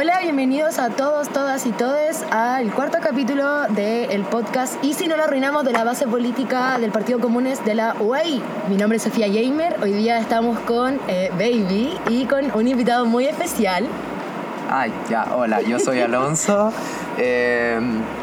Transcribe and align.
Hola, 0.00 0.20
bienvenidos 0.22 0.78
a 0.78 0.90
todos, 0.90 1.28
todas 1.28 1.66
y 1.66 1.72
todes 1.72 2.22
al 2.30 2.72
cuarto 2.72 2.98
capítulo 3.02 3.66
del 3.70 4.22
podcast 4.22 4.76
Y 4.84 4.94
si 4.94 5.08
no 5.08 5.16
lo 5.16 5.24
arruinamos 5.24 5.64
de 5.64 5.72
la 5.72 5.82
base 5.82 6.06
política 6.06 6.78
del 6.78 6.92
Partido 6.92 7.18
Comunes 7.18 7.64
de 7.64 7.74
la 7.74 7.96
UAI. 7.98 8.40
Mi 8.68 8.76
nombre 8.76 8.98
es 8.98 9.02
Sofía 9.02 9.26
Gamer, 9.26 9.74
hoy 9.82 9.92
día 9.92 10.20
estamos 10.20 10.56
con 10.60 11.00
eh, 11.08 11.30
Baby 11.32 11.98
y 12.10 12.26
con 12.26 12.48
un 12.54 12.68
invitado 12.68 13.06
muy 13.06 13.24
especial. 13.24 13.88
Ay, 14.70 14.92
ya, 15.10 15.34
hola, 15.34 15.62
yo 15.62 15.80
soy 15.80 15.98
Alonso. 15.98 16.72
Eh, 17.20 17.80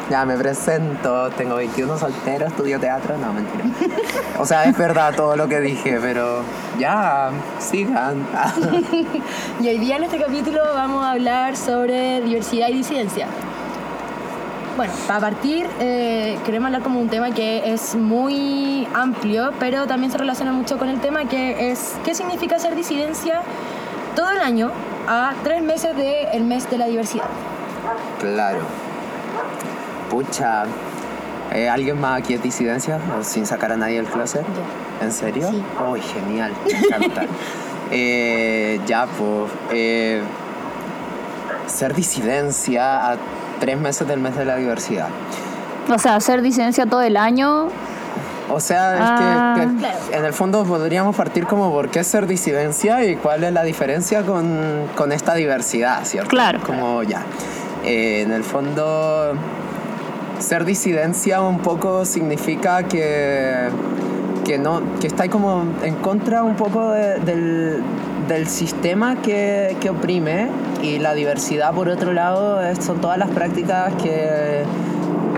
ya 0.08 0.24
me 0.24 0.36
presento, 0.38 1.28
tengo 1.30 1.56
21 1.56 1.98
solteros, 1.98 2.48
estudio 2.48 2.80
teatro, 2.80 3.18
no, 3.18 3.32
mentira. 3.32 3.64
O 4.38 4.46
sea, 4.46 4.64
es 4.64 4.76
verdad 4.76 5.14
todo 5.14 5.36
lo 5.36 5.48
que 5.48 5.60
dije, 5.60 5.98
pero 6.00 6.42
ya, 6.78 7.30
sigan. 7.58 8.26
y 9.60 9.68
hoy 9.68 9.78
día 9.78 9.96
en 9.96 10.04
este 10.04 10.18
capítulo 10.18 10.60
vamos 10.74 11.04
a 11.04 11.12
hablar 11.12 11.56
sobre 11.56 12.22
diversidad 12.22 12.68
y 12.68 12.74
disidencia. 12.74 13.26
Bueno, 14.76 14.92
para 15.06 15.20
partir, 15.20 15.66
eh, 15.80 16.38
queremos 16.44 16.66
hablar 16.66 16.82
como 16.82 17.00
un 17.00 17.08
tema 17.08 17.30
que 17.30 17.72
es 17.72 17.94
muy 17.94 18.86
amplio, 18.94 19.52
pero 19.58 19.86
también 19.86 20.12
se 20.12 20.18
relaciona 20.18 20.52
mucho 20.52 20.78
con 20.78 20.88
el 20.88 21.00
tema 21.00 21.26
que 21.26 21.70
es 21.70 21.96
qué 22.04 22.14
significa 22.14 22.58
ser 22.58 22.74
disidencia 22.74 23.40
todo 24.14 24.30
el 24.30 24.38
año 24.38 24.70
a 25.08 25.32
tres 25.44 25.62
meses 25.62 25.96
del 25.96 26.44
mes 26.44 26.70
de 26.70 26.78
la 26.78 26.86
diversidad. 26.86 27.26
Claro. 28.20 28.85
Pucha. 30.10 30.64
Eh, 31.52 31.68
¿Alguien 31.68 32.00
más 32.00 32.18
aquí 32.20 32.34
es 32.34 32.42
disidencia? 32.42 32.98
¿O 33.18 33.22
sin 33.24 33.46
sacar 33.46 33.72
a 33.72 33.76
nadie 33.76 33.96
del 33.96 34.06
closet? 34.06 34.44
¿En 35.00 35.12
serio? 35.12 35.48
Sí. 35.50 35.62
¡Uy, 35.90 36.00
genial! 36.00 36.52
Me 36.66 36.78
encanta. 36.78 37.22
Eh, 37.92 38.80
ya, 38.84 39.06
pues. 39.06 39.48
eh, 39.70 40.20
ser 41.68 41.94
disidencia 41.94 43.12
a 43.12 43.16
tres 43.60 43.78
meses 43.78 44.08
del 44.08 44.18
mes 44.18 44.36
de 44.36 44.44
la 44.44 44.56
diversidad. 44.56 45.06
O 45.88 45.96
sea, 45.96 46.16
hacer 46.16 46.42
disidencia 46.42 46.86
todo 46.86 47.02
el 47.02 47.16
año. 47.16 47.68
O 48.50 48.58
sea, 48.58 48.94
es 48.94 49.00
Ah. 49.04 49.54
que, 49.56 49.68
que 49.68 49.76
Claro. 49.78 49.98
en 50.12 50.24
el 50.24 50.32
fondo 50.32 50.64
podríamos 50.64 51.14
partir 51.14 51.46
como 51.46 51.70
por 51.70 51.88
qué 51.88 52.02
ser 52.02 52.26
disidencia 52.26 53.04
y 53.04 53.14
cuál 53.14 53.44
es 53.44 53.52
la 53.52 53.62
diferencia 53.62 54.22
con, 54.22 54.86
con 54.96 55.12
esta 55.12 55.34
diversidad, 55.34 56.04
¿cierto? 56.04 56.28
Claro. 56.30 56.58
Como 56.66 57.04
ya. 57.04 57.22
En 57.84 58.32
el 58.32 58.42
fondo, 58.42 59.34
ser 60.38 60.64
disidencia 60.64 61.40
un 61.40 61.58
poco 61.58 62.04
significa 62.04 62.82
que, 62.84 63.68
que, 64.44 64.58
no, 64.58 64.80
que 65.00 65.06
está 65.06 65.28
como 65.28 65.64
en 65.82 65.94
contra 65.96 66.42
un 66.42 66.56
poco 66.56 66.90
de- 66.90 67.18
del, 67.20 67.82
sistema 68.48 69.16
que, 69.22 69.76
que 69.80 69.88
oprime 69.90 70.48
y 70.82 70.98
la 70.98 71.14
diversidad, 71.14 71.72
por 71.72 71.88
otro 71.88 72.12
lado, 72.12 72.58
son 72.80 73.00
todas 73.00 73.18
las 73.18 73.30
prácticas 73.30 73.94
que, 74.02 74.64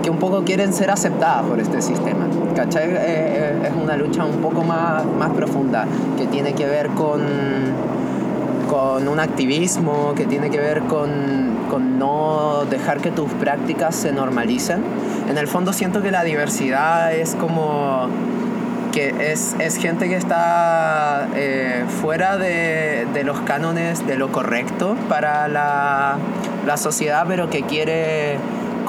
que 0.01 0.09
un 0.09 0.17
poco 0.17 0.43
quieren 0.43 0.73
ser 0.73 0.89
aceptadas 0.89 1.43
por 1.45 1.59
este 1.59 1.81
sistema. 1.81 2.25
¿Cachai? 2.55 2.89
Eh, 2.89 2.95
eh, 2.97 3.59
es 3.67 3.73
una 3.81 3.95
lucha 3.95 4.25
un 4.25 4.37
poco 4.37 4.63
más, 4.63 5.05
más 5.05 5.29
profunda 5.31 5.85
que 6.17 6.25
tiene 6.27 6.53
que 6.53 6.65
ver 6.65 6.87
con, 6.89 7.21
con 8.69 9.07
un 9.07 9.19
activismo, 9.19 10.13
que 10.15 10.25
tiene 10.25 10.51
que 10.51 10.59
ver 10.59 10.81
con, 10.81 11.65
con 11.71 11.97
no 11.97 12.65
dejar 12.69 12.99
que 12.99 13.09
tus 13.09 13.31
prácticas 13.33 13.95
se 13.95 14.11
normalicen. 14.11 14.83
En 15.27 15.39
el 15.39 15.47
fondo 15.47 15.73
siento 15.73 16.03
que 16.03 16.11
la 16.11 16.23
diversidad 16.23 17.11
es 17.13 17.33
como 17.33 18.07
que 18.91 19.31
es, 19.31 19.55
es 19.59 19.77
gente 19.77 20.07
que 20.07 20.15
está 20.15 21.27
eh, 21.35 21.83
fuera 22.01 22.37
de, 22.37 23.07
de 23.13 23.23
los 23.23 23.39
cánones 23.41 24.05
de 24.05 24.17
lo 24.17 24.31
correcto 24.31 24.95
para 25.07 25.47
la, 25.47 26.17
la 26.65 26.77
sociedad, 26.77 27.25
pero 27.27 27.49
que 27.49 27.63
quiere 27.63 28.37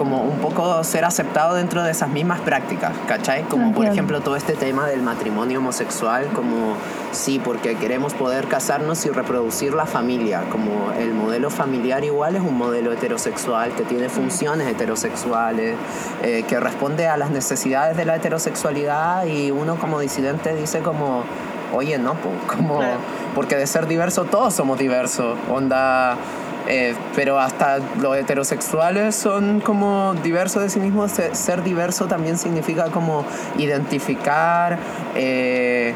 como 0.00 0.22
un 0.22 0.38
poco 0.38 0.82
ser 0.82 1.04
aceptado 1.04 1.56
dentro 1.56 1.82
de 1.82 1.90
esas 1.90 2.08
mismas 2.08 2.40
prácticas, 2.40 2.92
¿cachai? 3.06 3.42
Como 3.42 3.74
por 3.74 3.84
ejemplo 3.84 4.22
todo 4.22 4.34
este 4.34 4.54
tema 4.54 4.88
del 4.88 5.02
matrimonio 5.02 5.58
homosexual, 5.58 6.28
como 6.34 6.74
sí, 7.12 7.38
porque 7.38 7.76
queremos 7.76 8.14
poder 8.14 8.46
casarnos 8.48 9.04
y 9.04 9.10
reproducir 9.10 9.74
la 9.74 9.84
familia, 9.84 10.44
como 10.50 10.90
el 10.98 11.12
modelo 11.12 11.50
familiar 11.50 12.02
igual 12.02 12.34
es 12.34 12.40
un 12.40 12.56
modelo 12.56 12.94
heterosexual 12.94 13.72
que 13.74 13.82
tiene 13.82 14.08
funciones 14.08 14.68
heterosexuales, 14.68 15.76
eh, 16.22 16.44
que 16.48 16.58
responde 16.58 17.06
a 17.06 17.18
las 17.18 17.30
necesidades 17.30 17.94
de 17.98 18.06
la 18.06 18.16
heterosexualidad 18.16 19.26
y 19.26 19.50
uno 19.50 19.76
como 19.76 20.00
disidente 20.00 20.54
dice 20.54 20.80
como, 20.80 21.24
oye, 21.74 21.98
no, 21.98 22.14
como, 22.46 22.80
porque 23.34 23.56
de 23.56 23.66
ser 23.66 23.86
diverso 23.86 24.24
todos 24.24 24.54
somos 24.54 24.78
diversos, 24.78 25.36
onda... 25.50 26.16
eh, 26.70 26.94
pero 27.16 27.38
hasta 27.38 27.78
los 28.00 28.16
heterosexuales 28.16 29.14
son 29.16 29.60
como 29.60 30.14
diversos 30.22 30.62
de 30.62 30.70
sí 30.70 30.78
mismos. 30.80 31.10
Se- 31.10 31.34
Ser 31.34 31.62
diverso 31.64 32.06
también 32.06 32.38
significa 32.38 32.84
como 32.90 33.24
identificar 33.58 34.78
eh, 35.14 35.94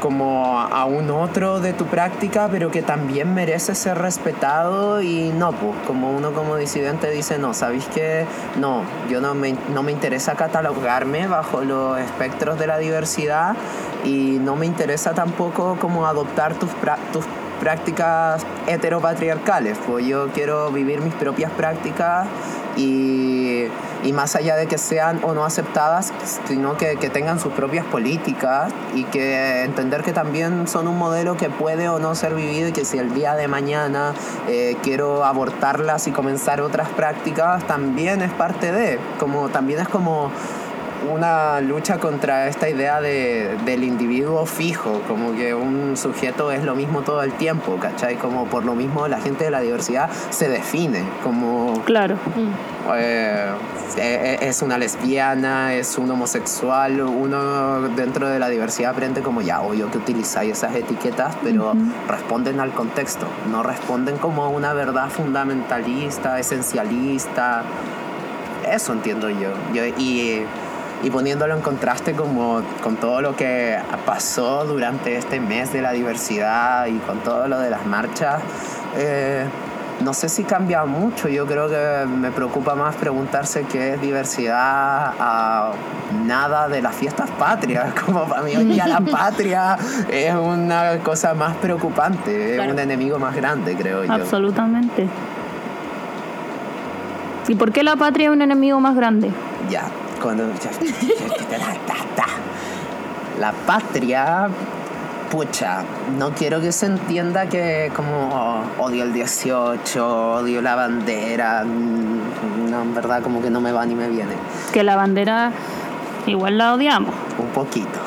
como 0.00 0.60
a 0.60 0.84
un 0.84 1.10
otro 1.10 1.60
de 1.60 1.72
tu 1.72 1.86
práctica, 1.86 2.48
pero 2.50 2.70
que 2.70 2.82
también 2.82 3.32
merece 3.32 3.74
ser 3.74 3.96
respetado 3.98 5.00
y 5.00 5.30
no, 5.30 5.52
pues 5.52 5.72
como 5.86 6.10
uno 6.10 6.32
como 6.32 6.56
disidente 6.56 7.10
dice, 7.10 7.38
no, 7.38 7.54
¿sabéis 7.54 7.86
qué? 7.94 8.26
No, 8.60 8.82
yo 9.08 9.22
no 9.22 9.34
me, 9.34 9.54
no 9.72 9.82
me 9.82 9.92
interesa 9.92 10.34
catalogarme 10.34 11.26
bajo 11.26 11.62
los 11.62 11.98
espectros 11.98 12.58
de 12.58 12.66
la 12.66 12.76
diversidad 12.76 13.54
y 14.04 14.38
no 14.42 14.56
me 14.56 14.66
interesa 14.66 15.14
tampoco 15.14 15.78
como 15.80 16.06
adoptar 16.06 16.52
tus, 16.54 16.68
tus 16.70 17.24
prácticas 17.24 17.43
heteropatriarcales, 18.66 19.78
pues 19.86 20.06
yo 20.06 20.28
quiero 20.32 20.70
vivir 20.70 21.00
mis 21.00 21.14
propias 21.14 21.50
prácticas 21.52 22.26
y, 22.76 23.64
y 24.02 24.12
más 24.12 24.36
allá 24.36 24.56
de 24.56 24.66
que 24.66 24.78
sean 24.78 25.20
o 25.22 25.34
no 25.34 25.44
aceptadas, 25.44 26.12
sino 26.46 26.76
que, 26.76 26.96
que 26.96 27.08
tengan 27.08 27.40
sus 27.40 27.52
propias 27.52 27.86
políticas 27.86 28.72
y 28.94 29.04
que 29.04 29.62
entender 29.62 30.02
que 30.02 30.12
también 30.12 30.66
son 30.68 30.88
un 30.88 30.98
modelo 30.98 31.36
que 31.36 31.50
puede 31.50 31.88
o 31.88 31.98
no 31.98 32.14
ser 32.14 32.34
vivido 32.34 32.68
y 32.68 32.72
que 32.72 32.84
si 32.84 32.98
el 32.98 33.14
día 33.14 33.34
de 33.34 33.48
mañana 33.48 34.14
eh, 34.48 34.76
quiero 34.82 35.24
abortarlas 35.24 36.06
y 36.06 36.10
comenzar 36.10 36.60
otras 36.60 36.88
prácticas, 36.90 37.66
también 37.66 38.22
es 38.22 38.32
parte 38.32 38.72
de, 38.72 38.98
como 39.18 39.48
también 39.48 39.80
es 39.80 39.88
como 39.88 40.30
una 41.10 41.60
lucha 41.60 41.98
contra 41.98 42.48
esta 42.48 42.68
idea 42.68 43.00
de, 43.00 43.56
del 43.64 43.84
individuo 43.84 44.46
fijo, 44.46 45.02
como 45.08 45.34
que 45.34 45.54
un 45.54 45.96
sujeto 45.96 46.50
es 46.50 46.64
lo 46.64 46.74
mismo 46.74 47.02
todo 47.02 47.22
el 47.22 47.32
tiempo, 47.32 47.76
¿cachai? 47.80 48.16
Como 48.16 48.46
por 48.46 48.64
lo 48.64 48.74
mismo 48.74 49.06
la 49.08 49.20
gente 49.20 49.44
de 49.44 49.50
la 49.50 49.60
diversidad 49.60 50.10
se 50.30 50.48
define 50.48 51.04
como 51.22 51.82
Claro. 51.84 52.16
eh, 52.94 53.52
eh, 53.96 54.38
es 54.42 54.62
una 54.62 54.78
lesbiana, 54.78 55.74
es 55.74 55.98
un 55.98 56.10
homosexual, 56.10 57.00
uno 57.00 57.88
dentro 57.90 58.28
de 58.28 58.38
la 58.38 58.48
diversidad 58.48 58.92
aprende 58.92 59.22
como 59.22 59.40
ya, 59.40 59.60
obvio 59.60 59.90
que 59.90 59.98
utilizáis 59.98 60.52
esas 60.52 60.74
etiquetas, 60.74 61.36
pero 61.42 61.74
responden 62.08 62.60
al 62.60 62.72
contexto, 62.72 63.26
no 63.50 63.62
responden 63.62 64.16
como 64.18 64.44
a 64.44 64.48
una 64.48 64.72
verdad 64.72 65.08
fundamentalista, 65.10 66.38
esencialista. 66.38 67.62
Eso 68.70 68.92
entiendo 68.92 69.28
yo. 69.28 69.50
yo 69.74 69.84
y, 69.86 70.46
y 71.04 71.10
poniéndolo 71.10 71.54
en 71.54 71.60
contraste 71.60 72.14
como 72.14 72.62
con 72.82 72.96
todo 72.96 73.20
lo 73.20 73.36
que 73.36 73.78
pasó 74.06 74.64
durante 74.64 75.16
este 75.18 75.38
mes 75.38 75.70
de 75.72 75.82
la 75.82 75.92
diversidad 75.92 76.86
y 76.86 76.96
con 76.98 77.18
todo 77.18 77.46
lo 77.46 77.60
de 77.60 77.68
las 77.68 77.84
marchas, 77.84 78.40
eh, 78.96 79.44
no 80.00 80.14
sé 80.14 80.30
si 80.30 80.44
cambia 80.44 80.86
mucho. 80.86 81.28
Yo 81.28 81.46
creo 81.46 81.68
que 81.68 82.06
me 82.08 82.30
preocupa 82.30 82.74
más 82.74 82.96
preguntarse 82.96 83.66
qué 83.70 83.94
es 83.94 84.00
diversidad 84.00 85.12
a 85.20 85.72
nada 86.24 86.68
de 86.68 86.80
las 86.80 86.94
fiestas 86.94 87.30
patrias. 87.32 87.92
Como 88.06 88.24
para 88.24 88.42
mí 88.42 88.56
hoy 88.56 88.64
día 88.64 88.86
la 88.86 89.00
patria 89.00 89.76
es 90.08 90.34
una 90.34 91.00
cosa 91.00 91.34
más 91.34 91.54
preocupante, 91.56 92.56
es 92.56 92.66
un 92.66 92.78
enemigo 92.78 93.18
más 93.18 93.36
grande, 93.36 93.76
creo 93.76 94.04
yo. 94.04 94.12
Absolutamente. 94.12 95.06
¿Y 97.46 97.56
por 97.56 97.72
qué 97.72 97.82
la 97.82 97.96
patria 97.96 98.28
es 98.28 98.32
un 98.32 98.40
enemigo 98.40 98.80
más 98.80 98.96
grande? 98.96 99.30
Ya, 99.68 99.82
cuando. 100.24 100.44
La 103.38 103.52
patria. 103.66 104.48
Pucha, 105.30 105.82
no 106.18 106.30
quiero 106.30 106.60
que 106.60 106.70
se 106.72 106.86
entienda 106.86 107.46
que 107.48 107.90
como 107.94 108.62
oh, 108.78 108.84
odio 108.84 109.02
el 109.02 109.12
18, 109.12 110.34
odio 110.36 110.62
la 110.62 110.76
bandera. 110.76 111.64
mm, 111.64 112.70
No, 112.70 112.82
en 112.82 112.94
verdad, 112.94 113.22
como 113.22 113.42
que 113.42 113.50
no 113.50 113.60
me 113.60 113.72
va 113.72 113.84
ni 113.84 113.94
me 113.94 114.08
viene. 114.08 114.32
Que 114.72 114.82
la 114.82 114.96
bandera 114.96 115.50
igual 116.26 116.56
la 116.56 116.74
odiamos. 116.74 117.14
Un 117.36 117.48
poquito. 117.48 117.98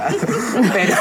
Pero, 0.72 0.94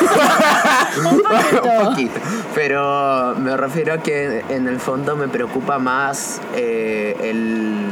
un 1.09 1.85
poquito. 1.85 2.19
Pero 2.53 3.35
me 3.37 3.55
refiero 3.55 3.93
a 3.93 3.97
que 3.99 4.43
en 4.49 4.67
el 4.67 4.79
fondo 4.79 5.15
me 5.15 5.29
preocupa 5.29 5.79
más 5.79 6.41
eh, 6.53 7.15
el, 7.21 7.90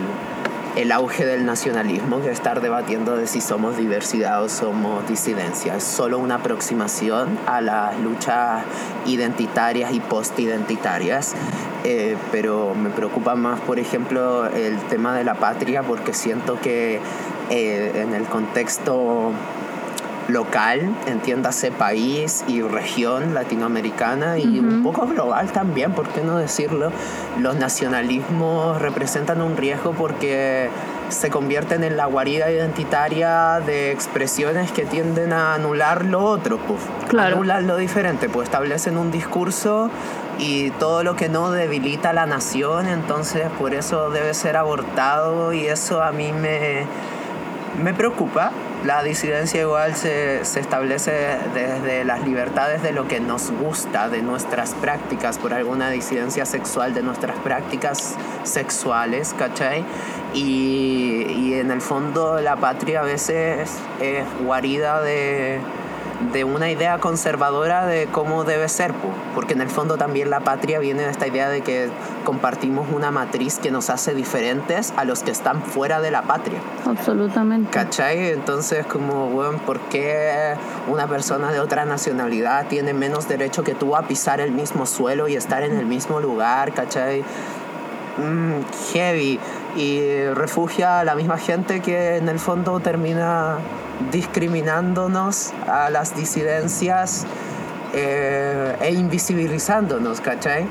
el 0.75 0.91
auge 0.91 1.25
del 1.25 1.45
nacionalismo 1.45 2.21
que 2.21 2.31
estar 2.31 2.61
debatiendo 2.61 3.15
de 3.15 3.27
si 3.27 3.41
somos 3.41 3.77
diversidad 3.77 4.43
o 4.43 4.49
somos 4.49 5.07
disidencia. 5.07 5.75
Es 5.75 5.83
solo 5.83 6.19
una 6.19 6.35
aproximación 6.35 7.37
a 7.47 7.61
las 7.61 7.99
luchas 7.99 8.63
identitarias 9.05 9.93
y 9.93 9.99
postidentitarias. 9.99 11.35
Eh, 11.85 12.17
pero 12.31 12.75
me 12.75 12.89
preocupa 12.89 13.35
más, 13.35 13.59
por 13.61 13.79
ejemplo, 13.79 14.47
el 14.47 14.77
tema 14.89 15.15
de 15.15 15.23
la 15.23 15.35
patria 15.35 15.81
porque 15.81 16.13
siento 16.13 16.59
que 16.59 16.99
eh, 17.49 17.91
en 17.95 18.13
el 18.13 18.25
contexto 18.25 19.31
local, 20.29 20.93
entiéndase 21.07 21.71
país 21.71 22.43
y 22.47 22.61
región 22.61 23.33
latinoamericana 23.33 24.37
y 24.37 24.59
un 24.59 24.83
poco 24.83 25.07
global 25.07 25.51
también, 25.51 25.91
¿por 25.93 26.07
qué 26.09 26.21
no 26.21 26.37
decirlo? 26.37 26.91
Los 27.39 27.55
nacionalismos 27.55 28.81
representan 28.81 29.41
un 29.41 29.57
riesgo 29.57 29.93
porque 29.93 30.69
se 31.09 31.29
convierten 31.29 31.83
en 31.83 31.97
la 31.97 32.05
guarida 32.05 32.51
identitaria 32.51 33.59
de 33.65 33.91
expresiones 33.91 34.71
que 34.71 34.85
tienden 34.85 35.33
a 35.33 35.55
anular 35.55 36.05
lo 36.05 36.23
otro, 36.23 36.57
pues, 36.59 36.79
Claro. 37.07 37.35
anular 37.35 37.63
lo 37.63 37.77
diferente, 37.77 38.29
pues 38.29 38.47
establecen 38.47 38.97
un 38.97 39.09
discurso 39.11 39.89
y 40.37 40.69
todo 40.71 41.03
lo 41.03 41.15
que 41.15 41.27
no 41.27 41.51
debilita 41.51 42.11
a 42.11 42.13
la 42.13 42.27
nación, 42.27 42.87
entonces 42.87 43.47
por 43.57 43.73
eso 43.73 44.11
debe 44.11 44.33
ser 44.35 44.55
abortado 44.55 45.51
y 45.53 45.65
eso 45.65 46.03
a 46.03 46.11
mí 46.11 46.31
me, 46.31 46.85
me 47.83 47.93
preocupa. 47.93 48.51
La 48.85 49.03
disidencia 49.03 49.59
igual 49.59 49.95
se, 49.95 50.45
se 50.45 50.61
establece 50.61 51.11
desde 51.53 52.05
las 52.05 52.25
libertades 52.25 52.81
de 52.81 52.93
lo 52.93 53.09
que 53.09 53.19
nos 53.19 53.51
gusta, 53.51 54.07
de 54.07 54.21
nuestras 54.21 54.73
prácticas, 54.73 55.37
por 55.37 55.53
alguna 55.53 55.89
disidencia 55.89 56.45
sexual, 56.45 56.93
de 56.93 57.03
nuestras 57.03 57.37
prácticas 57.39 58.15
sexuales, 58.43 59.35
¿cachai? 59.37 59.83
Y, 60.33 61.25
y 61.29 61.55
en 61.55 61.71
el 61.71 61.81
fondo 61.81 62.39
la 62.39 62.55
patria 62.55 63.01
a 63.01 63.03
veces 63.03 63.69
es 63.99 64.23
guarida 64.45 65.01
de, 65.01 65.59
de 66.33 66.43
una 66.43 66.69
idea 66.69 66.99
conservadora 66.99 67.85
de 67.85 68.07
cómo 68.07 68.43
debe 68.43 68.67
ser, 68.67 68.93
po. 68.93 69.09
porque 69.33 69.53
en 69.53 69.61
el 69.61 69.69
fondo 69.69 69.97
también 69.97 70.29
la 70.29 70.41
patria 70.41 70.79
viene 70.79 71.03
de 71.03 71.09
esta 71.09 71.27
idea 71.27 71.49
de 71.49 71.61
que 71.61 71.89
compartimos 72.25 72.87
una 72.93 73.09
matriz 73.09 73.57
que 73.57 73.71
nos 73.71 73.89
hace 73.89 74.13
diferentes 74.13 74.93
a 74.97 75.05
los 75.05 75.23
que 75.23 75.31
están 75.31 75.61
fuera 75.63 76.01
de 76.01 76.11
la 76.11 76.23
patria. 76.23 76.59
Absolutamente. 76.85 77.71
¿Cachai? 77.71 78.31
Entonces, 78.31 78.85
como, 78.85 79.29
bueno, 79.29 79.59
¿por 79.65 79.79
qué 79.79 80.55
una 80.87 81.07
persona 81.07 81.51
de 81.51 81.59
otra 81.59 81.85
nacionalidad 81.85 82.67
tiene 82.67 82.93
menos 82.93 83.27
derecho 83.27 83.63
que 83.63 83.73
tú 83.73 83.95
a 83.95 84.03
pisar 84.03 84.41
el 84.41 84.51
mismo 84.51 84.85
suelo 84.85 85.27
y 85.27 85.35
estar 85.35 85.63
en 85.63 85.77
el 85.77 85.85
mismo 85.85 86.19
lugar? 86.19 86.73
¿Cachai? 86.73 87.23
Mm, 88.17 88.61
heavy. 88.93 89.39
Y 89.75 90.25
refugia 90.33 90.99
a 90.99 91.03
la 91.03 91.15
misma 91.15 91.37
gente 91.37 91.79
que 91.79 92.17
en 92.17 92.27
el 92.27 92.39
fondo 92.39 92.79
termina 92.79 93.59
discriminándonos 94.11 95.53
a 95.67 95.89
las 95.89 96.15
disidencias 96.15 97.25
eh, 97.93 98.75
e 98.81 98.91
invisibilizándonos, 98.93 100.21
¿cachai? 100.21 100.65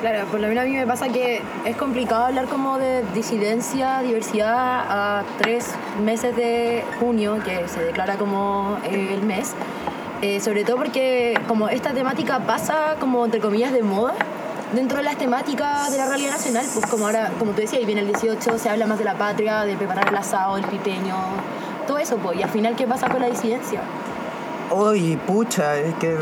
Claro, 0.00 0.26
por 0.26 0.40
lo 0.40 0.48
menos 0.48 0.64
a 0.64 0.66
mí 0.66 0.76
me 0.76 0.86
pasa 0.86 1.08
que 1.08 1.40
es 1.64 1.76
complicado 1.76 2.26
hablar 2.26 2.46
como 2.46 2.78
de 2.78 3.02
disidencia, 3.14 4.00
diversidad 4.00 4.52
a 4.52 5.24
tres 5.38 5.70
meses 6.04 6.36
de 6.36 6.84
junio, 7.00 7.38
que 7.42 7.66
se 7.68 7.82
declara 7.82 8.16
como 8.16 8.76
eh, 8.84 9.14
el 9.14 9.22
mes. 9.22 9.54
Eh, 10.22 10.40
sobre 10.40 10.64
todo 10.64 10.76
porque 10.76 11.38
como 11.48 11.68
esta 11.68 11.92
temática 11.92 12.40
pasa 12.40 12.96
como 13.00 13.24
entre 13.24 13.40
comillas 13.40 13.72
de 13.72 13.82
moda 13.82 14.14
dentro 14.74 14.98
de 14.98 15.04
las 15.04 15.16
temáticas 15.16 15.90
de 15.90 15.98
la 15.98 16.06
realidad 16.06 16.32
nacional, 16.32 16.66
pues 16.72 16.86
como 16.86 17.06
ahora, 17.06 17.30
como 17.38 17.52
tú 17.52 17.60
decías, 17.60 17.82
y 17.82 17.86
viene 17.86 18.00
el 18.02 18.08
18, 18.08 18.58
se 18.58 18.68
habla 18.68 18.86
más 18.86 18.98
de 18.98 19.04
la 19.04 19.14
patria, 19.14 19.64
de 19.64 19.76
preparar 19.76 20.08
el 20.08 20.16
asado, 20.16 20.56
el 20.56 20.64
pipeño, 20.64 21.16
todo 21.86 21.98
eso, 21.98 22.16
pues, 22.16 22.38
y 22.38 22.42
al 22.42 22.50
final, 22.50 22.74
¿qué 22.76 22.86
pasa 22.86 23.08
con 23.08 23.20
la 23.20 23.28
disidencia? 23.28 23.80
Uy, 24.70 25.16
pucha, 25.16 25.76
es 25.76 25.94
que 25.96 26.18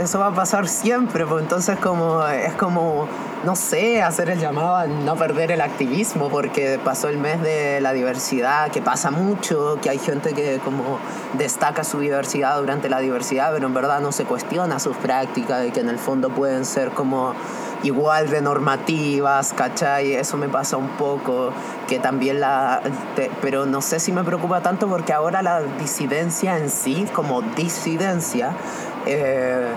eso 0.00 0.18
va 0.18 0.26
a 0.26 0.34
pasar 0.34 0.68
siempre, 0.68 1.24
pues 1.24 1.42
entonces 1.42 1.78
como 1.78 2.26
es 2.26 2.52
como 2.54 3.08
no 3.44 3.54
sé, 3.54 4.02
hacer 4.02 4.28
el 4.30 4.40
llamado 4.40 4.74
a 4.74 4.86
no 4.86 5.14
perder 5.14 5.52
el 5.52 5.60
activismo 5.60 6.28
porque 6.28 6.80
pasó 6.82 7.08
el 7.08 7.16
mes 7.16 7.40
de 7.42 7.80
la 7.80 7.92
diversidad, 7.92 8.72
que 8.72 8.82
pasa 8.82 9.12
mucho, 9.12 9.78
que 9.80 9.88
hay 9.88 9.98
gente 9.98 10.32
que 10.32 10.58
como 10.58 10.98
destaca 11.34 11.84
su 11.84 12.00
diversidad 12.00 12.58
durante 12.58 12.88
la 12.88 12.98
diversidad, 12.98 13.52
pero 13.52 13.68
en 13.68 13.74
verdad 13.74 14.00
no 14.00 14.10
se 14.10 14.24
cuestiona 14.24 14.80
sus 14.80 14.96
prácticas 14.96 15.64
y 15.64 15.70
que 15.70 15.78
en 15.78 15.90
el 15.90 15.98
fondo 15.98 16.30
pueden 16.30 16.64
ser 16.64 16.90
como 16.90 17.34
igual 17.86 18.28
de 18.30 18.40
normativas, 18.40 19.52
¿cachai? 19.52 20.14
Eso 20.14 20.36
me 20.36 20.48
pasa 20.48 20.76
un 20.76 20.88
poco, 20.90 21.52
que 21.88 21.98
también 21.98 22.40
la... 22.40 22.80
te- 23.14 23.30
pero 23.40 23.66
no 23.66 23.80
sé 23.80 24.00
si 24.00 24.12
me 24.12 24.24
preocupa 24.24 24.60
tanto 24.60 24.88
porque 24.88 25.12
ahora 25.12 25.42
la 25.42 25.62
disidencia 25.78 26.58
en 26.58 26.68
sí, 26.70 27.06
como 27.14 27.42
disidencia, 27.42 28.50
eh, 29.06 29.68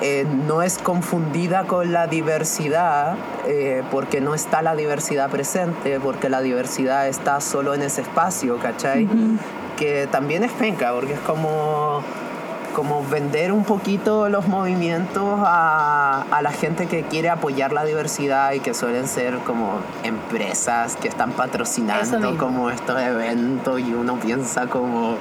eh, 0.00 0.26
no 0.48 0.62
es 0.62 0.78
confundida 0.78 1.64
con 1.64 1.92
la 1.92 2.08
diversidad, 2.08 3.14
eh, 3.46 3.82
porque 3.92 4.20
no 4.20 4.34
está 4.34 4.60
la 4.60 4.74
diversidad 4.74 5.30
presente, 5.30 6.00
porque 6.00 6.28
la 6.28 6.40
diversidad 6.40 7.06
está 7.06 7.40
solo 7.40 7.72
en 7.74 7.82
ese 7.82 8.00
espacio, 8.00 8.58
¿cachai? 8.58 9.08
Que 9.76 10.08
también 10.08 10.42
es 10.42 10.50
penca, 10.52 10.92
porque 10.92 11.12
es 11.14 11.20
como, 11.20 12.02
como 12.72 13.04
vender 13.04 13.52
un 13.52 13.64
poquito 13.64 14.28
los 14.28 14.48
movimientos 14.48 15.40
a, 15.42 16.24
a 16.30 16.42
la 16.42 16.52
gente 16.52 16.86
que 16.86 17.02
quiere 17.04 17.28
apoyar 17.30 17.72
la 17.72 17.84
diversidad 17.84 18.52
y 18.52 18.60
que 18.60 18.74
suelen 18.74 19.08
ser 19.08 19.38
como 19.38 19.80
empresas 20.02 20.96
que 20.96 21.08
están 21.08 21.32
patrocinando 21.32 22.36
como 22.38 22.70
estos 22.70 23.00
eventos 23.00 23.80
y 23.80 23.92
uno 23.92 24.18
piensa 24.18 24.66
como... 24.66 25.16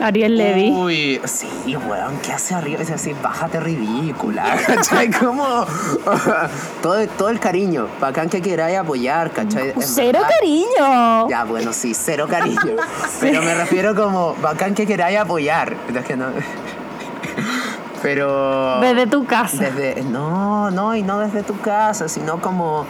Ariel 0.00 0.36
Levy. 0.36 0.70
Uy, 0.70 1.20
sí, 1.24 1.76
weón, 1.76 2.18
¿qué 2.22 2.32
hace 2.32 2.54
arriba? 2.54 2.82
Es 2.82 2.88
decir, 2.88 3.14
bájate 3.22 3.60
ridícula, 3.60 4.56
¿cachai? 4.66 5.10
Como 5.10 5.44
todo, 6.82 7.06
todo 7.18 7.28
el 7.28 7.38
cariño, 7.40 7.88
bacán 8.00 8.28
que 8.28 8.40
queráis 8.40 8.78
apoyar, 8.78 9.30
¿cachai? 9.30 9.74
Cero 9.80 10.20
verdad- 10.20 10.28
cariño. 10.38 11.28
Ya, 11.28 11.44
bueno, 11.44 11.72
sí, 11.72 11.94
cero 11.94 12.26
cariño. 12.28 12.76
Pero 13.20 13.42
me 13.42 13.54
refiero 13.54 13.94
como 13.94 14.34
bacán 14.36 14.74
que 14.74 14.86
queráis 14.86 15.18
apoyar. 15.18 15.76
Es 15.94 16.04
que 16.04 16.16
no- 16.16 16.26
Pero. 18.02 18.80
Desde 18.80 19.06
tu 19.06 19.26
casa. 19.26 19.58
Desde, 19.58 20.02
no, 20.04 20.70
no, 20.70 20.94
y 20.96 21.02
no 21.02 21.18
desde 21.18 21.42
tu 21.42 21.58
casa, 21.60 22.08
sino 22.08 22.40
como... 22.40 22.86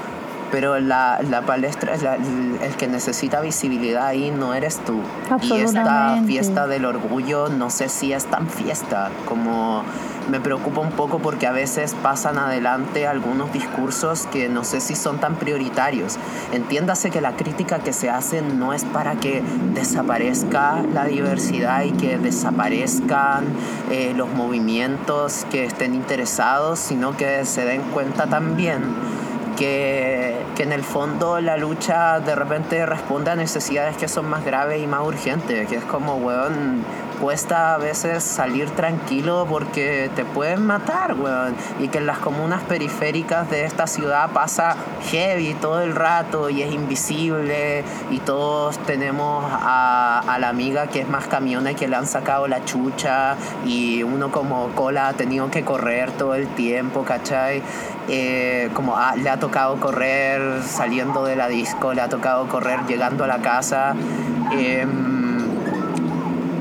Pero 0.51 0.79
la, 0.81 1.21
la 1.29 1.43
palestra, 1.43 1.97
la- 1.99 2.17
el 2.17 2.75
que 2.77 2.89
necesita 2.89 3.41
visibilidad 3.41 4.07
ahí 4.07 4.31
no 4.31 4.53
eres 4.55 4.79
tú. 4.85 5.01
Y 5.43 5.49
esta 5.81 6.15
fiesta 6.27 6.67
del 6.67 6.85
orgullo, 6.85 7.49
no 7.49 7.71
sé 7.71 7.89
si 7.89 8.13
es 8.13 8.25
tan 8.27 8.49
fiesta, 8.49 9.11
como 9.27 9.83
me 10.31 10.39
preocupa 10.39 10.81
un 10.81 10.91
poco 10.93 11.19
porque 11.19 11.47
a 11.49 11.53
veces 11.53 11.97
pasan 12.03 12.39
adelante 12.39 13.09
algunos 13.09 13.53
discursos 13.53 14.29
que 14.31 14.49
no 14.49 14.63
sé 14.63 14.81
si 14.81 14.95
son 14.95 15.19
tan 15.19 15.35
prioritarios. 15.37 16.19
Entiéndase 16.53 17.11
que 17.11 17.21
la 17.21 17.33
crítica 17.33 17.81
que 17.81 17.93
se 17.93 18.11
hace 18.11 18.41
no 18.43 18.73
es 18.73 18.85
para 18.85 19.15
que 19.17 19.43
desaparezca 19.75 20.83
la 20.95 21.05
diversidad 21.07 21.83
y 21.83 21.91
que 21.93 22.17
desaparezcan 22.19 23.45
eh, 23.91 24.13
los 24.17 24.29
movimientos 24.33 25.47
que 25.51 25.65
estén 25.65 25.95
interesados, 25.95 26.79
sino 26.79 27.17
que 27.17 27.45
se 27.45 27.65
den 27.65 27.83
cuenta 27.93 28.27
también 28.27 28.83
que, 29.57 30.37
que 30.57 30.63
en 30.63 30.73
el 30.73 30.83
fondo 30.83 31.41
la 31.41 31.57
lucha 31.57 32.21
de 32.21 32.35
repente 32.35 32.85
responde 32.87 33.31
a 33.31 33.37
necesidades 33.37 33.97
que 33.97 34.09
son 34.09 34.29
más 34.29 34.45
graves 34.45 34.83
y 34.83 34.87
más 34.87 35.07
urgentes, 35.07 35.69
que 35.69 35.77
es 35.77 35.85
como, 35.85 36.17
weón, 36.17 36.85
cuesta 37.21 37.75
a 37.75 37.79
veces 37.79 38.25
salir 38.25 38.71
tranquilo 38.71 39.47
porque 39.49 40.11
te 40.17 40.25
pueden 40.25 40.67
matar, 40.67 41.15
weón, 41.15 41.55
y 41.79 41.89
que 41.89 41.99
en 41.99 42.07
las 42.07 42.19
comunas 42.19 42.63
periféricas 42.63 43.51
de 43.51 43.65
esta 43.65 43.87
ciudad 43.87 44.31
pasa 44.31 44.77
heavy 45.11 45.55
todo 45.55 45.83
el 45.83 45.95
rato 45.95 46.51
y 46.51 46.63
es 46.63 46.73
invisible 46.73 47.85
y 48.11 48.19
todos 48.19 48.79
tenemos 48.79 49.45
a, 49.51 50.37
la 50.41 50.49
amiga 50.49 50.87
que 50.87 51.01
es 51.01 51.09
más 51.09 51.27
camiona 51.27 51.73
y 51.73 51.75
que 51.75 51.87
le 51.87 51.97
han 51.97 52.07
sacado 52.07 52.49
la 52.49 52.65
chucha 52.65 53.37
y 53.67 54.03
uno 54.03 54.31
como 54.31 54.69
cola 54.71 55.09
ha 55.09 55.13
tenido 55.13 55.51
que 55.51 55.65
correr 55.65 56.11
todo 56.13 56.35
el 56.35 56.49
tiempo, 56.49 57.05
¿cachai? 57.05 57.63
Eh, 58.09 58.71
como 58.73 58.97
ah, 58.97 59.15
le 59.17 59.29
ha 59.29 59.39
tocado 59.39 59.79
correr 59.79 60.63
saliendo 60.63 61.25
de 61.25 61.37
la 61.37 61.49
disco, 61.49 61.93
le 61.93 62.01
ha 62.01 62.09
tocado 62.09 62.49
correr 62.49 62.81
llegando 62.87 63.25
a 63.25 63.27
la 63.27 63.39
casa. 63.39 63.95
Em, 64.53 65.20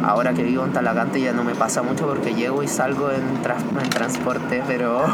ahora 0.03 0.33
que 0.33 0.43
vivo 0.43 0.63
en 0.65 0.73
Talagante 0.73 1.21
ya 1.21 1.33
no 1.33 1.43
me 1.43 1.55
pasa 1.55 1.81
mucho 1.81 2.07
porque 2.07 2.33
llego 2.33 2.63
y 2.63 2.67
salgo 2.67 3.11
en, 3.11 3.41
tras- 3.43 3.63
en 3.83 3.89
transporte, 3.89 4.63
pero, 4.67 5.05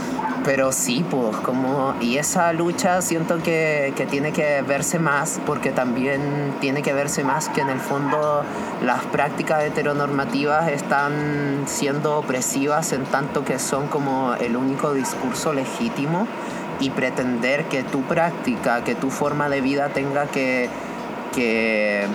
pero 0.44 0.72
sí, 0.72 1.04
pues, 1.10 1.36
como, 1.38 1.94
y 2.00 2.18
esa 2.18 2.52
lucha 2.52 3.02
siento 3.02 3.38
que, 3.42 3.92
que 3.96 4.06
tiene 4.06 4.32
que 4.32 4.62
verse 4.62 4.98
más, 4.98 5.40
porque 5.46 5.70
también 5.70 6.20
tiene 6.60 6.82
que 6.82 6.92
verse 6.92 7.24
más 7.24 7.48
que 7.48 7.60
en 7.60 7.68
el 7.70 7.80
fondo 7.80 8.42
las 8.84 9.04
prácticas 9.06 9.62
heteronormativas 9.64 10.68
están 10.70 11.62
siendo 11.66 12.18
opresivas 12.18 12.92
en 12.92 13.04
tanto 13.04 13.44
que 13.44 13.58
son 13.58 13.86
como 13.88 14.34
el 14.34 14.56
único 14.56 14.92
discurso 14.92 15.52
legítimo 15.52 16.26
y 16.78 16.90
pretender 16.90 17.64
que 17.64 17.82
tu 17.82 18.02
práctica, 18.02 18.84
que 18.84 18.94
tu 18.94 19.10
forma 19.10 19.48
de 19.48 19.62
vida 19.62 19.88
tenga 19.88 20.26
que, 20.26 20.68
que 21.34 22.06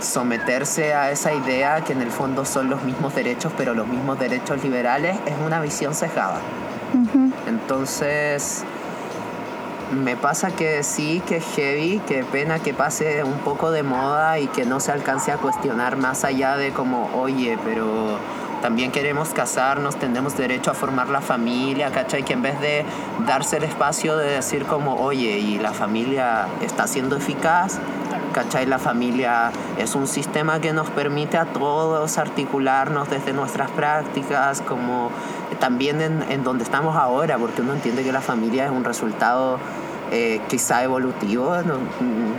someterse 0.00 0.94
a 0.94 1.10
esa 1.10 1.32
idea 1.32 1.82
que 1.82 1.92
en 1.92 2.02
el 2.02 2.10
fondo 2.10 2.44
son 2.44 2.70
los 2.70 2.82
mismos 2.82 3.14
derechos, 3.14 3.52
pero 3.56 3.74
los 3.74 3.86
mismos 3.86 4.18
derechos 4.18 4.62
liberales, 4.62 5.18
es 5.26 5.34
una 5.44 5.60
visión 5.60 5.94
cejada. 5.94 6.40
Entonces, 7.46 8.64
me 9.92 10.16
pasa 10.16 10.50
que 10.50 10.82
sí, 10.82 11.22
que 11.26 11.36
es 11.36 11.44
heavy, 11.54 12.00
que 12.06 12.24
pena 12.24 12.60
que 12.60 12.74
pase 12.74 13.24
un 13.24 13.38
poco 13.38 13.70
de 13.70 13.82
moda 13.82 14.38
y 14.38 14.46
que 14.46 14.64
no 14.64 14.80
se 14.80 14.92
alcance 14.92 15.32
a 15.32 15.36
cuestionar 15.36 15.96
más 15.96 16.24
allá 16.24 16.56
de 16.56 16.70
como, 16.70 17.10
oye, 17.14 17.58
pero 17.64 18.18
también 18.62 18.92
queremos 18.92 19.30
casarnos, 19.30 19.96
tenemos 19.96 20.36
derecho 20.36 20.70
a 20.70 20.74
formar 20.74 21.08
la 21.08 21.20
familia, 21.20 21.90
¿cachai? 21.90 22.24
Que 22.24 22.34
en 22.34 22.42
vez 22.42 22.60
de 22.60 22.84
darse 23.26 23.56
el 23.56 23.64
espacio 23.64 24.16
de 24.16 24.30
decir 24.30 24.64
como, 24.66 24.94
oye, 24.96 25.38
y 25.38 25.58
la 25.58 25.72
familia 25.72 26.46
está 26.60 26.86
siendo 26.86 27.16
eficaz, 27.16 27.78
¿cachai? 28.32 28.66
La 28.66 28.78
familia 28.78 29.50
es 29.78 29.94
un 29.94 30.06
sistema 30.06 30.60
que 30.60 30.72
nos 30.72 30.88
permite 30.90 31.36
a 31.36 31.46
todos 31.46 32.18
articularnos 32.18 33.10
desde 33.10 33.32
nuestras 33.32 33.70
prácticas, 33.70 34.62
como 34.62 35.10
también 35.58 36.00
en, 36.00 36.22
en 36.30 36.44
donde 36.44 36.64
estamos 36.64 36.96
ahora, 36.96 37.38
porque 37.38 37.62
uno 37.62 37.74
entiende 37.74 38.02
que 38.02 38.12
la 38.12 38.20
familia 38.20 38.64
es 38.66 38.70
un 38.70 38.84
resultado 38.84 39.58
eh, 40.10 40.40
quizá 40.48 40.82
evolutivo, 40.82 41.56
no, 41.62 41.78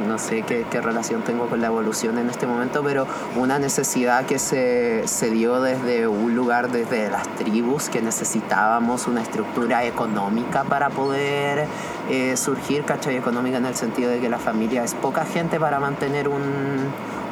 no 0.07 0.17
sé 0.17 0.43
qué, 0.43 0.65
qué, 0.69 0.81
relación 0.81 1.21
tengo 1.21 1.47
con 1.47 1.61
la 1.61 1.67
evolución 1.67 2.17
en 2.17 2.29
este 2.29 2.45
momento, 2.45 2.83
pero 2.83 3.07
una 3.37 3.59
necesidad 3.59 4.25
que 4.25 4.39
se, 4.39 5.07
se, 5.07 5.29
dio 5.29 5.61
desde 5.61 6.07
un 6.07 6.35
lugar, 6.35 6.69
desde 6.69 7.09
las 7.09 7.27
tribus, 7.35 7.87
que 7.89 8.01
necesitábamos 8.01 9.07
una 9.07 9.21
estructura 9.21 9.85
económica 9.85 10.63
para 10.65 10.89
poder 10.89 11.65
eh, 12.09 12.35
surgir, 12.35 12.83
¿cachai? 12.83 13.15
Económica 13.15 13.57
en 13.57 13.65
el 13.65 13.75
sentido 13.75 14.11
de 14.11 14.19
que 14.19 14.29
la 14.29 14.39
familia 14.39 14.83
es 14.83 14.93
poca 14.93 15.23
gente 15.23 15.59
para 15.59 15.79
mantener 15.79 16.27
un, 16.27 16.41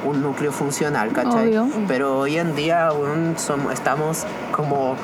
un 0.06 0.22
núcleo 0.22 0.52
funcional, 0.52 1.12
¿cachai? 1.12 1.50
Obvio. 1.50 1.68
Pero 1.88 2.18
hoy 2.18 2.38
en 2.38 2.56
día 2.56 2.88
aún 2.88 3.36
somos, 3.38 3.74
estamos 3.74 4.26
como 4.52 4.96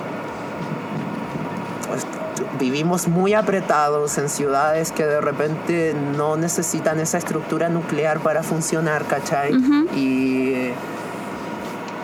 vivimos 2.59 3.07
muy 3.07 3.33
apretados 3.33 4.17
en 4.17 4.29
ciudades 4.29 4.91
que 4.91 5.05
de 5.05 5.21
repente 5.21 5.95
no 6.17 6.35
necesitan 6.38 7.00
esa 7.00 7.17
estructura 7.17 7.69
nuclear 7.69 8.19
para 8.19 8.43
funcionar, 8.43 9.05
¿cachai? 9.05 9.53
Uh 9.53 9.57
-huh. 9.57 9.95
y, 9.95 10.71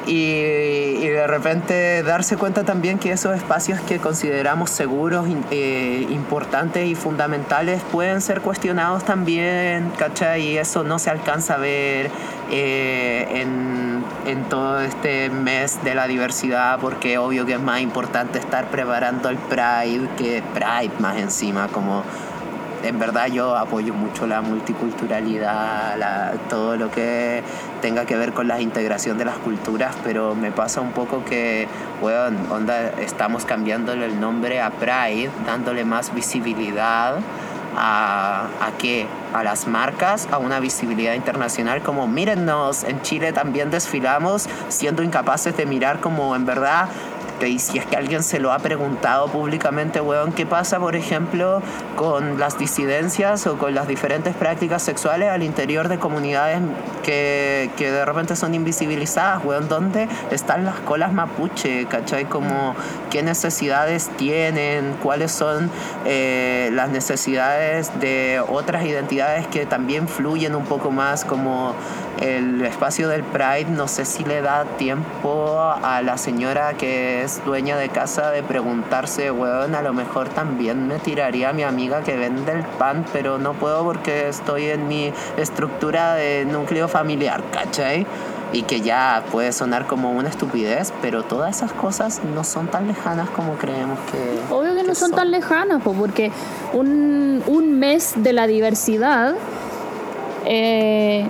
y, 0.07 1.03
y, 1.03 1.07
de 1.07 1.27
repente 1.27 2.03
darse 2.03 2.37
cuenta 2.37 2.63
también 2.63 2.97
que 2.97 3.11
esos 3.11 3.35
espacios 3.35 3.79
que 3.81 3.99
consideramos 3.99 4.69
seguros, 4.69 5.27
eh, 5.51 6.07
importantes 6.09 6.87
y 6.87 6.95
fundamentales 6.95 7.81
pueden 7.91 8.21
ser 8.21 8.41
cuestionados 8.41 9.03
también, 9.05 9.91
¿cachai? 9.97 10.41
Y 10.41 10.57
eso 10.57 10.83
no 10.83 10.97
se 10.99 11.09
alcanza 11.09 11.55
a 11.55 11.57
ver 11.57 12.09
eh, 12.51 13.27
en, 13.41 13.90
en, 14.25 14.43
todo 14.49 14.79
este 14.81 15.29
mes 15.29 15.83
de 15.83 15.95
la 15.95 16.07
diversidad, 16.07 16.79
porque 16.79 17.17
obvio 17.17 17.45
que 17.45 17.53
es 17.53 17.59
más 17.59 17.81
importante 17.81 18.39
estar 18.39 18.69
preparando 18.69 19.29
el 19.29 19.37
Pride 19.37 20.09
que 20.17 20.43
Pride 20.53 20.91
más 20.99 21.17
encima, 21.17 21.67
como 21.67 22.03
en 22.83 22.99
verdad 22.99 23.27
yo 23.27 23.55
apoyo 23.55 23.93
mucho 23.93 24.25
la 24.27 24.41
multiculturalidad, 24.41 26.35
todo 26.49 26.77
lo 26.77 26.89
que 26.91 27.43
tenga 27.81 28.05
que 28.05 28.15
ver 28.15 28.33
con 28.33 28.47
la 28.47 28.59
integración 28.59 29.17
de 29.17 29.25
las 29.25 29.37
culturas, 29.37 29.95
pero 30.03 30.35
me 30.35 30.51
pasa 30.51 30.81
un 30.81 30.91
poco 30.91 31.23
que, 31.23 31.67
bueno, 32.01 32.37
onda, 32.49 32.89
estamos 32.99 33.45
cambiándole 33.45 34.05
el 34.05 34.19
nombre 34.19 34.61
a 34.61 34.71
Pride, 34.71 35.29
dándole 35.45 35.85
más 35.85 36.13
visibilidad 36.13 37.19
a, 37.75 38.47
a 38.61 38.71
qué? 38.77 39.07
A 39.33 39.43
las 39.43 39.67
marcas, 39.67 40.27
a 40.31 40.37
una 40.37 40.59
visibilidad 40.59 41.13
internacional 41.13 41.81
como 41.81 42.07
mírennos, 42.07 42.83
en 42.83 43.01
Chile 43.01 43.33
también 43.33 43.71
desfilamos 43.71 44.47
siendo 44.69 45.03
incapaces 45.03 45.55
de 45.55 45.65
mirar 45.65 45.99
como 45.99 46.35
en 46.35 46.45
verdad 46.45 46.89
y 47.47 47.59
si 47.59 47.77
es 47.77 47.85
que 47.85 47.95
alguien 47.95 48.23
se 48.23 48.39
lo 48.39 48.51
ha 48.51 48.59
preguntado 48.59 49.27
públicamente, 49.27 50.01
weón, 50.01 50.31
¿qué 50.33 50.45
pasa, 50.45 50.79
por 50.79 50.95
ejemplo, 50.95 51.61
con 51.95 52.39
las 52.39 52.57
disidencias 52.57 53.47
o 53.47 53.57
con 53.57 53.73
las 53.75 53.87
diferentes 53.87 54.35
prácticas 54.35 54.83
sexuales 54.83 55.29
al 55.29 55.43
interior 55.43 55.87
de 55.87 55.99
comunidades 55.99 56.59
que, 57.03 57.69
que 57.77 57.91
de 57.91 58.05
repente 58.05 58.35
son 58.35 58.53
invisibilizadas, 58.53 59.43
weón? 59.43 59.67
¿Dónde 59.67 60.07
están 60.31 60.65
las 60.65 60.75
colas 60.79 61.13
mapuche, 61.13 61.85
cachai? 61.87 62.25
Como, 62.25 62.75
¿qué 63.09 63.23
necesidades 63.23 64.09
tienen? 64.17 64.95
¿Cuáles 65.01 65.31
son 65.31 65.69
eh, 66.05 66.69
las 66.73 66.89
necesidades 66.89 67.99
de 67.99 68.41
otras 68.47 68.85
identidades 68.85 69.47
que 69.47 69.65
también 69.65 70.07
fluyen 70.07 70.55
un 70.55 70.65
poco 70.65 70.91
más 70.91 71.25
como 71.25 71.73
el 72.21 72.63
espacio 72.63 73.09
del 73.09 73.23
Pride, 73.23 73.65
no 73.69 73.87
sé 73.87 74.05
si 74.05 74.23
le 74.23 74.41
da 74.41 74.65
tiempo 74.77 75.59
a 75.59 76.01
la 76.03 76.17
señora 76.17 76.75
que 76.75 77.23
es 77.23 77.43
dueña 77.45 77.77
de 77.77 77.89
casa 77.89 78.29
de 78.29 78.43
preguntarse, 78.43 79.31
weón, 79.31 79.73
a 79.73 79.81
lo 79.81 79.93
mejor 79.93 80.29
también 80.29 80.87
me 80.87 80.99
tiraría 80.99 81.49
a 81.49 81.53
mi 81.53 81.63
amiga 81.63 82.03
que 82.03 82.15
vende 82.15 82.51
el 82.51 82.63
pan, 82.63 83.05
pero 83.11 83.39
no 83.39 83.53
puedo 83.53 83.83
porque 83.83 84.29
estoy 84.29 84.65
en 84.65 84.87
mi 84.87 85.11
estructura 85.37 86.13
de 86.13 86.45
núcleo 86.45 86.87
familiar, 86.87 87.43
¿cachai? 87.51 88.05
Y 88.53 88.63
que 88.63 88.81
ya 88.81 89.23
puede 89.31 89.51
sonar 89.51 89.87
como 89.87 90.11
una 90.11 90.29
estupidez, 90.29 90.93
pero 91.01 91.23
todas 91.23 91.55
esas 91.55 91.71
cosas 91.71 92.21
no 92.35 92.43
son 92.43 92.67
tan 92.67 92.85
lejanas 92.85 93.29
como 93.29 93.55
creemos 93.55 93.97
que. 94.11 94.53
Obvio 94.53 94.75
que, 94.75 94.81
que 94.81 94.87
no 94.87 94.93
son, 94.93 95.09
son, 95.09 95.17
tan 95.17 95.31
lejanas, 95.31 95.81
porque 95.81 96.31
un, 96.73 97.41
un 97.47 97.79
mes 97.79 98.13
de 98.17 98.33
la 98.33 98.45
diversidad. 98.45 99.35
Eh, 100.45 101.27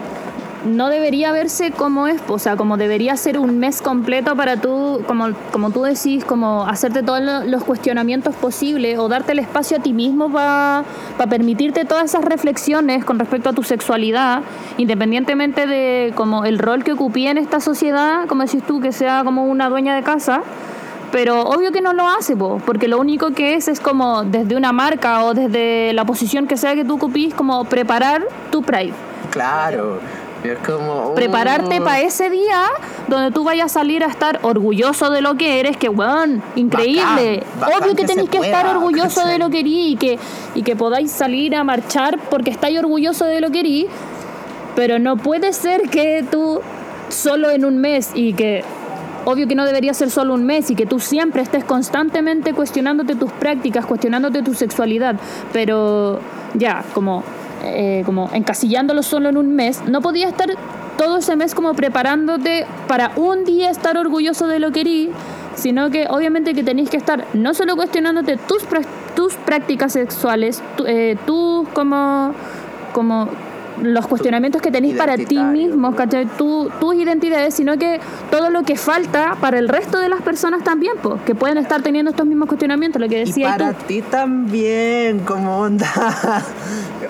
no 0.66 0.90
debería 0.90 1.32
verse 1.32 1.72
como 1.72 2.08
es, 2.08 2.22
o 2.28 2.40
sea, 2.40 2.56
como 2.56 2.78
debería 2.78 3.16
ser 3.18 3.40
un 3.40 3.60
mes 3.60 3.82
completo 3.82 4.36
para 4.36 4.58
tú, 4.58 5.04
como, 5.08 5.30
como 5.52 5.72
tú 5.72 5.84
decís, 5.84 6.24
como 6.26 6.66
hacerte 6.66 7.04
todos 7.04 7.22
los 7.46 7.64
cuestionamientos 7.64 8.36
posibles 8.36 8.98
o 9.00 9.08
darte 9.08 9.32
el 9.32 9.40
espacio 9.40 9.78
a 9.78 9.80
ti 9.82 9.94
mismo 9.94 10.32
para 10.32 10.84
pa 11.18 11.28
permitirte 11.28 11.86
todas 11.86 12.06
esas 12.06 12.26
reflexiones 12.26 13.06
con 13.06 13.20
respecto 13.20 13.50
a 13.50 13.54
tu 13.54 13.64
sexualidad, 13.64 14.42
independientemente 14.78 15.68
de 15.68 16.14
como 16.16 16.46
el 16.46 16.60
rol 16.60 16.84
que 16.84 16.94
ocupí 16.94 17.28
en 17.28 17.38
esta 17.38 17.60
sociedad, 17.60 18.28
como 18.28 18.44
decís 18.44 18.64
tú, 18.64 18.82
que 18.82 18.92
sea 18.92 19.24
como 19.24 19.46
una 19.46 19.70
dueña 19.70 19.96
de 19.96 20.04
casa. 20.04 20.42
Pero 21.12 21.42
obvio 21.42 21.74
que 21.74 21.82
no 21.82 21.92
lo 21.92 22.08
hace, 22.08 22.38
po, 22.38 22.62
porque 22.66 22.88
lo 22.88 22.98
único 22.98 23.32
que 23.32 23.56
es 23.56 23.68
es 23.68 23.82
como 23.82 24.24
desde 24.24 24.56
una 24.56 24.72
marca 24.72 25.26
o 25.26 25.34
desde 25.34 25.92
la 25.92 26.06
posición 26.06 26.48
que 26.48 26.56
sea 26.56 26.74
que 26.74 26.86
tú 26.86 26.96
ocupís, 26.96 27.34
como 27.34 27.66
preparar 27.66 28.24
tu 28.50 28.62
pride. 28.62 28.94
Claro. 29.30 30.00
Es 30.44 30.58
como, 30.60 31.12
uh, 31.12 31.16
Prepararte 31.16 31.82
para 31.82 32.02
ese 32.02 32.30
día 32.30 32.66
donde 33.08 33.32
tú 33.32 33.44
vayas 33.44 33.66
a 33.66 33.80
salir 33.80 34.04
a 34.04 34.08
estar 34.08 34.40
orgulloso 34.42 35.10
de 35.10 35.22
lo 35.22 35.36
que 35.36 35.60
eres, 35.60 35.78
que 35.78 35.90
weón, 35.90 36.42
increíble. 36.56 37.44
Bacán, 37.60 37.60
bacán 37.60 37.82
Obvio 37.82 37.96
que, 37.96 38.02
que 38.02 38.08
tenéis 38.08 38.30
que 38.30 38.38
pueda, 38.38 38.52
estar 38.52 38.76
orgulloso 38.76 39.26
de 39.26 39.38
lo 39.38 39.50
que 39.50 39.60
erí 39.60 39.92
y 39.92 39.96
que, 39.98 40.20
y 40.56 40.64
que 40.64 40.76
podáis 40.76 41.12
salir 41.12 41.56
a 41.56 41.64
marchar 41.64 42.18
porque 42.30 42.50
estáis 42.50 42.80
orgulloso 42.80 43.26
de 43.26 43.42
lo 43.42 43.52
que 43.52 43.60
erí, 43.60 43.88
pero 44.76 45.00
no 45.00 45.18
puede 45.18 45.54
ser 45.54 45.90
que 45.90 46.26
tú 46.30 46.62
solo 47.10 47.50
en 47.52 47.66
un 47.66 47.78
mes 47.78 48.12
y 48.16 48.34
que 48.34 48.64
obvio 49.26 49.48
que 49.48 49.56
no 49.56 49.66
debería 49.66 49.94
ser 49.94 50.10
solo 50.10 50.34
un 50.34 50.46
mes 50.46 50.72
y 50.72 50.76
que 50.76 50.86
tú 50.86 51.00
siempre 51.00 51.42
estés 51.42 51.64
constantemente 51.64 52.54
cuestionándote 52.54 53.16
tus 53.16 53.32
prácticas, 53.32 53.86
cuestionándote 53.86 54.42
tu 54.42 54.54
sexualidad, 54.54 55.16
pero 55.54 56.20
ya, 56.56 56.84
como 56.94 57.24
eh, 57.64 58.04
como 58.06 58.30
encasillándolo 58.34 59.04
solo 59.04 59.30
en 59.30 59.38
un 59.38 59.56
mes, 59.56 59.84
no 59.88 60.02
podía 60.02 60.28
estar 60.28 60.50
todo 60.98 61.18
ese 61.18 61.36
mes 61.36 61.56
como 61.56 61.74
preparándote 61.74 62.66
para 62.88 63.12
un 63.16 63.44
día 63.46 63.70
estar 63.70 63.98
orgulloso 63.98 64.48
de 64.48 64.60
lo 64.60 64.72
que 64.72 64.82
eres, 64.82 65.10
sino 65.56 65.90
que 65.90 66.08
obviamente 66.10 66.54
que 66.54 66.64
tenéis 66.64 66.90
que 66.90 66.98
estar 66.98 67.26
no 67.34 67.54
solo 67.54 67.76
cuestionándote 67.76 68.38
tus, 68.38 68.64
tus 69.16 69.34
prácticas 69.36 69.94
sexuales, 69.94 70.62
tu, 70.78 70.86
eh, 70.86 71.18
tú 71.26 71.68
como, 71.74 72.34
como 72.94 73.30
los 73.82 74.08
cuestionamientos 74.08 74.62
que 74.62 74.72
tenéis 74.72 74.96
para 74.96 75.18
ti 75.18 75.38
mismos, 75.38 75.96
¿cachai? 75.96 76.26
Tú, 76.38 76.72
tus 76.80 76.96
identidades, 76.96 77.54
sino 77.54 77.78
que 77.78 78.00
todo 78.30 78.50
lo 78.50 78.64
que 78.64 78.76
falta 78.76 79.36
para 79.40 79.60
el 79.60 79.68
resto 79.68 80.00
de 80.00 80.10
las 80.10 80.22
personas 80.22 80.64
también, 80.64 80.94
pues, 81.02 81.22
que 81.22 81.36
pueden 81.36 81.58
estar 81.58 81.82
teniendo 81.82 82.12
estos 82.12 82.26
mismos 82.26 82.48
cuestionamientos, 82.48 83.02
lo 83.02 83.10
que 83.10 83.20
decía 83.20 83.50
y 83.50 83.52
para 83.52 83.74
tú. 83.74 83.86
ti 83.88 84.02
también, 84.02 85.20
como 85.20 85.60
onda. 85.60 85.88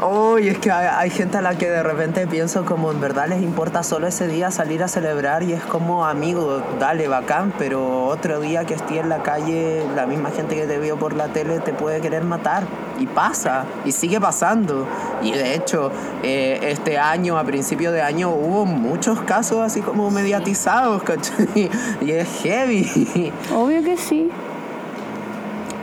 Uy, 0.01 0.47
es 0.47 0.57
que 0.57 0.71
hay, 0.71 0.87
hay, 0.87 1.09
gente 1.09 1.37
a 1.37 1.41
la 1.41 1.57
que 1.57 1.69
de 1.69 1.83
repente 1.83 2.25
pienso 2.25 2.65
como 2.65 2.91
en 2.91 2.99
verdad 2.99 3.27
les 3.27 3.41
importa 3.43 3.83
solo 3.83 4.07
ese 4.07 4.27
día 4.27 4.49
salir 4.49 4.81
a 4.81 4.87
celebrar 4.87 5.43
y 5.43 5.53
es 5.53 5.61
como 5.63 6.05
amigo, 6.05 6.63
dale, 6.79 7.07
bacán, 7.07 7.53
pero 7.59 8.05
otro 8.05 8.39
día 8.39 8.65
que 8.65 8.73
esté 8.73 8.99
en 8.99 9.09
la 9.09 9.21
calle, 9.21 9.85
la 9.95 10.07
misma 10.07 10.31
gente 10.31 10.55
que 10.55 10.65
te 10.65 10.79
vio 10.79 10.97
por 10.97 11.13
la 11.13 11.27
tele 11.27 11.59
te 11.59 11.73
puede 11.73 12.01
querer 12.01 12.23
matar. 12.23 12.63
Y 12.99 13.07
pasa, 13.07 13.65
y 13.83 13.91
sigue 13.91 14.19
pasando. 14.19 14.85
Y 15.23 15.31
de 15.31 15.55
hecho, 15.55 15.91
eh, 16.21 16.59
este 16.61 16.97
año, 16.97 17.37
a 17.37 17.43
principio 17.43 17.91
de 17.91 18.01
año, 18.01 18.29
hubo 18.29 18.65
muchos 18.65 19.21
casos 19.21 19.59
así 19.59 19.81
como 19.81 20.09
mediatizados, 20.11 21.03
¿cachai? 21.03 21.69
Y 22.01 22.11
es 22.11 22.27
heavy. 22.43 23.31
Obvio 23.53 23.83
que 23.83 23.97
sí. 23.97 24.29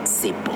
Sí, 0.04 0.32
po. 0.44 0.52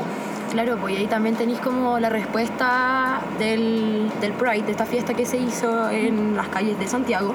Claro, 0.50 0.76
pues 0.78 0.94
y 0.94 0.96
ahí 0.98 1.06
también 1.06 1.34
tenéis 1.34 1.60
como 1.60 1.98
la 1.98 2.10
respuesta 2.10 3.22
del, 3.38 4.10
del 4.20 4.32
Pride, 4.32 4.62
de 4.62 4.72
esta 4.72 4.84
fiesta 4.84 5.14
que 5.14 5.24
se 5.24 5.38
hizo 5.38 5.88
en 5.88 6.36
las 6.36 6.48
calles 6.48 6.78
de 6.78 6.86
Santiago, 6.86 7.32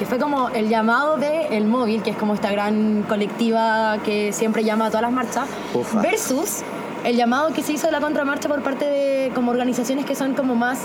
que 0.00 0.04
fue 0.04 0.18
como 0.18 0.48
el 0.48 0.68
llamado 0.68 1.16
de 1.16 1.56
El 1.56 1.66
Móvil, 1.66 2.02
que 2.02 2.10
es 2.10 2.16
como 2.16 2.34
esta 2.34 2.50
gran 2.50 3.04
colectiva 3.08 3.98
que 4.04 4.32
siempre 4.32 4.64
llama 4.64 4.86
a 4.86 4.88
todas 4.88 5.02
las 5.02 5.12
marchas, 5.12 5.48
Ufa. 5.74 6.00
versus 6.00 6.62
el 7.06 7.16
llamado 7.16 7.52
que 7.52 7.62
se 7.62 7.72
hizo 7.72 7.86
de 7.86 7.92
la 7.92 8.00
contramarcha 8.00 8.48
por 8.48 8.62
parte 8.62 8.84
de 8.84 9.30
como 9.34 9.52
organizaciones 9.52 10.04
que 10.04 10.14
son 10.16 10.34
como 10.34 10.54
más 10.56 10.80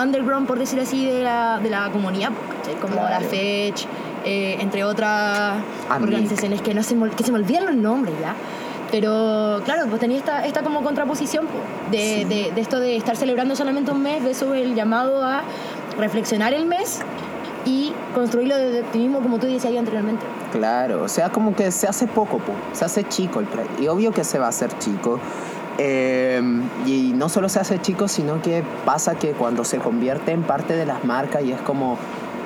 underground, 0.00 0.46
por 0.46 0.58
decir 0.58 0.78
así, 0.80 1.04
de 1.04 1.22
la, 1.22 1.58
de 1.60 1.68
la 1.68 1.90
comunidad, 1.90 2.30
¿cachai? 2.58 2.76
como 2.80 2.94
la 2.94 3.08
Claro. 3.08 3.26
FECH, 3.28 3.86
eh, 4.24 4.56
entre 4.60 4.84
otras 4.84 5.56
Amic. 5.90 6.08
organizaciones 6.08 6.62
que, 6.62 6.74
no 6.74 6.82
se, 6.84 6.96
que 7.16 7.24
se 7.24 7.32
me 7.32 7.38
olvidan 7.38 7.66
los 7.66 7.74
nombres 7.74 8.14
ya. 8.20 8.34
Pero 8.92 9.60
claro, 9.64 9.86
pues 9.88 10.00
tenía 10.00 10.18
esta, 10.18 10.46
esta 10.46 10.62
como 10.62 10.82
contraposición 10.84 11.46
po, 11.46 11.58
de, 11.90 11.98
Sí. 11.98 12.24
de, 12.24 12.52
de 12.54 12.60
esto 12.60 12.78
de 12.78 12.96
estar 12.96 13.16
celebrando 13.16 13.56
solamente 13.56 13.90
un 13.90 14.00
mes 14.02 14.22
versus 14.22 14.54
el 14.54 14.76
llamado 14.76 15.22
a 15.24 15.42
reflexionar 15.98 16.54
el 16.54 16.66
mes 16.66 17.00
y 17.66 17.92
construirlo 18.14 18.56
desde 18.56 18.82
ti 18.84 18.98
mismo, 18.98 19.20
como 19.20 19.38
tú 19.38 19.46
decías 19.46 19.64
ahí 19.64 19.76
anteriormente. 19.78 20.24
Claro, 20.52 21.02
o 21.02 21.08
sea, 21.08 21.30
como 21.30 21.56
que 21.56 21.72
se 21.72 21.88
hace 21.88 22.06
poco, 22.06 22.38
po, 22.38 22.52
se 22.72 22.84
hace 22.84 23.02
chico 23.04 23.40
el 23.40 23.46
Pride. 23.46 23.82
Y 23.82 23.88
obvio 23.88 24.12
que 24.12 24.22
se 24.22 24.38
va 24.38 24.46
a 24.46 24.50
hacer 24.50 24.70
chico. 24.78 25.18
Eh, 25.78 26.40
y 26.86 27.12
no 27.14 27.28
solo 27.28 27.48
se 27.48 27.60
hace 27.60 27.80
chico, 27.80 28.08
sino 28.08 28.40
que 28.40 28.62
pasa 28.84 29.16
que 29.16 29.32
cuando 29.32 29.64
se 29.64 29.78
convierte 29.78 30.32
en 30.32 30.42
parte 30.42 30.74
de 30.74 30.86
las 30.86 31.04
marcas 31.04 31.42
y 31.42 31.52
es 31.52 31.60
como 31.60 31.98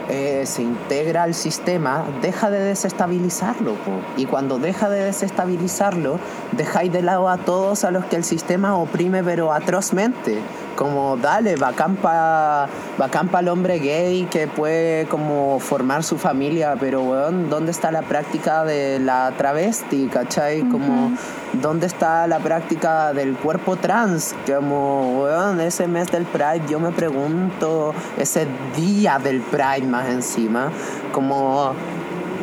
eh, 0.09 0.45
se 0.47 0.63
integra 0.63 1.25
al 1.25 1.35
sistema, 1.35 2.05
deja 2.23 2.51
de 2.51 2.61
desestabilizarlo. 2.61 3.75
Y 4.17 4.25
cuando 4.25 4.59
deja 4.59 4.89
de 4.89 5.05
desestabilizarlo, 5.05 6.19
dejáis 6.53 6.91
de 6.91 7.03
lado 7.03 7.29
a 7.29 7.37
todos 7.37 7.85
a 7.85 7.91
los 7.91 8.07
que 8.07 8.17
el 8.17 8.25
sistema 8.25 8.77
oprime 8.77 9.23
pero 9.23 9.53
atrozmente. 9.53 10.39
Como 10.79 11.17
dale, 11.17 11.57
bacán 11.57 11.97
para 11.97 12.69
bacán 12.97 13.27
pa 13.27 13.41
el 13.41 13.49
hombre 13.49 13.81
gay 13.81 14.29
que 14.31 14.47
puede 14.47 15.07
como 15.07 15.59
formar 15.59 16.05
su 16.05 16.19
familia, 16.19 16.77
pero 16.79 17.03
weón, 17.03 17.51
¿dónde 17.51 17.73
está 17.73 17.91
la 17.91 18.03
práctica 18.03 18.63
de 18.63 19.01
la 19.01 19.33
travesti? 19.37 20.07
¿Cachai? 20.07 20.61
Como, 20.69 21.11
¿dónde 21.55 21.89
está 21.89 22.29
la 22.29 22.39
práctica 22.39 23.13
del 23.13 23.35
cuerpo 23.35 23.75
trans? 23.75 24.37
Como, 24.47 25.21
weón, 25.25 25.61
ese 25.61 25.89
mes 25.89 26.13
del 26.13 26.27
Pride, 26.27 26.63
yo 26.69 26.79
me 26.79 26.93
pregunto, 26.93 27.93
ese 28.17 28.47
día 28.77 29.19
del 29.19 29.41
Pride 29.41 29.85
más 29.89 30.09
encima, 30.09 30.71
como 31.11 31.75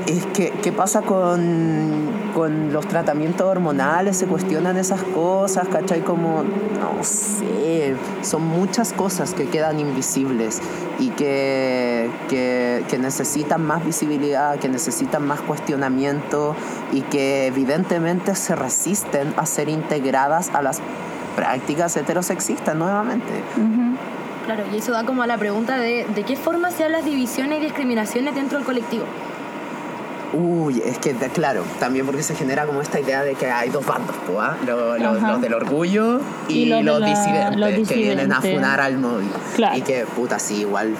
es 0.07 0.25
que, 0.27 0.51
¿qué 0.61 0.71
pasa 0.71 1.01
con, 1.01 2.11
con 2.33 2.71
los 2.71 2.85
tratamientos 2.87 3.47
hormonales? 3.47 4.17
Se 4.17 4.27
cuestionan 4.27 4.77
esas 4.77 5.01
cosas, 5.01 5.67
¿cachai? 5.67 6.01
Como, 6.01 6.43
no 6.43 7.01
sé, 7.01 7.45
son 8.21 8.43
muchas 8.43 8.93
cosas 8.93 9.33
que 9.33 9.47
quedan 9.47 9.79
invisibles 9.79 10.61
y 10.99 11.09
que, 11.09 12.09
que, 12.29 12.83
que 12.87 12.97
necesitan 12.97 13.65
más 13.65 13.85
visibilidad, 13.85 14.57
que 14.59 14.69
necesitan 14.69 15.25
más 15.25 15.41
cuestionamiento 15.41 16.55
y 16.91 17.01
que 17.01 17.47
evidentemente 17.47 18.35
se 18.35 18.55
resisten 18.55 19.33
a 19.37 19.45
ser 19.45 19.69
integradas 19.69 20.49
a 20.53 20.61
las 20.61 20.81
prácticas 21.35 21.95
heterosexistas 21.97 22.75
nuevamente. 22.75 23.43
Claro, 24.45 24.63
y 24.71 24.77
eso 24.77 24.91
da 24.91 25.03
como 25.03 25.23
a 25.23 25.27
la 25.27 25.37
pregunta 25.37 25.77
de 25.77 26.05
de 26.13 26.23
qué 26.23 26.35
forma 26.35 26.71
se 26.71 26.83
dan 26.83 26.91
las 26.91 27.05
divisiones 27.05 27.59
y 27.59 27.61
discriminaciones 27.63 28.35
dentro 28.35 28.57
del 28.57 28.65
colectivo. 28.65 29.05
Uy, 30.33 30.81
es 30.83 30.97
que, 30.99 31.13
claro, 31.13 31.63
también 31.79 32.05
porque 32.05 32.23
se 32.23 32.35
genera 32.35 32.65
como 32.65 32.81
esta 32.81 32.99
idea 32.99 33.23
de 33.23 33.35
que 33.35 33.49
hay 33.49 33.69
dos 33.69 33.85
bandos, 33.85 34.15
¿ah? 34.39 34.55
Ajá. 34.61 35.31
los 35.31 35.41
del 35.41 35.53
orgullo 35.53 36.19
y, 36.47 36.63
Y 36.63 36.65
los 36.65 36.79
de 36.79 36.83
los, 36.83 37.05
disidentes, 37.05 37.57
los 37.57 37.87
que 37.87 37.95
vienen 37.95 38.31
a 38.33 38.35
disidentes. 38.37 38.53
funar 38.55 38.81
al 38.81 38.97
móvil. 38.97 39.29
Claro. 39.55 39.77
Y 39.77 39.81
que, 39.81 40.05
puta, 40.05 40.39
sí, 40.39 40.61
igual 40.61 40.95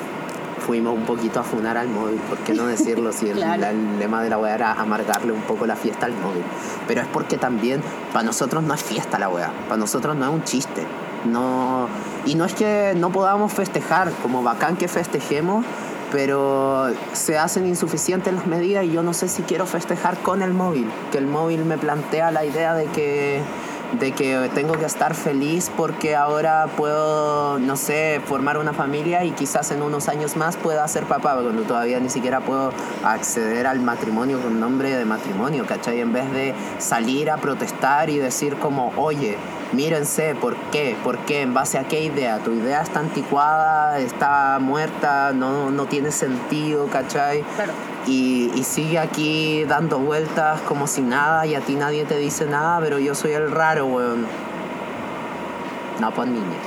fuimos 0.66 0.96
un 0.96 1.04
poquito 1.06 1.40
a 1.40 1.44
funar 1.44 1.78
al 1.78 1.90
móvil, 1.90 2.16
¿por 2.30 2.38
qué 2.40 2.54
no 2.54 2.66
decirlo? 2.68 3.12
Si 3.12 3.28
el, 3.30 3.36
Claro. 3.38 3.62
la- 3.62 3.70
el 3.72 4.00
lema 4.00 4.24
de 4.24 4.30
la 4.30 4.38
weá 4.38 4.56
era 4.56 4.72
amargarle 4.74 5.32
un 5.34 5.42
poco 5.42 5.66
la 5.68 5.76
fiesta 5.76 6.06
al 6.06 6.14
móvil. 6.14 6.44
Pero 6.88 7.02
es 7.02 7.08
porque 7.08 7.38
también, 7.38 7.82
para 8.14 8.24
nosotros 8.26 8.64
no 8.64 8.74
es 8.74 8.84
fiesta 8.84 9.20
la 9.20 9.28
weá, 9.30 9.52
para 9.68 9.78
nosotros 9.78 10.16
no 10.16 10.26
es 10.26 10.32
un 10.32 10.44
chiste. 10.44 10.84
No, 11.26 11.88
y 12.26 12.36
no 12.36 12.46
es 12.46 12.54
que 12.54 12.94
no 12.96 13.10
podamos 13.12 13.52
festejar, 13.52 14.12
como 14.22 14.44
bacán 14.44 14.76
que 14.78 14.88
festejemos, 14.88 15.66
pero 16.16 16.94
se 17.12 17.38
hacen 17.38 17.68
insuficientes 17.68 18.34
las 18.34 18.48
medidas 18.48 18.86
y 18.86 18.92
yo 18.92 19.04
no 19.04 19.14
sé 19.14 19.28
si 19.28 19.42
quiero 19.42 19.66
festejar 19.66 20.18
con 20.20 20.42
el 20.42 20.54
móvil, 20.54 20.90
que 21.12 21.18
el 21.18 21.28
móvil 21.28 21.66
me 21.66 21.78
plantea 21.78 22.32
la 22.32 22.46
idea 22.46 22.74
de 22.74 22.86
que 22.86 23.42
de 24.00 24.14
que 24.14 24.50
tengo 24.54 24.74
que 24.80 24.86
estar 24.86 25.14
feliz 25.14 25.70
porque 25.76 26.16
ahora 26.16 26.68
puedo, 26.78 27.60
no 27.60 27.76
sé, 27.76 28.22
formar 28.26 28.58
una 28.58 28.72
familia 28.72 29.26
y 29.26 29.32
quizás 29.32 29.72
en 29.72 29.82
unos 29.82 30.08
años 30.08 30.38
más 30.38 30.56
pueda 30.56 30.88
ser 30.88 31.04
papá, 31.04 31.34
cuando 31.34 31.64
todavía 31.64 32.00
ni 32.00 32.10
siquiera 32.10 32.40
puedo 32.40 32.72
acceder 33.04 33.68
al 33.68 33.82
matrimonio 33.82 34.42
con 34.42 34.58
nombre 34.58 34.96
de 34.96 35.04
matrimonio, 35.04 35.66
¿cachai? 35.68 36.00
En 36.00 36.14
vez 36.14 36.32
de 36.32 36.56
salir 36.78 37.30
a 37.30 37.38
protestar 37.38 38.10
y 38.10 38.18
decir 38.18 38.56
como, 38.56 38.94
oye, 38.96 39.38
mírense, 39.74 40.36
¿por 40.36 40.56
qué? 40.72 40.96
¿Por 41.04 41.20
qué? 41.20 41.42
¿En 41.42 41.54
base 41.54 41.78
a 41.78 41.84
qué 41.86 42.04
idea? 42.04 42.40
Tu 42.40 42.52
idea 42.52 42.82
está 42.82 43.00
anticuada, 43.00 44.00
está 44.00 44.60
muerta, 44.60 45.32
no, 45.34 45.72
no 45.72 45.86
tiene 45.86 46.12
sentido, 46.12 46.88
¿cachai? 46.88 47.44
Claro. 47.56 47.74
Y, 48.06 48.52
y 48.56 48.64
sigue 48.64 49.00
aquí 49.00 49.64
dando 49.66 50.00
vueltas 50.00 50.62
como 50.62 50.88
si 50.88 51.02
nada 51.02 51.46
y 51.46 51.56
a 51.56 51.62
ti 51.62 51.76
nadie 51.76 52.06
te 52.06 52.18
dice 52.18 52.46
nada, 52.46 52.80
pero 52.80 53.00
yo 53.00 53.16
soy 53.16 53.32
el 53.32 53.52
raro, 53.52 53.86
weón. 53.88 54.28
No, 56.00 56.12
pues 56.12 56.28
niña. 56.28 56.58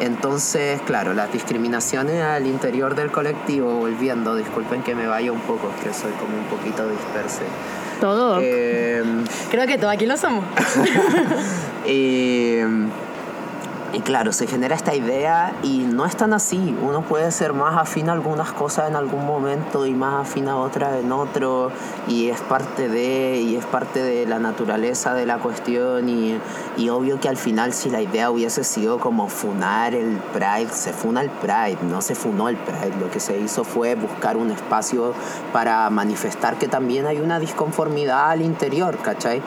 Entonces, 0.00 0.80
claro, 0.82 1.12
las 1.14 1.32
discriminaciones 1.32 2.22
al 2.22 2.46
interior 2.46 2.94
del 2.94 3.10
colectivo, 3.10 3.74
volviendo, 3.74 4.36
disculpen 4.36 4.82
que 4.82 4.94
me 4.94 5.06
vaya 5.06 5.32
un 5.32 5.40
poco, 5.40 5.70
es 5.76 5.84
que 5.84 5.92
soy 5.92 6.12
como 6.12 6.36
un 6.36 6.44
poquito 6.44 6.88
disperse. 6.88 7.42
Todo. 8.00 8.38
Eh, 8.40 9.02
Creo 9.50 9.66
que 9.66 9.76
todos 9.76 9.92
aquí 9.92 10.06
lo 10.06 10.16
somos. 10.16 10.44
Eh, 11.90 12.66
y 13.92 14.00
claro, 14.00 14.32
se 14.32 14.46
genera 14.46 14.74
esta 14.74 14.94
idea 14.94 15.54
y 15.62 15.78
no 15.78 16.04
es 16.04 16.14
tan 16.14 16.34
así. 16.34 16.76
Uno 16.82 17.02
puede 17.02 17.30
ser 17.30 17.54
más 17.54 17.80
afín 17.80 18.10
a 18.10 18.12
algunas 18.12 18.52
cosas 18.52 18.90
en 18.90 18.96
algún 18.96 19.24
momento 19.24 19.86
y 19.86 19.94
más 19.94 20.28
afín 20.28 20.48
a 20.48 20.56
otras 20.58 21.02
en 21.02 21.10
otro. 21.10 21.72
Y 22.06 22.28
es 22.28 22.40
parte 22.42 22.88
de, 22.88 23.40
y 23.40 23.56
es 23.56 23.64
parte 23.64 24.02
de 24.02 24.26
la 24.26 24.38
naturaleza 24.38 25.14
de 25.14 25.24
la 25.24 25.38
cuestión. 25.38 26.08
Y, 26.10 26.38
y 26.76 26.90
obvio 26.90 27.18
que 27.18 27.30
al 27.30 27.38
final 27.38 27.72
si 27.72 27.88
la 27.88 28.02
idea 28.02 28.30
hubiese 28.30 28.62
sido 28.62 28.98
como 28.98 29.28
funar 29.28 29.94
el 29.94 30.18
Pride, 30.34 30.70
se 30.70 30.92
funa 30.92 31.22
el 31.22 31.30
Pride, 31.30 31.78
no 31.82 32.02
se 32.02 32.14
funó 32.14 32.50
el 32.50 32.58
Pride. 32.58 32.94
Lo 33.00 33.10
que 33.10 33.20
se 33.20 33.38
hizo 33.38 33.64
fue 33.64 33.94
buscar 33.94 34.36
un 34.36 34.50
espacio 34.50 35.14
para 35.52 35.88
manifestar 35.88 36.58
que 36.58 36.68
también 36.68 37.06
hay 37.06 37.20
una 37.20 37.40
disconformidad 37.40 38.30
al 38.32 38.42
interior, 38.42 38.98
¿cachai? 38.98 39.40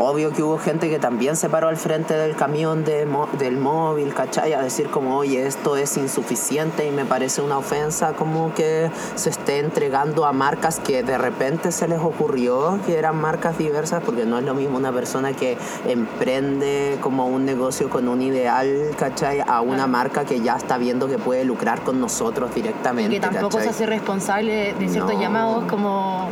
Obvio 0.00 0.32
que 0.32 0.42
hubo 0.42 0.58
gente 0.58 0.88
que 0.88 0.98
también 0.98 1.34
se 1.36 1.48
paró 1.48 1.68
al 1.68 1.76
frente 1.76 2.14
del 2.14 2.36
camión 2.36 2.84
de 2.84 3.06
del 3.38 3.56
móvil, 3.56 4.14
¿cachai? 4.14 4.52
A 4.52 4.62
decir 4.62 4.88
como, 4.90 5.16
oye, 5.16 5.46
esto 5.46 5.76
es 5.76 5.96
insuficiente 5.96 6.86
y 6.86 6.90
me 6.90 7.04
parece 7.04 7.42
una 7.42 7.58
ofensa 7.58 8.12
como 8.12 8.54
que 8.54 8.90
se 9.16 9.30
esté 9.30 9.58
entregando 9.58 10.24
a 10.24 10.32
marcas 10.32 10.78
que 10.78 11.02
de 11.02 11.18
repente 11.18 11.72
se 11.72 11.88
les 11.88 11.98
ocurrió 11.98 12.78
que 12.86 12.96
eran 12.96 13.16
marcas 13.20 13.58
diversas, 13.58 14.02
porque 14.04 14.24
no 14.24 14.38
es 14.38 14.44
lo 14.44 14.54
mismo 14.54 14.76
una 14.78 14.92
persona 14.92 15.32
que 15.32 15.58
emprende 15.86 16.98
como 17.00 17.26
un 17.26 17.44
negocio 17.44 17.90
con 17.90 18.08
un 18.08 18.22
ideal, 18.22 18.90
¿cachai? 18.98 19.40
A 19.46 19.60
una 19.62 19.86
marca 19.86 20.24
que 20.24 20.40
ya 20.40 20.56
está 20.56 20.78
viendo 20.78 21.08
que 21.08 21.18
puede 21.18 21.44
lucrar 21.44 21.82
con 21.82 22.00
nosotros 22.00 22.50
Y 22.52 22.60
directamente, 22.62 23.10
que 23.16 23.20
tampoco 23.20 23.48
¿cachai? 23.56 23.64
se 23.64 23.70
hace 23.70 23.86
responsable 23.86 24.74
de 24.78 24.88
ciertos 24.88 25.14
No. 25.14 25.20
llamados 25.20 25.64
como... 25.64 26.28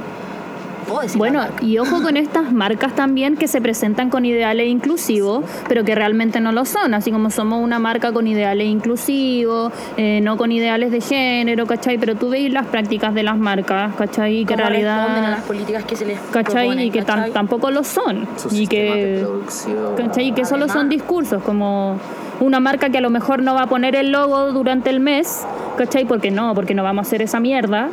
¿Puedo 0.87 1.01
decir 1.03 1.19
Bueno, 1.19 1.43
y 1.61 1.79
ojo 1.79 2.03
con 2.03 2.17
estas 2.17 2.53
marcas 2.53 2.95
también 2.95 3.37
que 3.37 3.49
se 3.49 3.61
presentan 3.61 4.11
con 4.11 4.25
ideales 4.25 4.69
inclusivos, 4.69 5.45
pero 5.69 5.85
que 5.85 5.95
realmente 5.95 6.41
no 6.41 6.53
lo 6.53 6.65
son, 6.65 6.95
así 6.95 7.11
como 7.11 7.31
somos 7.31 7.63
una 7.63 7.79
marca 7.79 8.13
con 8.13 8.27
ideales 8.27 8.67
inclusivos, 8.69 9.73
eh, 9.97 10.21
no 10.23 10.37
con 10.37 10.53
ideales 10.53 10.91
de 10.93 11.01
género, 11.01 11.67
¿cachai? 11.67 11.99
Pero 11.99 12.15
tú 12.15 12.31
veis 12.31 12.53
las 12.53 12.67
prácticas 12.67 13.15
de 13.15 13.23
las 13.23 13.37
marcas, 13.37 13.95
¿cachai? 13.97 14.39
Y 14.41 14.45
que 14.47 14.55
en 14.55 14.61
¿Cómo 14.61 14.71
responden 14.71 14.99
a 14.99 15.07
realidad, 15.09 15.31
las 15.31 15.43
políticas 15.43 15.85
que 15.85 15.97
se 15.97 16.07
les 16.07 16.19
¿cachai? 16.31 16.67
proponen, 16.67 16.87
Y 16.87 16.91
que 16.91 17.03
¿cachai? 17.03 17.33
tampoco 17.33 17.71
lo 17.71 17.85
son. 17.85 18.27
Y 18.51 18.67
que, 18.67 19.19
producción. 19.21 19.97
¿cachai? 19.97 20.29
Y 20.29 20.33
que 20.33 20.45
solo 20.45 20.69
son 20.69 20.89
discursos, 20.89 21.43
como 21.43 21.99
una 22.41 22.61
marca 22.61 22.91
que 22.91 22.99
a 22.99 23.01
lo 23.01 23.11
mejor 23.11 23.43
no 23.43 23.55
va 23.55 23.63
a 23.63 23.67
poner 23.67 23.97
el 23.97 24.13
logo 24.13 24.53
durante 24.53 24.91
el 24.91 25.01
mes, 25.01 25.45
¿cachai? 25.77 26.05
Porque 26.05 26.31
no, 26.31 26.55
porque 26.55 26.75
no 26.75 26.83
vamos 26.83 27.07
a 27.07 27.09
hacer 27.09 27.23
esa 27.23 27.41
mierda. 27.41 27.89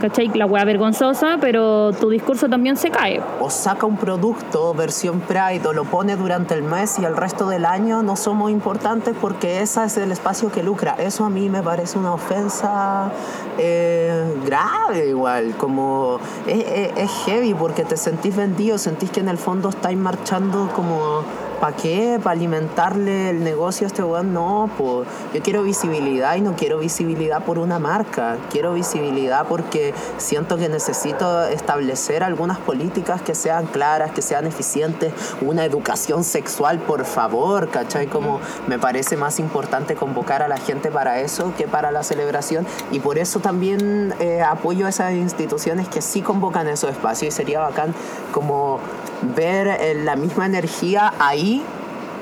¿Cachai? 0.00 0.28
La 0.28 0.46
hueá 0.46 0.64
vergonzosa, 0.64 1.38
pero 1.40 1.92
tu 1.92 2.08
discurso 2.08 2.48
también 2.48 2.76
se 2.76 2.90
cae. 2.90 3.20
o 3.40 3.50
saca 3.50 3.84
un 3.86 3.96
producto 3.96 4.72
versión 4.74 5.20
Pride 5.20 5.66
o 5.66 5.72
lo 5.72 5.84
pone 5.84 6.14
durante 6.16 6.54
el 6.54 6.62
mes 6.62 6.98
y 7.00 7.04
el 7.04 7.16
resto 7.16 7.48
del 7.48 7.64
año 7.64 8.02
no 8.02 8.14
somos 8.14 8.50
importantes 8.50 9.14
porque 9.20 9.60
ese 9.60 9.84
es 9.84 9.96
el 9.96 10.12
espacio 10.12 10.52
que 10.52 10.62
lucra. 10.62 10.94
Eso 10.98 11.24
a 11.24 11.30
mí 11.30 11.48
me 11.48 11.62
parece 11.62 11.98
una 11.98 12.12
ofensa 12.14 13.10
eh, 13.58 14.24
grave 14.44 15.08
igual, 15.08 15.54
como 15.56 16.18
es, 16.46 16.64
es- 16.64 16.96
es 16.96 17.10
heavy 17.26 17.54
porque 17.54 17.84
te 17.84 17.96
sentís 17.96 18.36
vendido, 18.36 18.78
sentís 18.78 19.10
que 19.10 19.20
en 19.20 19.28
el 19.28 19.38
fondo 19.38 19.68
estáis 19.68 19.98
marchando 19.98 20.70
como 20.74 21.22
¿para 21.60 21.76
qué? 21.76 22.18
¿Para 22.22 22.36
alimentarle 22.36 23.30
el 23.30 23.44
negocio 23.44 23.86
a 23.86 23.88
este 23.88 24.02
weón? 24.02 24.32
No, 24.32 24.70
pues 24.78 25.08
yo 25.34 25.42
quiero 25.42 25.62
visibilidad 25.62 26.36
y 26.36 26.40
no 26.40 26.54
quiero 26.54 26.78
visibilidad 26.78 27.42
por 27.44 27.58
una 27.58 27.78
marca. 27.78 28.36
Quiero 28.50 28.74
visibilidad 28.74 29.46
porque 29.46 29.94
siento 30.16 30.56
que 30.56 30.68
necesito 30.68 31.44
establecer 31.46 32.22
algunas 32.22 32.58
políticas 32.58 33.22
que 33.22 33.34
sean 33.34 33.66
claras, 33.66 34.12
que 34.12 34.22
sean 34.22 34.46
eficientes, 34.46 35.12
una 35.40 35.64
educación 35.64 36.24
sexual, 36.24 36.78
por 36.78 37.04
favor, 37.04 37.68
¿cachai? 37.68 38.06
Como 38.06 38.40
me 38.66 38.78
parece 38.78 39.16
más 39.16 39.38
importante 39.38 39.94
convocar 39.94 40.42
a 40.42 40.48
la 40.48 40.58
gente 40.58 40.90
para 40.90 41.20
eso 41.20 41.52
que 41.56 41.66
para 41.66 41.90
la 41.90 42.02
celebración 42.02 42.66
y 42.90 43.00
por 43.00 43.18
eso 43.18 43.40
también 43.40 44.14
eh, 44.20 44.42
apoyo 44.42 44.86
a 44.86 44.90
esas 44.90 45.12
instituciones 45.12 45.88
que 45.88 46.02
sí 46.02 46.22
convocan 46.22 46.68
esos 46.68 46.90
espacios 46.90 47.34
y 47.34 47.36
sería 47.36 47.60
bacán 47.60 47.94
como 48.32 48.80
ver 49.22 49.68
eh, 49.68 50.02
la 50.04 50.16
misma 50.16 50.46
energía 50.46 51.12
ahí, 51.18 51.62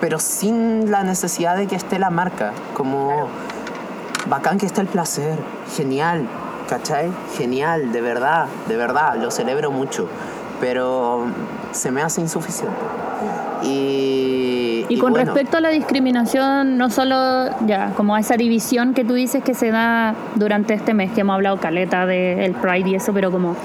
pero 0.01 0.19
sin 0.19 0.91
la 0.91 1.03
necesidad 1.03 1.57
de 1.57 1.67
que 1.67 1.77
esté 1.77 1.99
la 1.99 2.11
marca. 2.11 2.53
Como 2.75 3.29
bacán 4.29 4.59
que 4.59 4.67
esté 4.67 4.81
el 4.81 4.89
placer, 4.89 5.39
genial, 5.77 6.27
¿cachai? 6.69 7.11
Genial, 7.37 7.93
de 7.93 8.01
verdad, 8.01 8.47
de 8.69 8.77
verdad, 8.77 9.17
lo 9.17 9.31
celebro 9.31 9.71
mucho, 9.71 10.09
pero 10.61 11.27
se 11.73 11.91
me 11.91 12.03
hace 12.03 12.21
insuficiente. 12.21 12.77
Y, 13.63 14.85
Y 14.89 14.99
con 14.99 15.13
bueno, 15.13 15.33
respecto 15.33 15.57
a 15.57 15.61
la 15.61 15.71
discriminación, 15.71 16.77
no 16.77 16.91
solo 16.91 17.51
ya, 17.67 17.93
como 17.97 18.15
a 18.15 18.21
esa 18.21 18.37
división 18.37 18.95
que 18.95 19.05
tú 19.05 19.15
dices 19.15 19.43
que 19.43 19.55
se 19.55 19.71
da 19.71 20.15
durante 20.35 20.75
este 20.75 20.95
mes, 20.95 21.13
que 21.13 21.23
hemos 21.23 21.35
hablado 21.35 21.59
caleta 21.59 22.07
del 22.07 22.53
Pride 22.53 22.91
y 22.91 22.95
eso, 22.97 23.13
pero 23.13 23.31
como 23.31 23.57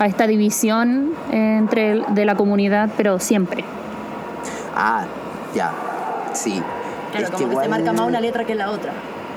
a 0.00 0.06
esta 0.06 0.26
división 0.26 1.12
entre 1.30 1.92
el- 1.92 2.06
de 2.14 2.24
la 2.24 2.34
comunidad, 2.34 2.88
pero 2.96 3.18
siempre. 3.20 3.64
Ah, 4.74 5.04
ya, 5.54 5.72
sí. 6.32 6.62
Claro, 7.10 7.26
Es 7.26 7.30
como 7.32 7.44
que, 7.44 7.50
igual- 7.50 7.64
se 7.66 7.70
marca 7.70 7.92
más 7.92 8.06
una 8.06 8.20
letra 8.20 8.44
que 8.44 8.54
la 8.54 8.70
otra. 8.70 8.92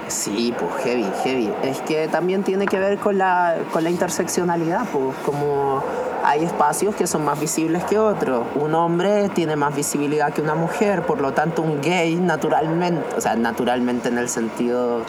Sí, 0.08 0.54
pues 0.58 0.72
heavy, 0.86 1.06
heavy. 1.24 1.52
Es 1.64 1.82
que 1.82 2.08
también 2.08 2.44
tiene 2.44 2.66
que 2.66 2.80
ver 2.80 2.98
con 2.98 3.18
la, 3.18 3.56
con 3.74 3.84
la 3.84 3.90
interseccionalidad, 3.90 4.86
pues 4.92 5.16
como 5.26 5.84
hay 6.24 6.46
espacios 6.46 6.96
que 6.96 7.08
son 7.08 7.26
más 7.26 7.40
visibles 7.42 7.84
que 7.84 7.98
otros. 8.00 8.46
Un 8.56 8.74
hombre 8.76 9.28
tiene 9.30 9.58
más 9.58 9.76
visibilidad 9.76 10.32
que 10.32 10.42
una 10.42 10.56
mujer, 10.56 11.02
por 11.02 11.20
lo 11.20 11.34
tanto 11.34 11.62
un 11.62 11.82
gay 11.82 12.16
naturalmente, 12.16 13.04
o 13.18 13.22
sea, 13.22 13.36
naturalmente 13.36 14.08
en 14.08 14.18
el 14.18 14.30
sentido 14.30 15.02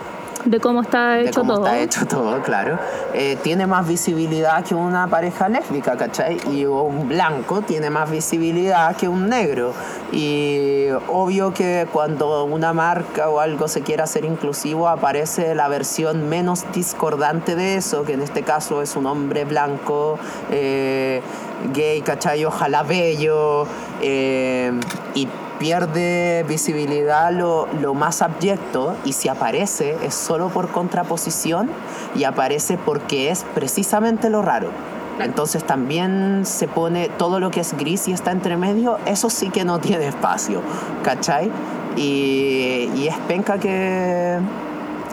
De 0.45 0.61
cómo 0.61 0.83
está 0.83 1.13
de 1.13 1.29
hecho 1.29 1.41
cómo 1.41 1.55
todo. 1.55 1.67
está 1.67 1.81
hecho 1.81 2.07
todo, 2.07 2.43
claro, 2.43 2.79
eh, 3.15 3.39
tiene 3.43 3.67
más 3.67 3.89
visibilidad 3.89 4.63
que 4.63 4.75
una 4.75 5.07
pareja 5.09 5.49
lésbica, 5.49 5.97
¿cachai? 5.97 6.39
Y 6.53 6.67
un 6.67 7.09
blanco 7.09 7.63
tiene 7.63 7.89
más 7.89 8.11
visibilidad 8.11 8.95
que 8.97 9.09
un 9.09 9.29
negro. 9.29 9.73
Y 10.13 10.89
obvio 11.09 11.55
que 11.55 11.87
cuando 11.91 12.45
una 12.45 12.73
marca 12.73 13.31
o 13.31 13.41
algo 13.41 13.69
se 13.69 13.81
quiere 13.81 14.03
hacer 14.03 14.25
inclusivo, 14.25 14.89
aparece 14.89 15.55
la 15.55 15.69
versión 15.69 16.29
menos 16.29 16.65
discordante 16.73 17.57
de 17.57 17.77
eso, 17.77 18.05
que 18.05 18.13
en 18.13 18.21
este 18.21 18.43
caso 18.43 18.83
es 18.83 18.97
un 18.97 19.07
hombre 19.07 19.45
blanco, 19.47 20.19
eh, 20.51 21.23
gay, 21.73 22.03
¿cachai? 22.03 22.45
Ojalá 22.45 22.83
bello, 22.83 23.67
eh, 24.03 24.73
y 25.15 25.27
pierde 25.59 26.45
visibilidad 26.49 27.33
lo, 27.33 27.67
lo 27.81 27.95
más 27.95 28.23
abyecto 28.23 28.97
y 29.05 29.13
si 29.13 29.29
aparece 29.29 29.97
es 30.03 30.15
solo 30.15 30.49
por 30.49 30.71
contraposición 30.71 31.71
y 32.15 32.25
aparece 32.25 32.77
porque 32.77 33.31
es 33.31 33.45
precisamente 33.55 34.31
lo 34.31 34.43
raro. 34.43 34.71
Entonces 35.21 35.65
también 35.65 36.43
se 36.45 36.67
pone 36.67 37.09
todo 37.09 37.39
lo 37.39 37.51
que 37.51 37.61
es 37.61 37.77
gris 37.77 38.09
y 38.09 38.13
está 38.13 38.33
entre 38.33 38.57
medio, 38.57 38.99
eso 39.07 39.31
sí 39.31 39.51
que 39.51 39.65
no 39.65 39.79
tiene 39.81 40.09
espacio, 40.09 40.61
¿cachai? 41.03 41.51
Y, 41.97 42.91
y 42.97 43.09
es 43.09 43.17
penca 43.29 43.59
que, 43.59 44.39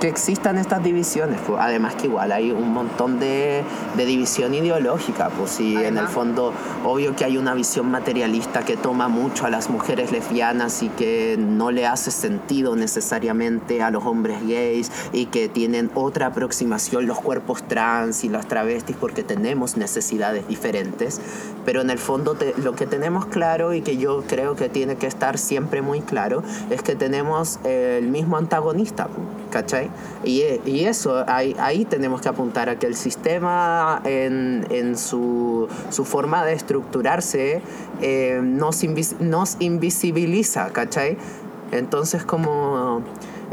que 0.01 0.07
existan 0.07 0.57
estas 0.57 0.83
divisiones, 0.83 1.39
pues. 1.45 1.59
además 1.61 1.93
que 1.95 2.07
igual 2.07 2.31
hay 2.31 2.49
un 2.51 2.73
montón 2.73 3.19
de, 3.19 3.63
de 3.95 4.05
división 4.05 4.53
ideológica, 4.55 5.29
pues 5.29 5.51
sí, 5.51 5.73
en 5.75 5.79
el 5.79 5.85
Además. 5.99 6.11
fondo 6.11 6.53
obvio 6.83 7.15
que 7.15 7.23
hay 7.23 7.37
una 7.37 7.53
visión 7.53 7.89
materialista 7.91 8.65
que 8.65 8.75
toma 8.77 9.07
mucho 9.09 9.45
a 9.45 9.51
las 9.51 9.69
mujeres 9.69 10.11
lesbianas 10.11 10.81
y 10.81 10.89
que 10.89 11.37
no 11.39 11.69
le 11.69 11.85
hace 11.85 12.09
sentido 12.09 12.75
necesariamente 12.75 13.83
a 13.83 13.91
los 13.91 14.03
hombres 14.03 14.39
gays 14.47 14.91
y 15.13 15.27
que 15.27 15.47
tienen 15.49 15.91
otra 15.93 16.25
aproximación 16.27 17.05
los 17.05 17.19
cuerpos 17.19 17.61
trans 17.67 18.23
y 18.23 18.29
las 18.29 18.47
travestis 18.47 18.95
porque 18.99 19.21
tenemos 19.23 19.77
necesidades 19.77 20.47
diferentes, 20.47 21.21
pero 21.63 21.81
en 21.81 21.91
el 21.91 21.99
fondo 21.99 22.33
te- 22.33 22.55
lo 22.57 22.73
que 22.73 22.87
tenemos 22.87 23.27
claro 23.27 23.71
y 23.75 23.81
que 23.81 23.97
yo 23.97 24.23
creo 24.27 24.55
que 24.55 24.67
tiene 24.67 24.95
que 24.95 25.05
estar 25.05 25.37
siempre 25.37 25.83
muy 25.83 26.01
claro 26.01 26.41
es 26.71 26.81
que 26.81 26.95
tenemos 26.95 27.59
eh, 27.65 27.99
el 28.01 28.07
mismo 28.09 28.37
antagonista, 28.37 29.07
¿cachai? 29.51 29.90
Y, 30.23 30.43
y 30.65 30.85
eso, 30.85 31.23
ahí, 31.27 31.55
ahí 31.59 31.85
tenemos 31.85 32.21
que 32.21 32.29
apuntar 32.29 32.69
a 32.69 32.77
que 32.77 32.85
el 32.87 32.95
sistema 32.95 34.01
en, 34.05 34.65
en 34.69 34.97
su, 34.97 35.67
su 35.89 36.05
forma 36.05 36.43
de 36.45 36.53
estructurarse 36.53 37.61
eh, 38.01 38.39
nos, 38.43 38.83
invis- 38.83 39.17
nos 39.19 39.57
invisibiliza, 39.59 40.69
¿cachai? 40.69 41.17
Entonces 41.71 42.23
como 42.25 43.01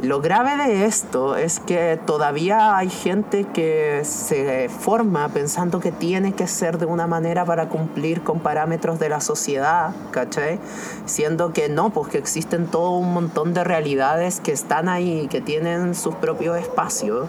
lo 0.03 0.21
grave 0.21 0.57
de 0.57 0.85
esto 0.85 1.37
es 1.37 1.59
que 1.59 1.99
todavía 2.07 2.77
hay 2.77 2.89
gente 2.89 3.45
que 3.45 4.03
se 4.05 4.69
forma 4.69 5.29
pensando 5.29 5.81
que 5.81 5.91
tiene 5.91 6.35
que 6.35 6.47
ser 6.47 6.79
de 6.79 6.87
una 6.87 7.07
manera 7.07 7.45
para 7.45 7.69
cumplir 7.69 8.23
con 8.23 8.39
parámetros 8.39 9.01
de 9.01 9.09
la 9.09 9.21
sociedad, 9.21 9.91
¿cachai? 10.13 10.61
Siendo 11.05 11.53
que 11.53 11.69
no, 11.69 11.91
pues 11.91 12.09
que 12.09 12.19
existen 12.19 12.67
todo 12.67 12.93
un 12.93 13.13
montón 13.13 13.55
de 13.55 13.65
realidades 13.65 14.41
que 14.41 14.53
están 14.53 14.89
ahí, 14.89 15.27
que 15.29 15.41
tienen 15.41 15.97
sus 15.97 16.15
propios 16.15 16.57
espacios 16.59 17.29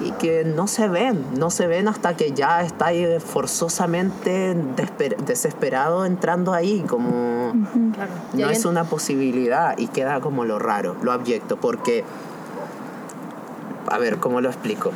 y 0.00 0.12
que 0.12 0.44
no 0.44 0.66
se 0.66 0.88
ven, 0.88 1.24
no 1.36 1.50
se 1.50 1.66
ven 1.66 1.88
hasta 1.88 2.16
que 2.16 2.32
ya 2.32 2.62
está 2.62 2.90
forzosamente 3.18 4.54
desesper- 4.54 5.16
desesperado 5.16 6.04
entrando 6.04 6.52
ahí, 6.52 6.84
como 6.86 7.35
Claro. 7.94 8.12
No 8.34 8.50
es 8.50 8.64
una 8.64 8.84
posibilidad 8.84 9.76
y 9.78 9.88
queda 9.88 10.20
como 10.20 10.44
lo 10.44 10.58
raro, 10.58 10.96
lo 11.02 11.12
abyecto, 11.12 11.56
porque, 11.56 12.04
a 13.90 13.98
ver, 13.98 14.18
¿cómo 14.18 14.40
lo 14.40 14.48
explico? 14.48 14.92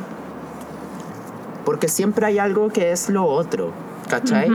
Porque 1.65 1.87
siempre 1.87 2.25
hay 2.25 2.39
algo 2.39 2.69
que 2.69 2.91
es 2.91 3.09
lo 3.09 3.25
otro, 3.25 3.71
¿cachai? 4.09 4.49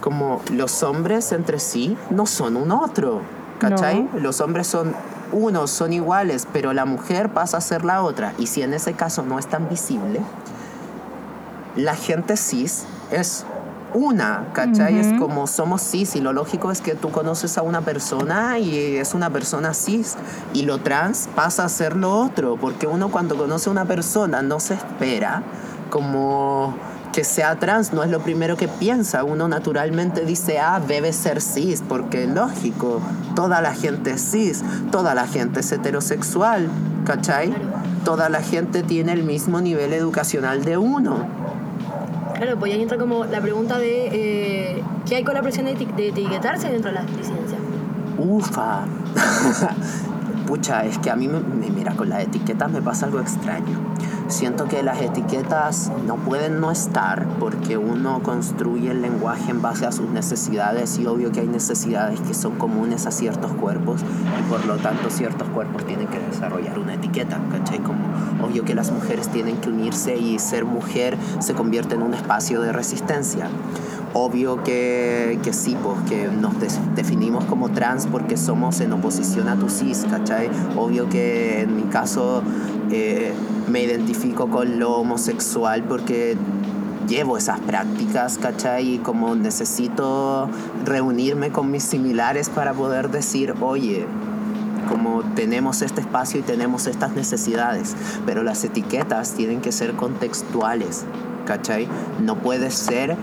Como 0.00 0.40
los 0.52 0.82
hombres 0.82 1.32
entre 1.32 1.58
sí 1.58 1.96
no 2.10 2.26
son 2.26 2.56
un 2.56 2.72
otro, 2.72 3.20
¿cachai? 3.58 4.08
Los 4.14 4.40
hombres 4.40 4.66
son 4.66 4.94
unos, 5.32 5.70
son 5.70 5.92
iguales, 5.92 6.46
pero 6.52 6.72
la 6.72 6.84
mujer 6.84 7.30
pasa 7.30 7.58
a 7.58 7.60
ser 7.60 7.84
la 7.84 8.02
otra. 8.02 8.32
Y 8.38 8.46
si 8.46 8.62
en 8.62 8.74
ese 8.74 8.94
caso 8.94 9.22
no 9.22 9.38
es 9.38 9.46
tan 9.46 9.68
visible, 9.68 10.20
la 11.76 11.94
gente 11.94 12.36
cis 12.36 12.84
es 13.10 13.44
una, 13.94 14.48
¿cachai? 14.52 14.98
Es 14.98 15.18
como 15.18 15.46
somos 15.46 15.82
cis 15.82 16.16
y 16.16 16.20
lo 16.20 16.32
lógico 16.32 16.70
es 16.70 16.80
que 16.80 16.94
tú 16.94 17.10
conoces 17.10 17.58
a 17.58 17.62
una 17.62 17.80
persona 17.80 18.58
y 18.58 18.96
es 18.96 19.14
una 19.14 19.30
persona 19.30 19.74
cis 19.74 20.16
y 20.54 20.62
lo 20.62 20.78
trans 20.78 21.28
pasa 21.34 21.64
a 21.64 21.68
ser 21.68 21.96
lo 21.96 22.12
otro, 22.12 22.56
porque 22.60 22.86
uno 22.86 23.10
cuando 23.10 23.36
conoce 23.36 23.68
a 23.68 23.72
una 23.72 23.84
persona 23.84 24.42
no 24.42 24.60
se 24.60 24.74
espera 24.74 25.42
como 25.90 26.74
que 27.12 27.24
sea 27.24 27.58
trans, 27.58 27.92
no 27.92 28.02
es 28.04 28.10
lo 28.10 28.20
primero 28.20 28.56
que 28.56 28.68
piensa, 28.68 29.24
uno 29.24 29.48
naturalmente 29.48 30.24
dice, 30.24 30.58
ah, 30.58 30.80
debe 30.86 31.12
ser 31.12 31.40
cis, 31.40 31.82
porque 31.88 32.26
lógico, 32.26 33.00
toda 33.34 33.60
la 33.60 33.74
gente 33.74 34.12
es 34.12 34.30
cis, 34.30 34.62
toda 34.92 35.14
la 35.14 35.26
gente 35.26 35.60
es 35.60 35.72
heterosexual, 35.72 36.68
¿cachai? 37.04 37.52
Toda 38.04 38.28
la 38.28 38.40
gente 38.40 38.82
tiene 38.82 39.12
el 39.12 39.24
mismo 39.24 39.60
nivel 39.60 39.94
educacional 39.94 40.64
de 40.64 40.76
uno. 40.76 41.26
Claro, 42.38 42.56
pues 42.58 42.72
ahí 42.72 42.80
entra 42.82 42.96
como 42.98 43.24
la 43.24 43.40
pregunta 43.40 43.78
de 43.78 44.08
eh, 44.78 44.82
¿qué 45.08 45.16
hay 45.16 45.24
con 45.24 45.34
la 45.34 45.42
presión 45.42 45.66
de, 45.66 45.76
eti- 45.76 45.92
de 45.94 46.08
etiquetarse 46.08 46.68
dentro 46.70 46.90
de 46.90 46.94
las 46.94 47.06
disidencias? 47.16 47.60
Ufa. 48.16 48.84
Pucha, 50.46 50.84
es 50.84 50.98
que 50.98 51.10
a 51.10 51.16
mí, 51.16 51.28
me- 51.28 51.70
mira, 51.70 51.94
con 51.94 52.08
las 52.08 52.22
etiquetas 52.22 52.70
me 52.70 52.80
pasa 52.80 53.06
algo 53.06 53.20
extraño. 53.20 53.78
Siento 54.28 54.66
que 54.66 54.82
las 54.82 55.00
etiquetas 55.00 55.90
no 56.06 56.16
pueden 56.16 56.60
no 56.60 56.70
estar 56.70 57.26
porque 57.40 57.78
uno 57.78 58.22
construye 58.22 58.90
el 58.90 59.00
lenguaje 59.00 59.50
en 59.50 59.62
base 59.62 59.86
a 59.86 59.92
sus 59.92 60.10
necesidades 60.10 60.98
y 60.98 61.06
obvio 61.06 61.32
que 61.32 61.40
hay 61.40 61.46
necesidades 61.46 62.20
que 62.20 62.34
son 62.34 62.56
comunes 62.56 63.06
a 63.06 63.10
ciertos 63.10 63.52
cuerpos 63.52 64.02
y 64.38 64.50
por 64.50 64.66
lo 64.66 64.76
tanto 64.76 65.08
ciertos 65.08 65.48
cuerpos 65.48 65.86
tienen 65.86 66.08
que 66.08 66.18
desarrollar 66.18 66.78
una 66.78 66.94
etiqueta, 66.94 67.40
¿cachai? 67.50 67.78
Como 67.78 68.00
obvio 68.44 68.66
que 68.66 68.74
las 68.74 68.92
mujeres 68.92 69.28
tienen 69.28 69.56
que 69.56 69.70
unirse 69.70 70.18
y 70.18 70.38
ser 70.38 70.66
mujer 70.66 71.16
se 71.38 71.54
convierte 71.54 71.94
en 71.94 72.02
un 72.02 72.12
espacio 72.12 72.60
de 72.60 72.70
resistencia. 72.70 73.48
Obvio 74.12 74.62
que, 74.62 75.38
que 75.42 75.54
sí, 75.54 75.74
pues 75.82 75.96
que 76.08 76.28
nos 76.28 76.52
definimos 76.94 77.46
como 77.46 77.70
trans 77.70 78.06
porque 78.06 78.36
somos 78.36 78.80
en 78.80 78.92
oposición 78.92 79.48
a 79.48 79.56
tu 79.56 79.70
cis, 79.70 80.06
¿cachai? 80.10 80.50
Obvio 80.76 81.08
que 81.08 81.62
en 81.62 81.76
mi 81.76 81.82
caso 81.84 82.42
eh, 82.90 83.32
me 83.68 83.82
identifico 83.82 84.48
con 84.48 84.78
lo 84.78 84.96
homosexual 84.96 85.84
porque 85.84 86.36
llevo 87.08 87.38
esas 87.38 87.60
prácticas, 87.60 88.38
¿cachai? 88.38 88.94
Y 88.94 88.98
como 88.98 89.34
necesito 89.34 90.48
reunirme 90.84 91.50
con 91.50 91.70
mis 91.70 91.82
similares 91.82 92.50
para 92.50 92.72
poder 92.74 93.10
decir, 93.10 93.54
oye, 93.60 94.06
como 94.88 95.22
tenemos 95.34 95.82
este 95.82 96.00
espacio 96.00 96.40
y 96.40 96.42
tenemos 96.42 96.86
estas 96.86 97.12
necesidades, 97.12 97.94
pero 98.26 98.42
las 98.42 98.64
etiquetas 98.64 99.32
tienen 99.32 99.60
que 99.60 99.72
ser 99.72 99.94
contextuales, 99.94 101.04
¿cachai? 101.46 101.88
No 102.22 102.36
puede 102.36 102.70
ser 102.70 103.16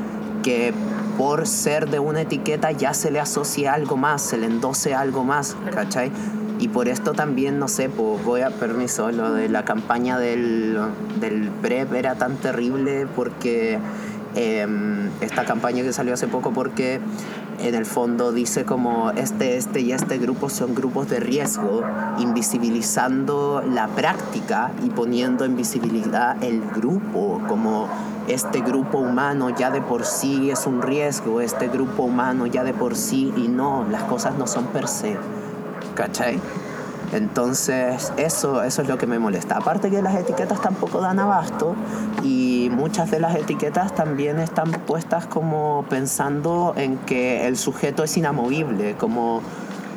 que 0.44 0.74
por 1.18 1.48
ser 1.48 1.90
de 1.90 2.00
una 2.00 2.22
etiqueta 2.22 2.72
ya 2.72 2.94
se 2.94 3.10
le 3.10 3.20
asocie 3.20 3.68
algo 3.68 3.98
más, 3.98 4.22
se 4.22 4.38
le 4.38 4.48
endose 4.48 4.94
algo 4.94 5.24
más, 5.24 5.56
¿cachai? 5.72 6.12
Y 6.60 6.70
por 6.70 6.88
esto 6.88 7.14
también, 7.14 7.60
no 7.60 7.68
sé, 7.68 7.90
pues 7.90 8.24
voy 8.24 8.42
a 8.42 8.50
permiso, 8.50 9.12
lo 9.12 9.34
de 9.34 9.50
la 9.50 9.66
campaña 9.66 10.18
del, 10.18 10.78
del 11.20 11.50
PrEP 11.62 11.94
era 11.94 12.16
tan 12.16 12.38
terrible 12.38 13.08
porque 13.14 13.78
em, 14.36 15.10
esta 15.20 15.44
campaña 15.44 15.84
que 15.84 15.92
salió 15.92 16.14
hace 16.14 16.28
poco 16.28 16.52
porque 16.52 17.02
en 17.60 17.76
el 17.76 17.86
fondo 17.86 18.32
dice 18.32 18.66
como 18.66 19.12
este, 19.12 19.58
este 19.58 19.82
y 19.82 19.92
este 19.92 20.18
grupo 20.18 20.50
son 20.50 20.76
grupos 20.76 21.10
de 21.10 21.20
riesgo, 21.20 21.84
invisibilizando 22.20 23.64
la 23.70 23.88
práctica 23.88 24.72
y 24.84 24.90
poniendo 24.90 25.46
en 25.46 25.56
visibilidad 25.56 26.42
el 26.44 26.62
grupo, 26.62 27.42
como 27.48 27.88
este 28.28 28.62
grupo 28.62 28.98
humano 28.98 29.50
ya 29.50 29.72
de 29.72 29.82
por 29.82 30.06
sí 30.06 30.50
es 30.50 30.66
un 30.66 30.82
riesgo, 30.82 31.42
este 31.42 31.68
grupo 31.68 32.04
humano 32.04 32.46
ya 32.48 32.64
de 32.64 32.74
por 32.74 32.96
sí 32.96 33.34
y 33.38 33.48
no, 33.48 33.86
las 33.90 34.04
cosas 34.04 34.38
no 34.38 34.48
son 34.48 34.68
per 34.68 34.88
se. 34.88 35.18
¿Cachai? 35.96 36.40
Entonces, 37.14 38.12
eso, 38.18 38.64
eso 38.64 38.82
es 38.82 38.88
lo 38.88 38.98
que 38.98 39.08
me 39.08 39.20
molesta. 39.20 39.58
Aparte 39.58 39.90
que 39.90 40.02
las 40.02 40.16
etiquetas 40.16 40.62
tampoco 40.62 41.02
dan 41.02 41.20
abasto 41.20 41.76
y 42.24 42.70
muchas 42.72 43.12
de 43.12 43.20
las 43.20 43.36
etiquetas 43.36 43.96
también 43.96 44.40
están 44.40 44.72
puestas 44.72 45.26
como 45.26 45.86
pensando 45.90 46.74
en 46.76 46.98
que 46.98 47.48
el 47.48 47.58
sujeto 47.58 48.04
es 48.04 48.18
inamovible, 48.18 48.96
como 48.96 49.42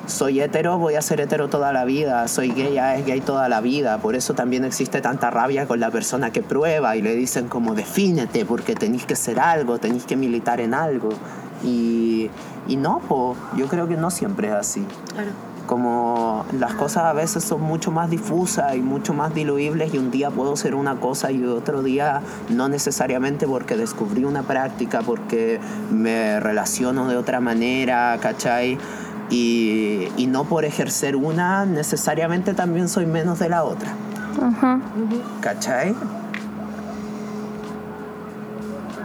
soy 0.06 0.40
hetero, 0.40 0.78
voy 0.78 0.94
a 0.94 1.02
ser 1.02 1.20
hetero 1.20 1.48
toda 1.48 1.72
la 1.72 1.84
vida, 1.84 2.26
soy 2.28 2.50
gay, 2.52 2.74
ya 2.74 2.96
es 2.96 3.04
gay 3.04 3.20
toda 3.20 3.48
la 3.48 3.60
vida. 3.60 3.98
Por 3.98 4.14
eso 4.14 4.34
también 4.34 4.64
existe 4.64 5.00
tanta 5.00 5.30
rabia 5.30 5.66
con 5.66 5.80
la 5.80 5.90
persona 5.90 6.30
que 6.30 6.42
prueba 6.42 6.96
y 6.96 7.02
le 7.02 7.14
dicen 7.14 7.48
como 7.48 7.74
defínete 7.74 8.44
porque 8.44 8.74
tenéis 8.74 9.04
que 9.04 9.16
ser 9.16 9.38
algo, 9.38 9.78
tenéis 9.78 10.04
que 10.04 10.16
militar 10.16 10.60
en 10.60 10.72
algo. 10.72 11.10
Y, 11.62 12.30
y 12.68 12.76
no, 12.76 13.00
po, 13.00 13.36
yo 13.56 13.66
creo 13.66 13.88
que 13.88 13.96
no 13.96 14.10
siempre 14.10 14.48
es 14.48 14.54
así. 14.54 14.86
Claro. 15.12 15.47
Como 15.68 16.46
las 16.58 16.72
cosas 16.72 17.04
a 17.04 17.12
veces 17.12 17.44
son 17.44 17.60
mucho 17.60 17.90
más 17.90 18.08
difusas 18.08 18.74
y 18.74 18.80
mucho 18.80 19.12
más 19.12 19.34
diluibles 19.34 19.92
y 19.92 19.98
un 19.98 20.10
día 20.10 20.30
puedo 20.30 20.56
ser 20.56 20.74
una 20.74 20.98
cosa 20.98 21.30
y 21.30 21.44
otro 21.44 21.82
día 21.82 22.22
no 22.48 22.70
necesariamente 22.70 23.46
porque 23.46 23.76
descubrí 23.76 24.24
una 24.24 24.44
práctica, 24.44 25.02
porque 25.02 25.60
me 25.90 26.40
relaciono 26.40 27.06
de 27.06 27.18
otra 27.18 27.40
manera, 27.40 28.16
¿cachai? 28.18 28.78
Y, 29.28 30.08
y 30.16 30.26
no 30.26 30.44
por 30.44 30.64
ejercer 30.64 31.16
una 31.16 31.66
necesariamente 31.66 32.54
también 32.54 32.88
soy 32.88 33.04
menos 33.04 33.38
de 33.38 33.50
la 33.50 33.62
otra, 33.62 33.92
Ajá. 34.42 34.80
¿cachai? 35.42 35.94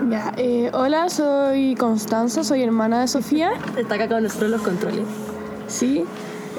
Ya, 0.10 0.34
eh, 0.38 0.72
hola, 0.74 1.10
soy 1.10 1.76
Constanza, 1.76 2.46
soy 2.46 2.64
hermana 2.64 3.02
de 3.02 3.10
Sofía. 3.10 3.52
Está 3.78 3.96
acá 3.96 4.08
con 4.08 4.24
nosotros 4.24 4.50
los 4.50 4.62
controles. 4.62 5.06
Sí. 5.68 6.06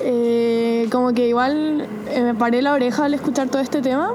Eh, 0.06 0.86
como 0.92 1.14
que 1.14 1.26
igual 1.26 1.88
eh, 2.10 2.20
me 2.20 2.34
paré 2.34 2.60
la 2.60 2.74
oreja 2.74 3.06
al 3.06 3.14
escuchar 3.14 3.48
todo 3.48 3.62
este 3.62 3.80
tema. 3.80 4.12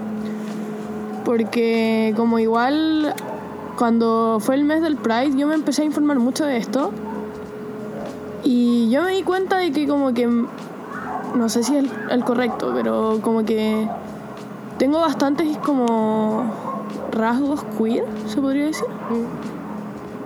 Porque 1.26 2.14
como 2.16 2.38
igual 2.38 3.16
cuando 3.76 4.38
fue 4.40 4.56
el 4.56 4.66
mes 4.66 4.82
del 4.84 4.98
Pride 4.98 5.36
yo 5.36 5.48
me 5.48 5.56
empecé 5.56 5.82
a 5.82 5.86
informar 5.86 6.20
mucho 6.20 6.46
de 6.46 6.58
esto. 6.58 6.92
Y 8.44 8.90
yo 8.92 9.02
me 9.02 9.12
di 9.12 9.24
cuenta 9.24 9.58
de 9.58 9.72
que 9.72 9.88
como 9.88 10.14
que, 10.14 10.28
no 10.28 11.50
sé 11.50 11.64
si 11.64 11.76
es 11.76 11.86
el, 11.86 11.92
el 12.12 12.24
correcto, 12.24 12.72
pero 12.74 13.20
como 13.24 13.44
que 13.44 13.88
tengo 14.78 15.00
bastantes 15.00 15.58
como 15.58 16.44
rasgos 17.12 17.64
queer, 17.78 18.06
se 18.28 18.40
podría 18.40 18.66
decir. 18.66 18.86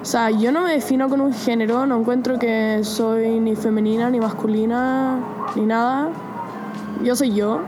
O 0.04 0.06
sea, 0.06 0.30
yo 0.30 0.52
no 0.52 0.62
me 0.64 0.74
defino 0.74 1.08
con 1.08 1.22
un 1.22 1.34
género, 1.34 1.86
no 1.86 1.98
encuentro 1.98 2.38
que 2.38 2.82
soy 2.84 3.40
ni 3.40 3.56
femenina, 3.56 4.10
ni 4.10 4.20
masculina, 4.20 5.18
ni 5.56 5.62
nada. 5.66 6.10
Yo 7.02 7.16
soy 7.16 7.34
yo. 7.34 7.62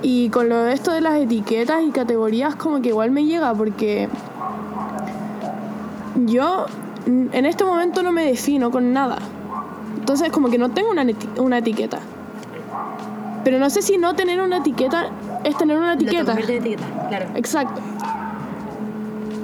Y 0.00 0.30
con 0.30 0.48
lo 0.48 0.56
de 0.62 0.72
esto 0.72 0.90
de 0.90 1.00
las 1.02 1.14
etiquetas 1.20 1.82
y 1.82 1.90
categorías 1.90 2.56
como 2.56 2.80
que 2.80 2.88
igual 2.88 3.10
me 3.10 3.24
llega 3.24 3.52
porque 3.54 4.08
yo 6.26 6.66
en 7.06 7.46
este 7.46 7.64
momento 7.64 8.02
no 8.02 8.10
me 8.10 8.24
defino 8.24 8.70
con 8.70 8.92
nada. 8.92 9.18
Entonces 9.98 10.30
como 10.32 10.48
que 10.50 10.58
no 10.58 10.70
tengo 10.70 10.90
una, 10.90 11.04
eti- 11.04 11.38
una 11.38 11.58
etiqueta. 11.58 11.98
Pero 13.44 13.58
no 13.58 13.68
sé 13.70 13.82
si 13.82 13.98
no 13.98 14.14
tener 14.14 14.40
una 14.40 14.58
etiqueta 14.58 15.06
es 15.44 15.56
tener 15.56 15.76
una 15.76 15.88
Lo 15.88 16.00
etiqueta. 16.00 16.32
en 16.32 16.38
etiqueta, 16.38 16.84
claro. 17.08 17.26
Exacto. 17.34 17.80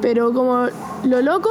Pero 0.00 0.32
como 0.32 0.66
lo 1.04 1.22
loco 1.22 1.50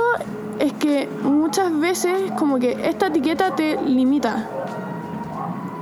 es 0.59 0.73
que 0.73 1.09
muchas 1.23 1.77
veces 1.79 2.31
como 2.37 2.59
que 2.59 2.77
esta 2.87 3.07
etiqueta 3.07 3.55
te 3.55 3.81
limita. 3.81 4.47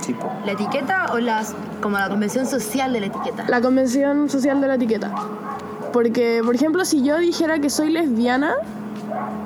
Sí, 0.02 0.14
po. 0.14 0.32
¿La 0.46 0.52
etiqueta 0.52 1.08
o 1.14 1.20
las, 1.20 1.56
como 1.82 1.98
la 1.98 2.10
convención 2.10 2.46
social 2.46 2.94
de 2.94 3.00
la 3.02 3.06
etiqueta? 3.08 3.46
La 3.48 3.62
convención 3.62 4.30
social 4.30 4.62
de 4.62 4.68
la 4.68 4.76
etiqueta. 4.76 5.12
Porque, 5.94 6.42
por 6.44 6.56
ejemplo, 6.56 6.84
si 6.86 7.04
yo 7.04 7.18
dijera 7.18 7.60
que 7.60 7.70
soy 7.70 7.90
lesbiana, 7.90 8.54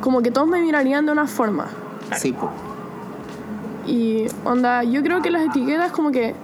como 0.01 0.21
que 0.21 0.32
todos 0.32 0.47
me 0.47 0.62
mirarían 0.62 1.05
de 1.05 1.12
una 1.12 1.27
forma. 1.27 1.67
Sí, 2.15 2.34
po. 2.34 2.49
Y 3.86 4.27
onda, 4.45 4.84
yo 4.84 5.01
creo 5.03 5.21
que 5.21 5.32
las 5.32 5.43
etiquetas 5.43 5.91
como 5.91 6.12
que 6.12 6.36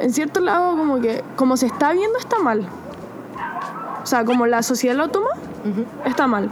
en 0.00 0.12
cierto 0.12 0.40
lado 0.40 0.76
como 0.76 1.00
que 1.00 1.22
como 1.36 1.56
se 1.56 1.66
está 1.66 1.92
viendo 1.92 2.18
está 2.18 2.38
mal. 2.38 2.66
O 4.02 4.06
sea, 4.06 4.24
como 4.24 4.46
la 4.46 4.62
sociedad 4.62 4.96
lo 4.96 5.08
toma, 5.08 5.30
Ujú. 5.64 5.84
está 6.04 6.26
mal. 6.26 6.50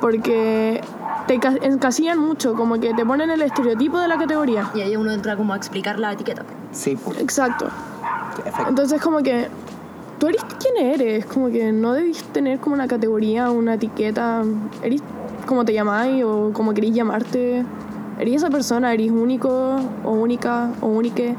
Porque 0.00 0.80
te 1.26 1.38
ca- 1.38 1.56
encasillan 1.62 2.18
mucho, 2.18 2.54
como 2.54 2.80
que 2.80 2.94
te 2.94 3.04
ponen 3.04 3.30
el 3.30 3.42
estereotipo 3.42 3.98
de 3.98 4.08
la 4.08 4.16
categoría. 4.18 4.70
Y 4.74 4.80
ahí 4.80 4.96
uno 4.96 5.10
entra 5.12 5.36
como 5.36 5.52
a 5.52 5.56
explicar 5.56 5.98
la 5.98 6.12
etiqueta. 6.12 6.42
Sí, 6.72 6.96
po. 6.96 7.12
Exacto. 7.18 7.68
Entonces 8.68 9.00
como 9.02 9.18
que 9.18 9.48
tú 10.18 10.28
eres 10.28 10.42
quien 10.58 10.86
eres, 10.86 11.26
como 11.26 11.48
que 11.48 11.72
no 11.72 11.92
debís 11.92 12.22
tener 12.24 12.58
como 12.58 12.74
una 12.74 12.88
categoría, 12.88 13.50
una 13.50 13.74
etiqueta, 13.74 14.42
eres 14.82 15.02
como 15.46 15.64
te 15.64 15.72
llamáis 15.74 16.24
o 16.24 16.50
como 16.54 16.72
queréis 16.72 16.94
llamarte, 16.94 17.64
eres 18.18 18.34
esa 18.36 18.48
persona, 18.50 18.92
eres 18.94 19.10
único 19.10 19.76
o 20.04 20.10
única 20.12 20.70
o 20.80 20.86
únique, 20.86 21.34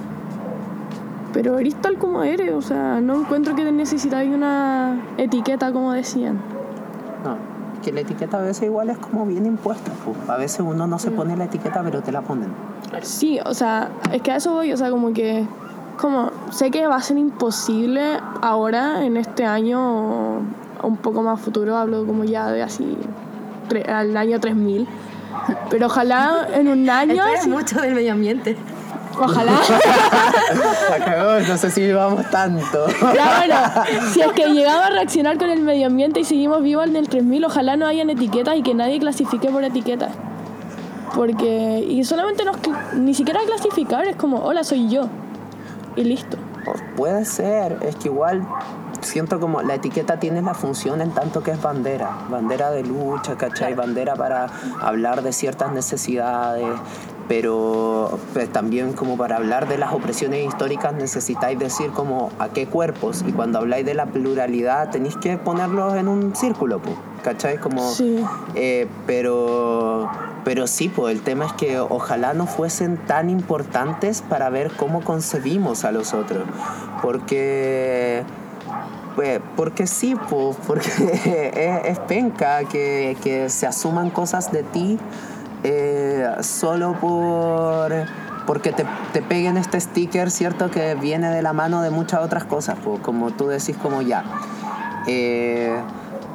pero 1.34 1.58
eres 1.60 1.76
tal 1.76 1.98
como 1.98 2.24
eres, 2.24 2.54
o 2.54 2.62
sea, 2.62 3.00
no 3.02 3.22
encuentro 3.22 3.56
que 3.56 3.72
necesitáis 3.72 4.34
una 4.34 5.00
etiqueta 5.18 5.72
como 5.72 5.94
decían. 5.94 6.40
No, 7.24 7.38
que 7.82 7.92
la 7.92 8.02
etiqueta 8.02 8.38
a 8.38 8.42
veces 8.42 8.64
igual 8.64 8.90
es 8.90 8.98
como 8.98 9.26
bien 9.26 9.46
impuesta. 9.46 9.92
po. 10.06 10.16
A 10.32 10.38
veces 10.38 10.62
uno 10.62 10.88
no 10.88 11.00
se 11.00 11.12
pone 11.12 11.36
la 11.38 11.46
etiqueta, 11.46 11.82
pero 11.84 12.02
te 12.02 12.12
la 12.12 12.22
ponen. 12.22 12.50
Sí, 13.02 13.40
o 13.46 13.54
sea, 13.54 13.90
es 14.12 14.22
que 14.22 14.32
a 14.32 14.38
eso 14.38 14.54
voy, 14.54 14.72
o 14.74 14.78
sea, 14.78 14.90
como 14.90 15.14
que, 15.14 15.46
como, 15.98 16.32
sé 16.52 16.72
que 16.72 16.88
va 16.88 16.96
a 16.96 17.02
ser 17.02 17.18
imposible 17.18 18.20
ahora, 18.42 19.06
en 19.06 19.18
este 19.18 19.46
año, 19.46 19.80
o 19.80 20.88
un 20.88 20.98
poco 20.98 21.22
más 21.22 21.40
futuro, 21.40 21.78
hablo 21.78 22.06
como 22.06 22.24
ya 22.24 22.52
de 22.52 22.64
así, 22.64 22.98
al 23.88 24.18
año 24.18 24.40
3000, 24.40 24.88
pero 25.70 25.86
ojalá 25.86 26.48
en 26.54 26.68
un 26.68 26.90
año, 26.90 27.24
sí, 27.42 27.50
mucho 27.50 27.80
del 27.80 27.96
medio 27.96 28.14
ambiente. 28.14 28.58
Ojalá, 29.26 29.52
La 30.90 31.06
cagó, 31.06 31.40
no 31.48 31.58
sé 31.58 31.72
si 31.72 31.92
vamos 31.92 32.30
tanto. 32.30 32.88
ya 33.16 33.38
bueno, 33.38 33.56
si 34.12 34.22
es 34.22 34.32
que 34.34 34.48
llegamos 34.50 34.86
a 34.86 34.90
reaccionar 34.90 35.38
con 35.38 35.50
el 35.50 35.62
medio 35.62 35.88
ambiente 35.88 36.20
y 36.20 36.24
seguimos 36.24 36.62
vivos 36.62 36.88
en 36.88 36.96
el 36.96 37.10
3000, 37.10 37.46
ojalá 37.46 37.76
no 37.78 37.88
hayan 37.88 38.10
etiquetas 38.10 38.56
y 38.56 38.64
que 38.64 38.74
nadie 38.74 39.00
clasifique 39.00 39.50
por 39.50 39.64
etiquetas. 39.64 40.12
Porque, 41.16 41.86
y 41.88 42.04
solamente 42.04 42.46
nos, 42.46 42.58
ni 42.94 43.14
siquiera 43.14 43.42
clasificar, 43.46 44.06
es 44.06 44.16
como, 44.16 44.40
hola, 44.40 44.64
soy 44.64 44.90
yo. 44.90 45.08
Y 45.96 46.06
listo. 46.06 46.38
Puede 46.96 47.26
ser, 47.26 47.78
es 47.82 47.96
que 47.96 48.08
igual 48.08 48.48
siento 49.02 49.40
como 49.40 49.62
la 49.62 49.76
etiqueta 49.76 50.20
tiene 50.20 50.42
la 50.42 50.54
función 50.54 51.02
en 51.02 51.12
tanto 51.12 51.42
que 51.42 51.52
es 51.52 51.62
bandera, 51.62 52.18
bandera 52.30 52.72
de 52.72 52.84
lucha, 52.84 53.36
¿cachai? 53.36 53.74
Bandera 53.74 54.16
para 54.16 54.48
hablar 54.80 55.24
de 55.24 55.34
ciertas 55.34 55.72
necesidades, 55.72 56.68
pero 57.28 58.20
pues, 58.34 58.52
también 58.52 58.94
como 58.94 59.18
para 59.18 59.38
hablar 59.38 59.68
de 59.68 59.78
las 59.78 59.94
opresiones 59.94 60.46
históricas 60.48 60.94
necesitáis 60.94 61.58
decir 61.58 61.92
como 61.92 62.32
a 62.40 62.50
qué 62.50 62.68
cuerpos 62.68 63.24
y 63.28 63.32
cuando 63.32 63.60
habláis 63.60 63.86
de 63.86 63.94
la 63.94 64.06
pluralidad 64.08 64.90
tenéis 64.90 65.16
que 65.18 65.38
ponerlos 65.38 65.96
en 65.96 66.08
un 66.08 66.36
círculo, 66.36 66.80
po, 66.80 66.92
¿cachai? 67.24 67.58
Como, 67.58 67.90
Sí. 67.92 68.24
eh, 68.56 68.88
pero, 69.08 70.10
pero 70.44 70.68
sí, 70.68 70.90
pues 70.90 71.16
el 71.16 71.22
tema 71.22 71.46
es 71.46 71.54
que 71.54 71.80
ojalá 71.80 72.34
no 72.34 72.48
fuesen 72.48 72.98
tan 72.98 73.30
importantes 73.30 74.22
para 74.22 74.50
ver 74.50 74.72
cómo 74.72 75.02
concebimos 75.04 75.86
a 75.86 75.92
los 75.92 76.14
otros. 76.14 76.44
Porque 77.02 78.24
Pues, 79.16 79.42
porque 79.58 79.88
sí, 79.88 80.16
po, 80.16 80.56
porque 80.68 80.88
es, 81.86 81.92
es 81.92 82.00
penca 82.00 82.64
que, 82.64 83.18
que 83.22 83.50
se 83.50 83.68
asuman 83.68 84.10
cosas 84.10 84.52
de 84.54 84.64
ti 84.64 84.98
eh, 85.64 86.28
solo 86.42 86.94
por 87.00 87.94
porque 88.46 88.72
te, 88.74 88.86
te 89.14 89.22
peguen 89.22 89.56
este 89.58 89.80
sticker, 89.80 90.32
¿cierto? 90.32 90.72
Que 90.72 90.96
viene 90.96 91.30
de 91.30 91.42
la 91.42 91.54
mano 91.54 91.82
de 91.82 91.90
muchas 91.92 92.22
otras 92.22 92.44
cosas, 92.44 92.78
po, 92.80 92.98
como 93.02 93.32
tú 93.32 93.48
decís, 93.48 93.78
como 93.78 94.02
ya. 94.02 94.24
eh, 95.08 95.80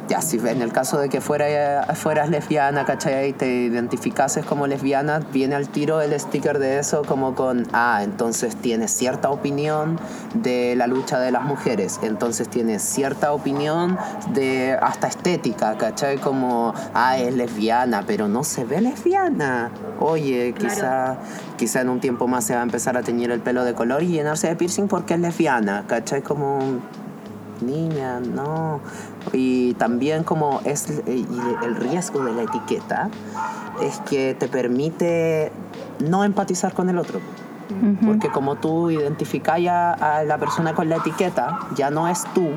ya, 0.09 0.21
si 0.21 0.39
en 0.39 0.63
el 0.63 0.73
caso 0.73 0.99
de 0.99 1.09
que 1.09 1.21
fuera, 1.21 1.95
fueras 1.95 2.31
lesbiana, 2.31 2.85
¿cachai? 2.85 3.31
Y 3.31 3.33
te 3.33 3.47
identificases 3.47 4.45
como 4.45 4.67
lesbiana, 4.67 5.21
viene 5.33 5.55
al 5.55 5.69
tiro 5.69 6.01
el 6.01 6.19
sticker 6.19 6.59
de 6.59 6.79
eso 6.79 7.03
como 7.03 7.35
con, 7.35 7.67
ah, 7.73 8.01
entonces 8.03 8.57
tienes 8.57 8.91
cierta 8.91 9.31
opinión 9.31 9.99
de 10.35 10.77
la 10.77 10.87
lucha 10.87 11.19
de 11.19 11.33
las 11.33 11.43
mujeres, 11.43 11.99
entonces 12.03 12.49
tienes 12.49 12.83
cierta 12.83 13.33
opinión 13.33 13.99
de 14.33 14.79
hasta 14.81 15.09
estética, 15.09 15.77
¿cachai? 15.77 16.19
Como, 16.19 16.73
ah, 16.95 17.19
es 17.19 17.35
lesbiana, 17.35 18.05
pero 18.07 18.29
no 18.29 18.45
se 18.45 18.65
ve 18.65 18.81
lesbiana. 18.81 19.71
Oye, 19.99 20.55
quizá, 20.57 21.17
quizá 21.57 21.81
en 21.81 21.89
un 21.89 22.01
tiempo 22.01 22.29
más 22.29 22.45
se 22.45 22.55
va 22.55 22.61
a 22.61 22.65
empezar 22.65 22.97
a 22.97 23.03
teñir 23.03 23.31
el 23.31 23.41
pelo 23.41 23.65
de 23.65 23.75
color 23.75 24.03
y 24.03 24.09
llenarse 24.09 24.49
de 24.49 24.57
piercing 24.57 24.89
porque 24.89 25.15
es 25.15 25.21
lesbiana, 25.21 25.85
¿cachai? 25.87 26.23
Como 26.23 26.81
niña, 27.63 28.21
no. 28.21 28.81
Y 29.33 29.75
también 29.75 30.25
como 30.25 30.61
es 30.65 31.03
y 31.07 31.27
el 31.65 31.77
riesgo 31.77 32.25
de 32.25 32.33
la 32.33 32.43
etiqueta 32.43 33.11
es 33.83 33.99
que 34.01 34.35
te 34.35 34.49
permite 34.49 35.53
no 36.05 36.25
empatizar 36.25 36.73
con 36.73 36.89
el 36.89 36.99
otro. 36.99 37.21
Porque 38.07 38.29
como 38.29 38.57
tú 38.57 38.91
identificas 38.91 39.61
ya 39.61 39.93
a 39.93 40.23
la 40.23 40.39
persona 40.39 40.75
con 40.75 40.89
la 40.89 40.97
etiqueta, 40.97 41.59
ya 41.75 41.91
no 41.91 42.07
es 42.07 42.23
tú, 42.33 42.51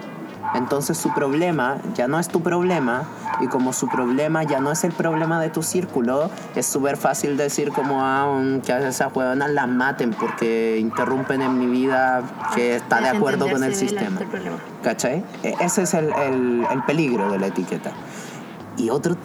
entonces 0.55 0.97
su 0.97 1.13
problema 1.13 1.77
ya 1.95 2.07
no 2.07 2.19
es 2.19 2.27
tu 2.27 2.41
problema 2.41 3.03
y 3.41 3.47
como 3.47 3.71
su 3.73 3.87
problema 3.87 4.43
ya 4.43 4.59
no 4.59 4.71
es 4.71 4.83
el 4.83 4.91
problema 4.91 5.39
de 5.39 5.49
tu 5.49 5.63
círculo, 5.63 6.29
es 6.55 6.65
súper 6.65 6.97
fácil 6.97 7.37
decir 7.37 7.71
como 7.71 8.03
ah, 8.03 8.39
mm, 8.41 8.59
que 8.61 8.73
a 8.73 8.87
esas 8.87 9.15
huevonas 9.15 9.49
las 9.51 9.67
maten 9.67 10.11
porque 10.11 10.77
interrumpen 10.79 11.41
en 11.41 11.57
mi 11.59 11.67
vida 11.67 12.21
que 12.55 12.75
está 12.77 12.99
de 13.01 13.09
acuerdo 13.09 13.49
con 13.49 13.63
el 13.63 13.75
sistema. 13.75 14.19
¿Cachai? 14.83 15.23
E- 15.43 15.55
Ese 15.59 15.83
es 15.83 15.93
el, 15.93 16.11
el- 16.13 16.65
el 16.71 16.83
peligro 16.83 17.29
de 17.31 17.39
la 17.39 17.47
etiqueta. 17.47 17.91
Y 18.77 18.89
otro, 18.89 19.15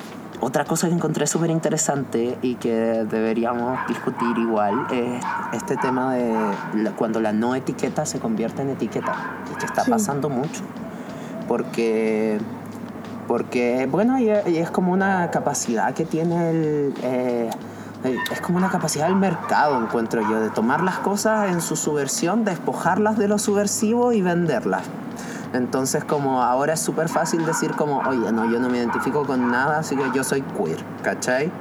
otra 0.41 0.65
cosa 0.65 0.89
que 0.89 0.95
encontré 0.95 1.27
súper 1.27 1.51
interesante 1.51 2.37
y 2.43 2.57
que 2.57 2.73
deberíamos 3.09 3.79
discutir 3.89 4.37
igual 4.37 4.87
es 4.91 5.25
este 5.53 5.77
tema 5.77 6.13
de 6.15 6.35
cuando 6.97 7.21
la 7.21 7.33
no 7.33 7.55
etiqueta 7.55 8.05
se 8.05 8.19
convierte 8.19 8.63
en 8.63 8.71
etiqueta. 8.71 9.15
Que 9.59 9.65
está 9.67 9.85
Sí. 9.85 9.91
pasando 9.91 10.29
mucho. 10.29 10.61
Porque, 11.55 12.40
porque 13.29 13.87
bueno, 13.88 14.19
y, 14.19 14.29
es 14.29 14.73
como 14.73 14.93
una 14.93 15.31
capacidad 15.31 15.95
que 15.95 16.05
tiene 16.05 16.51
el... 16.51 16.95
eh, 17.01 17.51
es 18.33 18.40
como 18.40 18.59
una 18.59 18.71
capacidad 18.71 19.07
del 19.07 19.14
mercado, 19.14 19.81
encuentro 19.81 20.21
yo, 20.29 20.40
de 20.40 20.51
tomar 20.51 20.83
las 20.83 20.99
cosas 20.99 21.53
en 21.53 21.61
su 21.61 21.77
subversión, 21.77 22.45
despojarlas 22.45 23.19
de 23.19 23.29
lo 23.29 23.38
subversivo 23.38 24.12
y 24.12 24.21
venderlas. 24.21 24.83
Entonces 25.53 26.03
como 26.03 26.43
ahora 26.43 26.73
es 26.73 26.81
súper 26.81 27.09
fácil 27.09 27.47
decir 27.47 27.71
como, 27.77 27.99
oye, 28.01 28.33
no, 28.33 28.51
yo 28.51 28.59
no 28.59 28.69
me 28.69 28.79
identifico 28.79 29.25
con 29.25 29.49
nada, 29.49 29.79
así 29.79 29.95
que 29.95 30.11
yo 30.12 30.25
soy 30.25 30.43
queer, 30.43 30.85
¿cachai? 31.05 31.53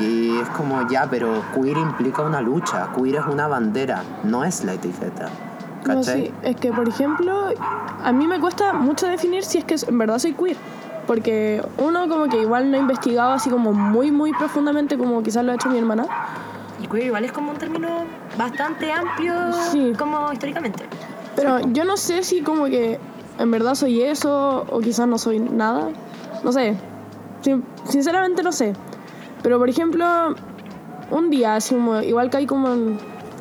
Y 0.00 0.36
es 0.40 0.48
como, 0.48 0.88
ya, 0.88 1.06
pero 1.08 1.40
queer 1.54 1.78
implica 1.78 2.22
una 2.22 2.40
lucha, 2.40 2.88
queer 2.96 3.14
es 3.14 3.26
una 3.26 3.46
bandera, 3.46 4.02
no 4.24 4.42
es 4.42 4.64
la 4.64 4.72
etiqueta, 4.72 5.28
No, 5.86 6.02
sí, 6.02 6.30
es 6.42 6.56
que, 6.56 6.72
por 6.72 6.88
ejemplo, 6.88 7.48
a 8.04 8.12
mí 8.12 8.26
me 8.26 8.38
cuesta 8.40 8.72
mucho 8.72 9.06
definir 9.06 9.44
si 9.44 9.58
es 9.58 9.64
que 9.64 9.76
en 9.86 9.98
verdad 9.98 10.18
soy 10.18 10.32
queer. 10.34 10.56
Porque 11.06 11.62
uno 11.78 12.06
como 12.08 12.26
que 12.28 12.40
igual 12.42 12.70
no 12.70 12.76
ha 12.76 12.80
investigado 12.80 13.32
así 13.32 13.48
como 13.48 13.72
muy, 13.72 14.10
muy 14.10 14.32
profundamente 14.32 14.98
como 14.98 15.22
quizás 15.22 15.44
lo 15.44 15.52
ha 15.52 15.54
hecho 15.54 15.70
mi 15.70 15.78
hermana. 15.78 16.06
Y 16.82 16.86
queer 16.86 17.06
igual 17.06 17.24
es 17.24 17.32
como 17.32 17.52
un 17.52 17.56
término 17.56 17.88
bastante 18.36 18.92
amplio, 18.92 19.32
Sí. 19.72 19.92
como 19.98 20.30
históricamente. 20.32 20.84
Pero 21.34 21.60
yo 21.72 21.84
no 21.84 21.96
sé 21.96 22.22
si 22.24 22.42
como 22.42 22.64
que 22.66 22.98
en 23.38 23.50
verdad 23.50 23.74
soy 23.74 24.02
eso 24.02 24.66
o 24.70 24.80
quizás 24.80 25.06
no 25.06 25.16
soy 25.16 25.38
nada. 25.38 25.88
No 26.44 26.52
sé. 26.52 26.76
Sin- 27.40 27.64
sinceramente 27.88 28.42
no 28.42 28.52
sé. 28.52 28.74
Pero 29.42 29.58
por 29.58 29.70
ejemplo, 29.70 30.04
un 31.10 31.30
día 31.30 31.54
así 31.54 31.74
como, 31.74 32.00
igual 32.02 32.28
caí 32.28 32.44
como 32.46 32.68
en, 32.72 32.98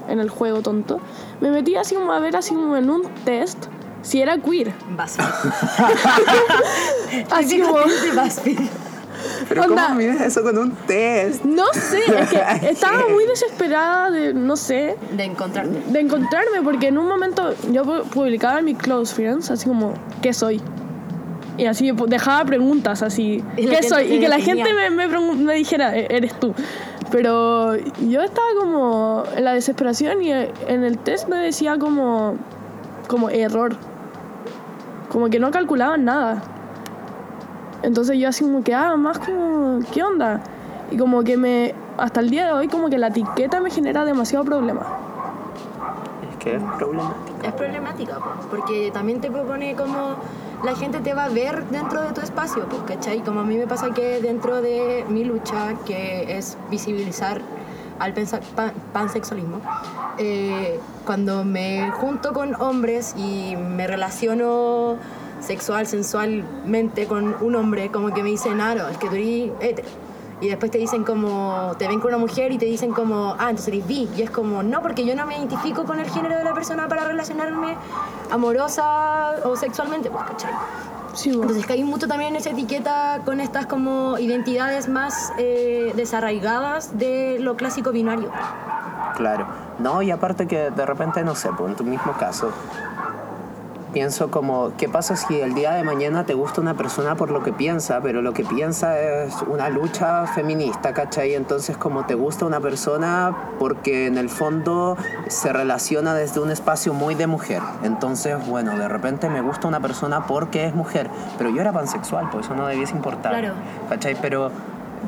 en 0.08 0.20
el 0.20 0.30
juego 0.30 0.62
tonto, 0.62 1.00
me 1.41 1.52
metí 1.52 1.76
así 1.76 1.96
como 1.96 2.12
a 2.13 2.20
ver 2.20 2.36
así 2.36 2.54
como 2.54 2.78
en 2.78 2.89
un 2.89 3.04
test 3.26 3.65
si 4.02 4.22
era 4.22 4.38
queer. 4.38 4.74
Así 7.32 7.60
como. 7.62 7.78
Pero 9.50 9.63
onda. 9.63 9.84
¿cómo 9.88 9.96
mides 9.96 10.22
eso 10.22 10.43
con 10.43 10.58
un 10.58 10.72
test? 10.86 11.43
no 11.43 11.65
sé, 11.74 12.00
es 12.20 12.30
que 12.30 12.41
estaba 12.70 13.08
muy 13.10 13.26
desesperada 13.26 14.12
de, 14.12 14.34
no 14.34 14.56
sé, 14.56 14.96
De 15.12 15.24
encontrarte. 15.24 15.82
de 15.91 16.00
encontrarme, 16.00 16.62
porque 16.63 16.88
en 16.89 16.98
un 17.00 17.08
momento 17.08 17.54
yo 17.72 17.84
pu- 17.84 18.04
publicaba 18.04 18.60
en 18.60 18.65
mi 18.65 18.76
close 18.76 19.13
friends, 19.13 19.50
así 19.50 19.67
como, 19.67 19.93
¿qué 20.22 20.34
soy? 20.34 20.62
Y 21.58 21.65
así 21.65 21.91
pu- 21.91 22.08
dejaba 22.08 22.46
preguntas 22.46 23.02
así, 23.02 23.43
¿qué 23.56 23.82
soy? 23.84 24.13
Y 24.13 24.20
que 24.20 24.28
la 24.28 24.38
definía. 24.38 24.65
gente 24.65 24.89
me, 24.91 25.08
me, 25.08 25.36
me 25.36 25.54
dijera, 25.56 25.96
"E- 25.98 26.08
eres 26.10 26.39
tú. 26.39 26.54
Pero 27.12 27.76
yo 27.76 28.22
estaba 28.22 28.48
como 28.60 29.24
en 29.36 29.43
la 29.43 29.54
desesperación 29.54 30.22
y 30.22 30.32
eh, 30.34 30.52
en 30.67 30.84
el 30.84 30.98
test 31.00 31.28
me 31.30 31.38
decía 31.38 31.78
como, 31.80 32.36
como 33.08 33.30
error. 33.30 33.76
Como 35.10 35.30
que 35.30 35.39
no 35.39 35.50
calculaban 35.52 36.04
nada. 36.06 36.43
Entonces 37.82 38.17
yo 38.20 38.28
así 38.30 38.43
como 38.43 38.63
que, 38.63 38.74
ah, 38.76 38.96
más 38.98 39.20
como, 39.20 39.80
¿qué 39.93 40.04
onda? 40.04 40.41
Y 40.91 40.98
como 40.98 41.24
que 41.24 41.38
me, 41.38 41.74
hasta 41.98 42.20
el 42.20 42.30
día 42.30 42.48
de 42.48 42.52
hoy 42.54 42.67
como 42.67 42.89
que 42.89 42.98
la 42.98 43.08
etiqueta 43.08 43.60
me 43.62 43.70
genera 43.72 44.04
demasiado 44.04 44.43
problema. 44.43 44.82
Es 46.30 46.38
que 46.38 46.56
es 46.56 46.62
problemático. 46.78 47.28
Es 47.43 47.54
problemática, 47.54 48.15
po, 48.20 48.32
porque 48.50 48.89
también 48.91 49.22
te 49.22 49.32
propone 49.32 49.76
como 49.76 50.15
la 50.63 50.76
gente 50.76 51.00
te 51.00 51.13
va 51.13 51.26
a 51.26 51.30
ver 51.30 51.65
dentro 51.70 52.02
de 52.02 52.12
tu 52.13 52.22
espacio, 52.22 52.65
¿cachai? 52.88 53.20
Como 53.24 53.41
a 53.41 53.43
mí 53.43 53.56
me 53.58 53.67
pasa 53.67 53.91
que 53.93 54.22
dentro 54.22 54.62
de 54.62 55.06
mi 55.10 55.24
lucha, 55.24 55.76
que 55.86 56.38
es 56.38 56.58
visibilizar 56.70 57.41
al 58.00 58.13
pan- 58.13 58.74
pansexualismo, 58.93 59.62
eh, 60.17 60.80
cuando 61.06 61.43
me 61.43 61.91
junto 61.91 62.34
con 62.34 62.56
hombres 62.62 63.15
y 63.17 63.56
me 63.56 63.88
relaciono 63.88 64.96
sexual, 65.39 65.86
sensualmente 65.86 67.06
con 67.06 67.36
un 67.41 67.56
hombre, 67.56 67.89
como 67.91 68.12
que 68.13 68.24
me 68.24 68.30
dicen, 68.30 68.60
ah, 68.62 68.74
no, 68.76 69.00
que 69.00 69.08
tú 69.10 69.15
eres. 69.62 69.86
Y 70.39 70.50
después 70.50 70.71
te 70.71 70.78
dicen 70.78 71.04
como, 71.04 71.73
te 71.80 71.88
ven 71.88 72.00
con 72.00 72.10
una 72.10 72.19
mujer 72.19 72.52
y 72.52 72.58
te 72.58 72.65
dicen 72.65 72.91
como, 72.91 73.36
ah, 73.39 73.50
entonces 73.50 73.69
eres 73.69 73.88
bi. 73.88 74.08
Y 74.15 74.21
es 74.21 74.30
como, 74.30 74.62
no, 74.62 74.82
porque 74.82 75.06
yo 75.06 75.15
no 75.15 75.26
me 75.26 75.36
identifico 75.36 75.86
con 75.86 76.00
el 76.00 76.10
género 76.10 76.38
de 76.38 76.43
la 76.43 76.54
persona 76.54 76.88
para 76.88 77.06
relacionarme 77.06 77.76
amorosa 78.30 79.36
o 79.43 79.56
sexualmente, 79.56 80.12
pues, 80.12 80.23
¿cachai? 80.26 80.52
Sí, 81.13 81.30
bueno. 81.30 81.43
Entonces 81.43 81.65
caí 81.65 81.84
mucho 81.84 82.08
también 82.08 82.32
en 82.32 82.36
esa 82.36 82.52
etiqueta 82.52 83.21
con 83.26 83.39
estas 83.39 83.65
como 83.65 84.19
identidades 84.19 84.88
más 84.88 85.34
eh, 85.39 85.91
desarraigadas 85.95 87.00
de 87.00 87.38
lo 87.39 87.56
clásico 87.56 87.91
binario. 87.91 88.30
Claro. 89.15 89.47
No, 89.80 90.04
y 90.04 90.12
aparte 90.12 90.47
que 90.47 90.69
de 90.69 90.86
repente, 90.86 91.23
no 91.23 91.34
sé, 91.34 91.50
pues 91.58 91.71
en 91.71 91.76
tu 91.76 91.84
mismo 91.84 92.13
caso, 92.13 92.52
pienso 93.93 94.30
como, 94.32 94.73
¿qué 94.78 94.89
pasa 94.89 95.15
si 95.15 95.39
el 95.39 95.54
día 95.54 95.73
de 95.73 95.84
mañana 95.84 96.26
te 96.26 96.34
gusta 96.34 96.62
una 96.62 96.73
persona 96.73 97.15
por 97.15 97.32
lo 97.32 97.43
que 97.43 97.54
piensa, 97.54 98.02
pero 98.02 98.21
lo 98.21 98.34
que 98.34 98.43
piensa 98.43 99.00
es 99.00 99.36
una 99.47 99.69
lucha 99.69 100.28
feminista, 100.28 100.93
¿cachai? 100.93 101.36
Entonces 101.36 101.78
como 101.78 102.06
te 102.06 102.15
gusta 102.15 102.45
una 102.45 102.60
persona 102.60 103.36
porque 103.60 104.08
en 104.08 104.17
el 104.17 104.30
fondo 104.30 104.97
se 105.28 105.54
relaciona 105.54 106.13
desde 106.13 106.39
un 106.39 106.52
espacio 106.52 106.93
muy 106.93 107.15
de 107.15 107.28
mujer. 107.28 107.62
Entonces, 107.84 108.36
bueno, 108.47 108.78
de 108.78 108.88
repente 108.88 109.30
me 109.30 109.41
gusta 109.41 109.67
una 109.67 109.80
persona 109.80 110.26
porque 110.26 110.65
es 110.65 110.76
mujer, 110.76 111.10
pero 111.38 111.50
yo 111.50 111.62
era 111.62 111.71
pansexual, 111.71 112.30
pues 112.32 112.45
eso 112.45 112.56
no 112.56 112.67
debiese 112.67 112.95
importar. 112.95 113.32
Claro. 113.32 113.54
¿Cachai? 113.89 114.15
Pero... 114.21 114.52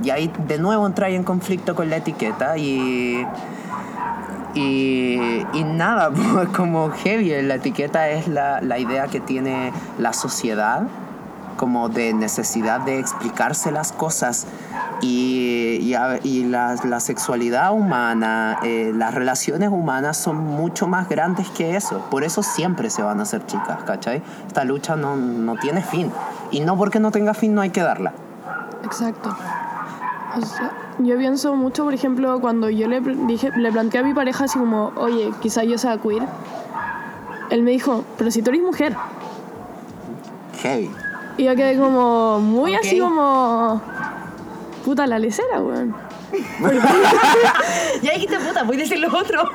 Y 0.03 0.11
ahí 0.11 0.31
de 0.47 0.59
nuevo 0.59 0.85
entra 0.85 1.09
en 1.09 1.23
conflicto 1.23 1.75
con 1.75 1.89
la 1.89 1.97
etiqueta 1.97 2.57
y... 2.57 3.25
Y, 4.53 5.45
y 5.53 5.63
nada, 5.63 6.11
pues 6.33 6.49
como 6.49 6.89
heavy, 6.91 7.41
la 7.41 7.55
etiqueta 7.55 8.09
es 8.09 8.27
la, 8.27 8.61
la 8.61 8.79
idea 8.79 9.07
que 9.07 9.19
tiene 9.19 9.71
la 9.97 10.13
sociedad 10.13 10.87
como 11.59 11.89
de 11.89 12.13
necesidad 12.13 12.79
de 12.79 12.99
explicarse 12.99 13.69
las 13.69 13.91
cosas 13.91 14.47
y, 15.01 15.77
y, 15.81 15.93
y 16.23 16.43
la, 16.45 16.75
la 16.85 17.01
sexualidad 17.01 17.73
humana, 17.73 18.59
eh, 18.63 18.93
las 18.95 19.13
relaciones 19.13 19.67
humanas 19.69 20.15
son 20.15 20.37
mucho 20.37 20.87
más 20.87 21.09
grandes 21.09 21.49
que 21.49 21.75
eso. 21.75 21.99
Por 22.09 22.23
eso 22.23 22.43
siempre 22.43 22.89
se 22.89 23.01
van 23.01 23.19
a 23.19 23.23
hacer 23.23 23.45
chicas, 23.45 23.83
¿cachai? 23.85 24.21
Esta 24.47 24.63
lucha 24.63 24.95
no, 24.95 25.17
no 25.17 25.57
tiene 25.57 25.83
fin. 25.83 26.09
Y 26.49 26.61
no 26.61 26.77
porque 26.77 27.01
no 27.01 27.11
tenga 27.11 27.33
fin 27.33 27.53
no 27.53 27.59
hay 27.59 27.71
que 27.71 27.81
darla. 27.81 28.13
Exacto. 28.85 29.35
O 30.37 30.45
sea, 30.45 30.71
yo 30.99 31.17
pienso 31.17 31.55
mucho, 31.55 31.83
por 31.83 31.93
ejemplo, 31.93 32.39
cuando 32.39 32.69
yo 32.69 32.87
le, 32.87 33.01
dije, 33.01 33.51
le 33.55 33.71
planteé 33.71 34.01
a 34.01 34.03
mi 34.03 34.13
pareja 34.13 34.45
así 34.45 34.59
como, 34.59 34.91
oye, 34.95 35.31
quizá 35.41 35.63
yo 35.63 35.77
sea 35.77 35.97
queer. 35.97 36.23
Él 37.49 37.63
me 37.63 37.71
dijo, 37.71 38.03
pero 38.17 38.29
si 38.29 38.41
tú 38.41 38.51
eres 38.51 38.61
mujer. 38.61 38.95
Heavy. 40.61 40.91
Y 41.37 41.45
yo 41.45 41.55
quedé 41.55 41.77
como 41.77 42.39
muy 42.39 42.75
así 42.75 42.99
como. 42.99 43.81
Puta 44.83 45.07
la 45.07 45.19
lecera, 45.19 45.61
weón. 45.61 45.95
Ya 48.01 48.13
dijiste 48.13 48.37
puta, 48.39 48.63
voy 48.63 48.75
a 48.75 48.79
decir 48.79 48.99
lo 48.99 49.07
otro. 49.07 49.49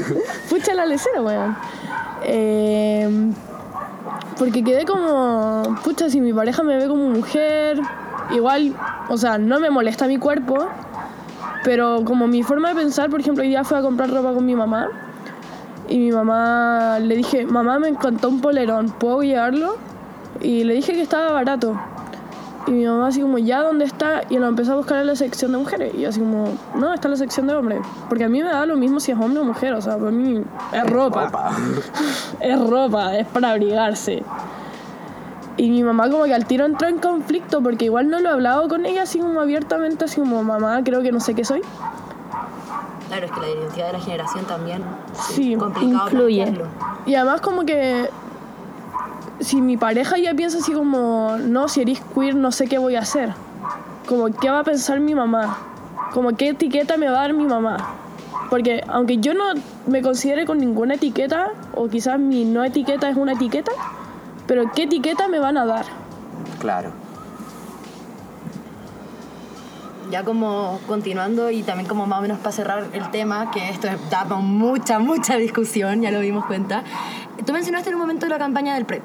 Pucha 0.50 0.74
la 0.74 0.86
lecera, 0.86 1.22
weón. 1.22 1.56
Eh, 2.22 3.32
porque 4.38 4.62
quedé 4.62 4.84
como. 4.84 5.78
Pucha, 5.82 6.10
si 6.10 6.20
mi 6.20 6.32
pareja 6.32 6.62
me 6.62 6.76
ve 6.76 6.88
como 6.88 7.08
mujer. 7.08 7.80
Igual, 8.32 8.74
o 9.08 9.16
sea, 9.16 9.38
no 9.38 9.60
me 9.60 9.70
molesta 9.70 10.06
mi 10.06 10.18
cuerpo. 10.18 10.68
Pero 11.64 12.04
como 12.04 12.26
mi 12.26 12.42
forma 12.42 12.70
de 12.70 12.74
pensar, 12.74 13.10
por 13.10 13.20
ejemplo, 13.20 13.42
hoy 13.42 13.48
día 13.48 13.64
fui 13.64 13.76
a 13.76 13.82
comprar 13.82 14.10
ropa 14.10 14.32
con 14.32 14.46
mi 14.46 14.54
mamá. 14.54 14.88
Y 15.88 15.98
mi 15.98 16.12
mamá 16.12 16.98
le 17.00 17.16
dije, 17.16 17.46
mamá, 17.46 17.78
me 17.78 17.88
encantó 17.88 18.28
un 18.28 18.40
polerón, 18.40 18.90
¿puedo 18.90 19.22
llevarlo? 19.22 19.76
Y 20.40 20.64
le 20.64 20.74
dije 20.74 20.92
que 20.92 21.02
estaba 21.02 21.32
barato. 21.32 21.78
Y 22.66 22.72
mi 22.72 22.86
mamá 22.86 23.08
así 23.08 23.20
como, 23.20 23.38
¿ya 23.38 23.62
dónde 23.62 23.84
está? 23.84 24.22
Y 24.30 24.38
lo 24.38 24.46
empezó 24.46 24.74
a 24.74 24.76
buscar 24.76 25.00
en 25.00 25.08
la 25.08 25.16
sección 25.16 25.52
de 25.52 25.58
mujeres. 25.58 25.92
Y 25.94 26.02
yo 26.02 26.10
así 26.10 26.20
como, 26.20 26.56
no, 26.76 26.94
está 26.94 27.08
en 27.08 27.12
la 27.12 27.16
sección 27.16 27.46
de 27.46 27.54
hombres. 27.54 27.80
Porque 28.08 28.24
a 28.24 28.28
mí 28.28 28.42
me 28.42 28.48
da 28.48 28.64
lo 28.66 28.76
mismo 28.76 29.00
si 29.00 29.10
es 29.10 29.18
hombre 29.18 29.40
o 29.40 29.44
mujer. 29.44 29.74
O 29.74 29.80
sea, 29.80 29.96
para 29.96 30.10
mí 30.10 30.42
es 30.72 30.90
ropa. 30.90 31.28
Opa. 31.28 31.50
Es 32.40 32.60
ropa, 32.60 33.16
es 33.16 33.26
para 33.26 33.50
abrigarse. 33.50 34.22
Y 35.60 35.68
mi 35.68 35.82
mamá 35.82 36.08
como 36.08 36.24
que 36.24 36.32
al 36.34 36.46
tiro 36.46 36.64
entró 36.64 36.88
en 36.88 36.96
conflicto 36.96 37.62
porque 37.62 37.84
igual 37.84 38.08
no 38.08 38.18
lo 38.18 38.30
he 38.30 38.32
hablado 38.32 38.66
con 38.66 38.86
ella 38.86 39.02
así 39.02 39.18
como 39.18 39.42
abiertamente, 39.42 40.06
así 40.06 40.18
como, 40.18 40.42
mamá, 40.42 40.80
creo 40.82 41.02
que 41.02 41.12
no 41.12 41.20
sé 41.20 41.34
qué 41.34 41.44
soy. 41.44 41.60
Claro, 43.08 43.26
es 43.26 43.30
que 43.32 43.40
la 43.40 43.48
identidad 43.50 43.86
de 43.88 43.92
la 43.92 44.00
generación 44.00 44.44
también 44.46 44.82
Sí. 45.12 45.56
complicado 45.56 46.04
Influye. 46.04 46.44
plantearlo. 46.44 46.70
Y 47.04 47.14
además 47.14 47.42
como 47.42 47.66
que 47.66 48.08
si 49.40 49.60
mi 49.60 49.76
pareja 49.76 50.16
ya 50.16 50.32
piensa 50.32 50.58
así 50.58 50.72
como, 50.72 51.36
no, 51.38 51.68
si 51.68 51.82
eres 51.82 52.00
queer 52.14 52.36
no 52.36 52.52
sé 52.52 52.66
qué 52.66 52.78
voy 52.78 52.96
a 52.96 53.00
hacer. 53.00 53.34
Como, 54.08 54.28
¿qué 54.28 54.48
va 54.48 54.60
a 54.60 54.64
pensar 54.64 54.98
mi 55.00 55.14
mamá? 55.14 55.58
Como, 56.14 56.36
¿qué 56.38 56.48
etiqueta 56.48 56.96
me 56.96 57.10
va 57.10 57.18
a 57.18 57.20
dar 57.22 57.34
mi 57.34 57.44
mamá? 57.44 57.76
Porque 58.48 58.82
aunque 58.88 59.18
yo 59.18 59.34
no 59.34 59.44
me 59.86 60.00
considere 60.00 60.46
con 60.46 60.56
ninguna 60.56 60.94
etiqueta, 60.94 61.48
o 61.74 61.86
quizás 61.88 62.18
mi 62.18 62.46
no 62.46 62.64
etiqueta 62.64 63.10
es 63.10 63.16
una 63.18 63.32
etiqueta, 63.32 63.72
pero 64.50 64.64
¿qué 64.72 64.82
etiqueta 64.82 65.28
me 65.28 65.38
van 65.38 65.56
a 65.56 65.64
dar? 65.64 65.86
Claro. 66.58 66.90
Ya 70.10 70.24
como 70.24 70.80
continuando 70.88 71.52
y 71.52 71.62
también 71.62 71.88
como 71.88 72.04
más 72.04 72.18
o 72.18 72.22
menos 72.22 72.38
para 72.38 72.50
cerrar 72.50 72.88
el 72.92 73.12
tema, 73.12 73.52
que 73.52 73.68
esto 73.68 73.86
da 74.10 74.24
para 74.24 74.40
mucha, 74.40 74.98
mucha 74.98 75.36
discusión, 75.36 76.02
ya 76.02 76.10
lo 76.10 76.18
dimos 76.18 76.46
cuenta. 76.46 76.82
Tú 77.46 77.52
mencionaste 77.52 77.90
en 77.90 77.94
un 77.94 78.00
momento 78.00 78.26
la 78.26 78.38
campaña 78.38 78.74
del 78.74 78.86
PREP. 78.86 79.04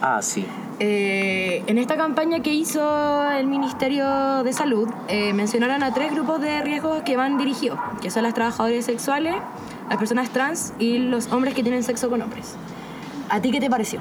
Ah, 0.00 0.20
sí. 0.22 0.46
Eh, 0.78 1.64
en 1.66 1.78
esta 1.78 1.96
campaña 1.96 2.38
que 2.38 2.54
hizo 2.54 3.28
el 3.32 3.48
Ministerio 3.48 4.44
de 4.44 4.52
Salud, 4.52 4.88
eh, 5.08 5.32
mencionaron 5.32 5.82
a 5.82 5.92
tres 5.94 6.12
grupos 6.12 6.40
de 6.40 6.62
riesgo 6.62 7.02
que 7.02 7.16
van 7.16 7.38
dirigidos, 7.38 7.80
que 8.00 8.12
son 8.12 8.22
las 8.22 8.34
trabajadoras 8.34 8.84
sexuales, 8.84 9.34
las 9.88 9.98
personas 9.98 10.30
trans 10.30 10.74
y 10.78 10.98
los 10.98 11.32
hombres 11.32 11.54
que 11.54 11.64
tienen 11.64 11.82
sexo 11.82 12.08
con 12.08 12.22
hombres. 12.22 12.54
¿A 13.28 13.40
ti 13.40 13.50
qué 13.50 13.58
te 13.58 13.68
pareció? 13.68 14.00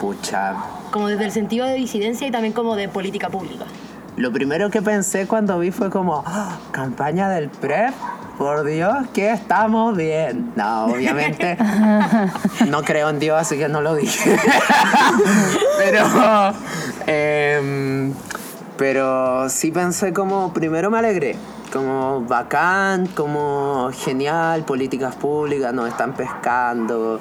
Pucha. 0.00 0.54
Como 0.90 1.08
desde 1.08 1.24
el 1.24 1.32
sentido 1.32 1.66
de 1.66 1.74
disidencia 1.74 2.26
y 2.26 2.30
también 2.30 2.52
como 2.52 2.76
de 2.76 2.88
política 2.88 3.28
pública. 3.28 3.64
Lo 4.16 4.32
primero 4.32 4.70
que 4.70 4.82
pensé 4.82 5.26
cuando 5.26 5.58
vi 5.58 5.70
fue 5.70 5.90
como, 5.90 6.24
"Ah, 6.26 6.56
campaña 6.72 7.28
del 7.28 7.48
PREP. 7.50 7.94
Por 8.36 8.64
Dios, 8.64 8.96
que 9.12 9.32
estamos 9.32 9.96
bien. 9.96 10.52
No, 10.54 10.84
obviamente. 10.86 11.56
no 12.68 12.82
creo 12.84 13.08
en 13.10 13.18
Dios, 13.18 13.36
así 13.36 13.58
que 13.58 13.68
no 13.68 13.80
lo 13.80 13.96
dije. 13.96 14.38
pero. 15.78 16.04
em, 17.08 18.14
pero 18.76 19.48
sí 19.48 19.72
pensé 19.72 20.12
como. 20.12 20.52
Primero 20.52 20.88
me 20.88 20.98
alegré. 20.98 21.34
Como 21.72 22.22
bacán, 22.22 23.08
como 23.08 23.90
genial, 23.92 24.62
políticas 24.62 25.16
públicas, 25.16 25.74
nos 25.74 25.88
están 25.88 26.12
pescando. 26.14 27.20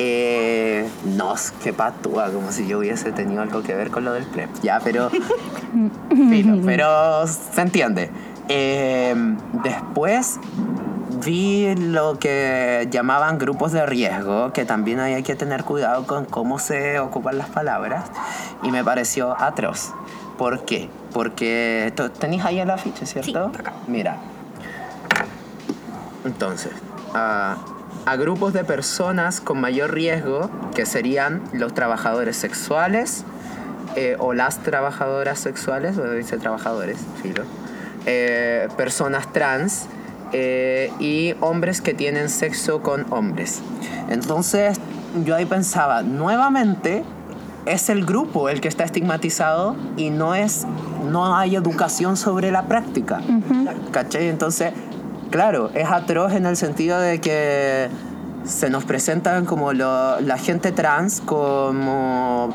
Eh, 0.00 0.88
no, 1.16 1.34
qué 1.64 1.72
patúa, 1.72 2.30
como 2.30 2.52
si 2.52 2.68
yo 2.68 2.78
hubiese 2.78 3.10
tenido 3.10 3.42
algo 3.42 3.64
que 3.64 3.74
ver 3.74 3.90
con 3.90 4.04
lo 4.04 4.12
del 4.12 4.24
PREP. 4.26 4.48
Ya, 4.62 4.78
pero. 4.78 5.10
Filo, 6.10 6.62
pero 6.64 7.26
se 7.26 7.60
entiende. 7.60 8.08
Eh, 8.48 9.12
después 9.64 10.38
vi 11.24 11.74
lo 11.74 12.20
que 12.20 12.86
llamaban 12.92 13.38
grupos 13.38 13.72
de 13.72 13.84
riesgo, 13.86 14.52
que 14.52 14.64
también 14.64 15.00
hay 15.00 15.24
que 15.24 15.34
tener 15.34 15.64
cuidado 15.64 16.06
con 16.06 16.26
cómo 16.26 16.60
se 16.60 17.00
ocupan 17.00 17.36
las 17.36 17.48
palabras, 17.48 18.04
y 18.62 18.70
me 18.70 18.84
pareció 18.84 19.36
atroz. 19.36 19.92
¿Por 20.38 20.64
qué? 20.64 20.88
Porque 21.12 21.92
tenéis 22.20 22.44
ahí 22.44 22.60
el 22.60 22.70
afiche, 22.70 23.04
¿cierto? 23.04 23.50
Sí, 23.52 23.60
acá. 23.60 23.72
Mira. 23.88 24.16
Entonces, 26.24 26.72
a, 27.14 27.56
a 28.08 28.16
grupos 28.16 28.54
de 28.54 28.64
personas 28.64 29.38
con 29.38 29.60
mayor 29.60 29.92
riesgo, 29.92 30.48
que 30.74 30.86
serían 30.86 31.42
los 31.52 31.74
trabajadores 31.74 32.38
sexuales 32.38 33.24
eh, 33.96 34.16
o 34.18 34.32
las 34.32 34.62
trabajadoras 34.62 35.38
sexuales, 35.38 35.98
o 35.98 36.10
dice 36.12 36.38
trabajadores, 36.38 36.96
filo, 37.22 37.42
eh, 38.06 38.68
personas 38.78 39.30
trans 39.34 39.88
eh, 40.32 40.90
y 40.98 41.34
hombres 41.40 41.82
que 41.82 41.92
tienen 41.92 42.30
sexo 42.30 42.80
con 42.80 43.04
hombres. 43.12 43.60
Entonces, 44.08 44.80
yo 45.26 45.36
ahí 45.36 45.44
pensaba, 45.44 46.00
nuevamente 46.02 47.04
es 47.66 47.90
el 47.90 48.06
grupo 48.06 48.48
el 48.48 48.62
que 48.62 48.68
está 48.68 48.84
estigmatizado 48.84 49.76
y 49.98 50.08
no 50.08 50.34
es 50.34 50.66
no 51.10 51.36
hay 51.36 51.56
educación 51.56 52.16
sobre 52.16 52.50
la 52.50 52.66
práctica. 52.66 53.20
¿Cachai? 53.92 54.28
Entonces, 54.28 54.72
claro, 55.30 55.70
es 55.74 55.88
atroz 55.88 56.32
en 56.32 56.46
el 56.46 56.56
sentido 56.56 57.00
de 57.00 57.20
que 57.20 57.88
se 58.44 58.70
nos 58.70 58.84
presentan 58.84 59.44
como 59.44 59.72
la 59.72 60.38
gente 60.38 60.72
trans 60.72 61.20
como, 61.20 62.50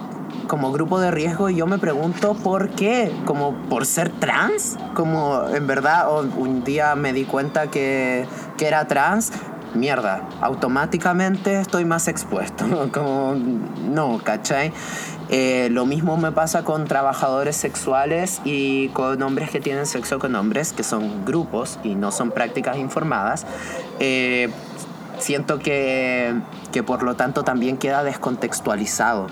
como 0.47 0.71
grupo 0.71 0.99
de 0.99 1.11
riesgo 1.11 1.49
y 1.49 1.55
yo 1.55 1.67
me 1.67 1.77
pregunto 1.77 2.33
por 2.33 2.69
qué, 2.69 3.13
como 3.25 3.53
por 3.69 3.85
ser 3.85 4.09
trans, 4.09 4.77
como 4.93 5.47
en 5.53 5.67
verdad 5.67 6.07
un 6.37 6.63
día 6.63 6.95
me 6.95 7.13
di 7.13 7.25
cuenta 7.25 7.67
que, 7.67 8.25
que 8.57 8.67
era 8.67 8.87
trans, 8.87 9.31
mierda, 9.75 10.27
automáticamente 10.41 11.59
estoy 11.59 11.85
más 11.85 12.07
expuesto, 12.07 12.89
como 12.93 13.35
no, 13.35 14.19
¿cachai? 14.23 14.73
Eh, 15.35 15.69
lo 15.71 15.87
mismo 15.87 16.15
me 16.15 16.31
pasa 16.31 16.63
con 16.63 16.85
trabajadores 16.85 17.55
sexuales 17.55 18.39
y 18.45 18.89
con 18.89 19.19
hombres 19.23 19.49
que 19.49 19.59
tienen 19.59 19.87
sexo 19.87 20.19
con 20.19 20.35
hombres, 20.35 20.73
que 20.73 20.83
son 20.83 21.25
grupos 21.25 21.79
y 21.83 21.95
no 21.95 22.11
son 22.11 22.29
prácticas 22.29 22.77
informadas. 22.77 23.47
Eh, 23.99 24.51
siento 25.17 25.57
que, 25.57 26.35
que 26.71 26.83
por 26.83 27.01
lo 27.01 27.15
tanto 27.15 27.41
también 27.43 27.77
queda 27.77 28.03
descontextualizado. 28.03 29.25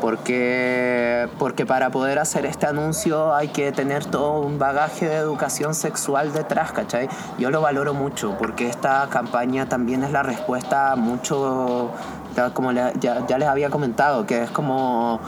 Porque, 0.00 1.28
porque 1.38 1.66
para 1.66 1.90
poder 1.90 2.18
hacer 2.18 2.46
este 2.46 2.66
anuncio 2.66 3.34
hay 3.34 3.48
que 3.48 3.70
tener 3.70 4.04
todo 4.06 4.40
un 4.40 4.58
bagaje 4.58 5.06
de 5.06 5.16
educación 5.16 5.74
sexual 5.74 6.32
detrás, 6.32 6.72
¿cachai? 6.72 7.08
Yo 7.38 7.50
lo 7.50 7.60
valoro 7.60 7.92
mucho 7.92 8.34
porque 8.38 8.66
esta 8.66 9.06
campaña 9.10 9.68
también 9.68 10.02
es 10.02 10.10
la 10.10 10.22
respuesta 10.22 10.92
a 10.92 10.96
mucho, 10.96 11.92
como 12.54 12.72
le- 12.72 12.92
ya, 13.00 13.26
ya 13.26 13.38
les 13.38 13.48
había 13.48 13.68
comentado, 13.70 14.26
que 14.26 14.42
es 14.44 14.50
como 14.50 15.20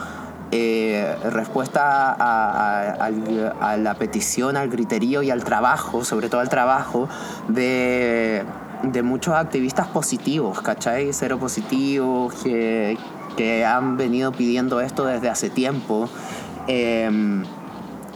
eh, 0.54 1.16
respuesta 1.30 2.12
a, 2.12 2.14
a- 2.18 2.90
al- 3.04 3.54
a 3.60 3.76
la 3.76 3.94
petición, 3.94 4.56
al 4.56 4.68
griterío 4.68 5.22
y 5.22 5.30
al 5.30 5.44
trabajo, 5.44 6.04
sobre 6.04 6.28
todo 6.28 6.40
al 6.40 6.48
trabajo, 6.48 7.08
de, 7.48 8.44
de 8.82 9.02
muchos 9.02 9.34
activistas 9.34 9.86
positivos, 9.88 10.60
¿cachai? 10.60 11.12
Cero 11.12 11.38
positivos, 11.38 12.34
que, 12.42 12.98
que 13.36 13.64
han 13.64 13.96
venido 13.96 14.32
pidiendo 14.32 14.80
esto 14.80 15.06
desde 15.06 15.30
hace 15.30 15.48
tiempo. 15.48 16.08
Em, 16.66 17.44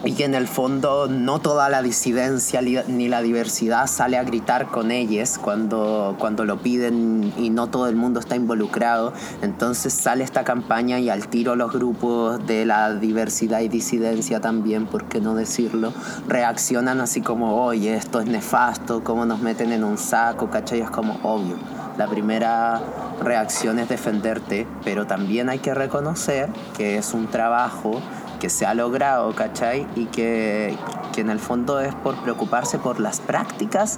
y 0.05 0.21
en 0.21 0.35
el 0.35 0.47
fondo 0.47 1.07
no 1.07 1.39
toda 1.39 1.69
la 1.69 1.81
disidencia 1.81 2.61
ni 2.61 3.07
la 3.07 3.21
diversidad 3.21 3.87
sale 3.87 4.17
a 4.17 4.23
gritar 4.23 4.67
con 4.67 4.91
ellos 4.91 5.39
cuando, 5.39 6.15
cuando 6.19 6.45
lo 6.45 6.61
piden 6.61 7.33
y 7.35 7.49
no 7.49 7.67
todo 7.67 7.87
el 7.87 7.95
mundo 7.95 8.19
está 8.19 8.35
involucrado. 8.35 9.13
Entonces 9.41 9.93
sale 9.93 10.23
esta 10.23 10.43
campaña 10.43 10.99
y 10.99 11.09
al 11.09 11.27
tiro 11.27 11.55
los 11.55 11.73
grupos 11.73 12.45
de 12.45 12.65
la 12.65 12.93
diversidad 12.93 13.61
y 13.61 13.69
disidencia 13.69 14.39
también, 14.39 14.85
por 14.85 15.05
qué 15.05 15.19
no 15.19 15.33
decirlo, 15.33 15.93
reaccionan 16.27 17.01
así 17.01 17.21
como, 17.21 17.63
oye, 17.63 17.95
esto 17.95 18.19
es 18.19 18.27
nefasto, 18.27 19.03
cómo 19.03 19.25
nos 19.25 19.41
meten 19.41 19.71
en 19.71 19.83
un 19.83 19.97
saco, 19.97 20.49
¿cachai? 20.49 20.81
Es 20.81 20.91
como 20.91 21.17
obvio. 21.23 21.57
La 21.97 22.07
primera 22.07 22.79
reacción 23.23 23.79
es 23.79 23.89
defenderte, 23.89 24.67
pero 24.83 25.07
también 25.07 25.49
hay 25.49 25.57
que 25.57 25.73
reconocer 25.73 26.49
que 26.77 26.97
es 26.97 27.15
un 27.15 27.25
trabajo 27.25 27.99
que 28.39 28.49
se 28.49 28.65
ha 28.65 28.73
logrado, 28.73 29.33
¿cachai? 29.33 29.87
Y 29.95 30.05
que, 30.05 30.75
que 31.13 31.21
en 31.21 31.29
el 31.29 31.39
fondo 31.39 31.79
es 31.79 31.93
por 31.95 32.15
preocuparse 32.17 32.77
por 32.79 32.99
las 32.99 33.19
prácticas 33.19 33.97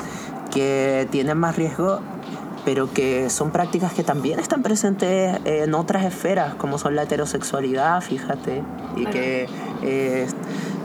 que 0.52 1.08
tienen 1.12 1.38
más 1.38 1.56
riesgo, 1.56 2.00
pero 2.66 2.92
que 2.92 3.30
son 3.30 3.52
prácticas 3.52 3.94
que 3.94 4.04
también 4.04 4.40
están 4.40 4.64
presentes 4.64 5.40
en 5.46 5.74
otras 5.74 6.06
esferas, 6.06 6.56
como 6.56 6.78
son 6.78 6.96
la 6.96 7.04
heterosexualidad, 7.04 8.02
fíjate, 8.02 8.64
y 8.96 9.06
que 9.06 9.48
eh, 9.82 10.28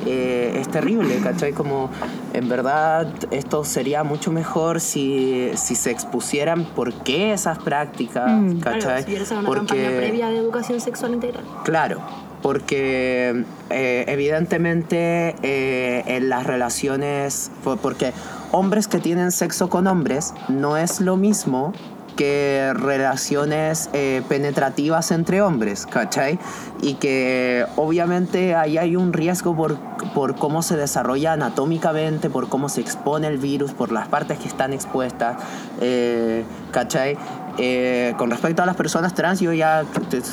eh, 0.07 0.57
es 0.61 0.68
terrible, 0.68 1.18
¿cachai? 1.22 1.52
Como 1.52 1.90
en 2.32 2.48
verdad 2.48 3.09
esto 3.30 3.64
sería 3.64 4.05
mucho 4.05 4.30
mejor 4.30 4.80
si, 4.80 5.50
si 5.55 5.74
se 5.74 5.90
expusieran 5.90 6.64
por 6.64 6.92
qué 6.92 7.32
esas 7.32 7.59
prácticas, 7.59 8.30
Mm. 8.30 8.61
Claro, 8.61 8.78
¿cachai? 8.78 9.02
si 9.05 9.14
hubiese 9.14 9.36
una 9.36 9.50
campaña 9.50 9.88
previa 9.96 10.28
de 10.28 10.38
educación 10.38 10.80
sexual 10.80 11.14
integral. 11.14 11.44
Claro, 11.64 12.00
porque 12.45 13.42
eh, 13.70 14.05
evidentemente 14.07 15.34
eh, 15.42 16.05
en 16.07 16.28
las 16.28 16.47
relaciones, 16.47 17.51
po- 17.64 17.78
porque 17.78 18.12
hombres 18.53 18.86
que 18.86 18.99
tienen 18.99 19.32
sexo 19.32 19.70
con 19.70 19.86
hombres 19.86 20.34
no 20.51 20.76
es 20.76 21.01
lo 21.01 21.16
mismo 21.16 21.72
que 22.16 22.70
relaciones 22.74 23.88
eh, 23.95 24.20
penetrativas 24.28 25.11
entre 25.11 25.40
hombres, 25.40 25.86
¿cachai? 25.86 26.38
Y 26.82 26.95
que 26.95 27.64
obviamente 27.76 28.55
ahí 28.55 28.76
hay 28.76 28.95
un 28.95 29.14
riesgo 29.14 29.57
por, 29.57 29.78
por 30.14 30.36
cómo 30.36 30.61
se 30.62 30.76
desarrolla 30.76 31.32
anatómicamente, 31.32 32.28
por 32.28 32.51
cómo 32.51 32.68
se 32.68 32.82
expone 32.82 33.26
el 33.26 33.38
virus, 33.38 33.72
por 33.72 33.90
las 33.90 34.07
partes 34.09 34.38
que 34.38 34.47
están 34.47 34.74
expuestas, 34.74 35.38
eh, 35.80 36.45
¿cachai? 36.72 37.16
Eh, 37.59 38.14
con 38.18 38.30
respecto 38.30 38.62
a 38.62 38.66
las 38.66 38.76
personas 38.76 39.14
trans, 39.14 39.40
yo 39.40 39.52
ya 39.52 39.84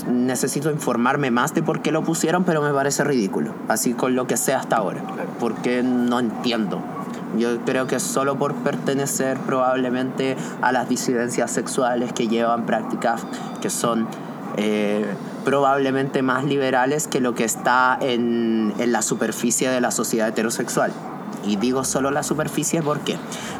necesito 0.07 0.71
informarme 0.71 1.29
más 1.29 1.53
de 1.53 1.61
por 1.61 1.81
qué 1.81 1.91
lo 1.91 2.03
pusieron, 2.03 2.43
pero 2.43 2.61
me 2.61 2.73
parece 2.73 3.03
ridículo, 3.03 3.53
así 3.67 3.93
con 3.93 4.15
lo 4.15 4.25
que 4.25 4.37
sé 4.37 4.53
hasta 4.53 4.77
ahora, 4.77 5.01
porque 5.39 5.83
no 5.83 6.19
entiendo. 6.19 6.81
Yo 7.37 7.59
creo 7.61 7.87
que 7.87 7.99
solo 7.99 8.37
por 8.37 8.55
pertenecer 8.55 9.37
probablemente 9.37 10.35
a 10.61 10.71
las 10.71 10.89
disidencias 10.89 11.51
sexuales 11.51 12.11
que 12.11 12.27
llevan 12.27 12.65
prácticas 12.65 13.21
que 13.61 13.69
son 13.69 14.07
eh, 14.57 15.05
probablemente 15.45 16.23
más 16.23 16.43
liberales 16.43 17.07
que 17.07 17.21
lo 17.21 17.33
que 17.33 17.45
está 17.45 17.97
en 18.01 18.73
la 18.77 19.01
superficie 19.01 19.69
de 19.69 19.79
la 19.79 19.91
sociedad 19.91 20.27
heterosexual. 20.27 20.91
Y 21.45 21.55
digo 21.55 21.83
solo 21.83 22.11
la 22.11 22.23
superficie, 22.23 22.81
¿por 22.81 22.99
qué? 22.99 23.17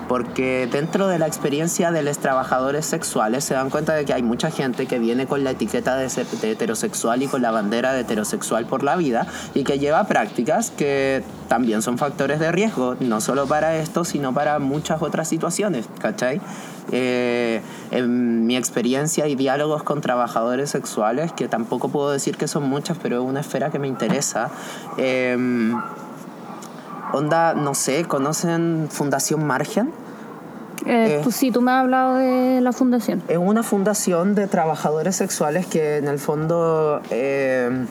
Porque 0.08 0.68
dentro 0.72 1.08
de 1.08 1.20
la 1.20 1.28
experiencia 1.28 1.92
de 1.92 2.04
los 2.04 2.20
trabajadores 2.20 2.86
sexuales 2.86 3.44
se 3.44 3.54
dan 3.54 3.70
cuenta 3.70 3.94
de 3.94 4.06
que 4.06 4.14
hay 4.14 4.24
mucha 4.24 4.52
gente 4.52 4.86
que 4.86 5.00
viene 5.00 5.26
con 5.26 5.44
la 5.44 5.52
etiqueta 5.52 5.96
de, 5.96 6.08
heterosexual 6.44 7.24
y 7.24 7.28
con 7.28 7.42
la 7.42 7.52
bandera 7.52 7.94
de 7.94 8.02
heterosexual 8.02 8.66
por 8.66 8.84
la 8.84 8.96
vida 8.96 9.26
y 9.54 9.64
que 9.64 9.80
lleva 9.80 10.06
prácticas 10.06 10.72
que 10.72 11.24
también 11.48 11.82
son 11.82 11.98
factores 11.98 12.40
de 12.40 12.52
riesgo, 12.52 12.96
no 13.00 13.20
solo 13.22 13.48
para 13.48 13.76
esto, 13.78 14.06
sino 14.06 14.34
para 14.34 14.60
muchas 14.60 15.02
otras 15.02 15.28
situaciones, 15.28 15.86
¿cachai? 16.00 16.40
Eh, 16.92 17.62
en 17.92 18.46
mi 18.46 18.58
experiencia 18.58 19.28
y 19.28 19.36
diálogos 19.36 19.84
con 19.84 20.02
trabajadores 20.02 20.70
sexuales, 20.70 21.32
que 21.32 21.48
tampoco 21.48 21.90
puedo 21.90 22.12
decir 22.12 22.38
que 22.38 22.48
son 22.48 22.64
muchas, 22.64 22.98
pero 23.02 23.22
es 23.22 23.28
una 23.28 23.42
esfera 23.42 23.70
que 23.70 23.80
me 23.80 23.88
interesa. 23.88 24.50
em, 24.98 25.74
onda, 27.14 27.54
no 27.54 27.74
sé, 27.74 28.06
¿conocen 28.06 28.88
Fundación 28.90 29.46
Margen? 29.46 29.92
Eh, 30.86 31.18
Eh. 31.18 31.20
pues 31.24 31.36
sí, 31.36 31.52
tú 31.52 31.62
me 31.62 31.72
has 31.72 31.82
hablado 31.82 32.16
de 32.16 32.60
la 32.62 32.72
fundación. 32.72 33.22
Es 33.28 33.38
una 33.38 33.64
fundación 33.64 34.34
de 34.36 34.48
trabajadores 34.48 35.16
sexuales 35.16 35.66
que 35.68 35.98
en 35.98 36.08
el 36.08 36.18
fondo 36.18 37.02
eh, 37.12 37.86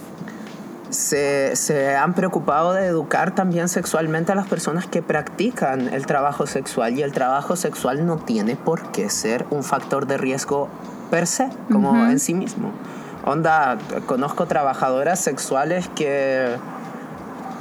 se, 0.91 1.55
se 1.55 1.95
han 1.97 2.15
preocupado 2.15 2.73
de 2.73 2.87
educar 2.87 3.33
también 3.35 3.69
sexualmente 3.69 4.33
a 4.33 4.35
las 4.35 4.49
personas 4.49 4.87
que 4.87 5.03
practican 5.03 5.89
el 5.95 6.05
trabajo 6.07 6.47
sexual 6.47 6.99
y 6.99 7.03
el 7.03 7.13
trabajo 7.13 7.55
sexual 7.55 8.05
no 8.07 8.17
tiene 8.17 8.57
por 8.57 8.91
qué 8.91 9.09
ser 9.09 9.47
un 9.51 9.63
factor 9.63 10.07
de 10.07 10.19
riesgo 10.19 10.69
per 11.11 11.27
se, 11.29 11.49
como 11.71 11.95
en 12.07 12.19
sí 12.19 12.35
mismo. 12.35 12.73
Onda, 13.25 13.79
conozco 14.07 14.47
trabajadoras 14.47 15.21
sexuales 15.21 15.89
que, 15.95 16.57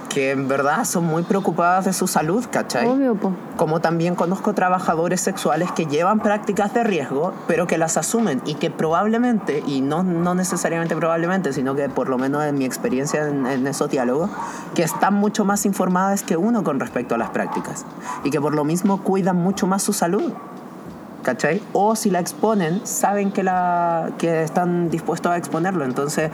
que 0.09 0.31
en 0.31 0.47
verdad 0.47 0.83
son 0.85 1.05
muy 1.05 1.23
preocupadas 1.23 1.85
de 1.85 1.93
su 1.93 2.07
salud, 2.07 2.45
¿cachai? 2.51 2.87
Obvio, 2.87 3.15
po. 3.15 3.33
Como 3.55 3.79
también 3.79 4.15
conozco 4.15 4.53
trabajadores 4.53 5.21
sexuales 5.21 5.71
que 5.71 5.85
llevan 5.85 6.19
prácticas 6.19 6.73
de 6.73 6.83
riesgo, 6.83 7.33
pero 7.47 7.67
que 7.67 7.77
las 7.77 7.95
asumen 7.95 8.41
y 8.45 8.55
que 8.55 8.71
probablemente, 8.71 9.63
y 9.65 9.81
no, 9.81 10.03
no 10.03 10.35
necesariamente 10.35 10.95
probablemente, 10.95 11.53
sino 11.53 11.75
que 11.75 11.87
por 11.89 12.09
lo 12.09 12.17
menos 12.17 12.43
en 12.43 12.57
mi 12.57 12.65
experiencia 12.65 13.27
en, 13.27 13.45
en 13.45 13.67
esos 13.67 13.89
diálogos, 13.89 14.29
que 14.73 14.83
están 14.83 15.13
mucho 15.13 15.45
más 15.45 15.65
informadas 15.65 16.23
que 16.23 16.35
uno 16.35 16.63
con 16.63 16.79
respecto 16.79 17.15
a 17.15 17.17
las 17.17 17.29
prácticas. 17.29 17.85
Y 18.23 18.31
que 18.31 18.41
por 18.41 18.55
lo 18.55 18.63
mismo 18.63 19.03
cuidan 19.03 19.37
mucho 19.37 19.67
más 19.67 19.83
su 19.83 19.93
salud. 19.93 20.33
¿Cachai? 21.29 21.61
O 21.73 21.95
si 21.95 22.09
la 22.09 22.19
exponen, 22.19 22.81
saben 22.87 23.31
que, 23.31 23.43
la, 23.43 24.13
que 24.17 24.41
están 24.41 24.89
dispuestos 24.89 25.31
a 25.31 25.37
exponerlo. 25.37 25.85
Entonces, 25.85 26.31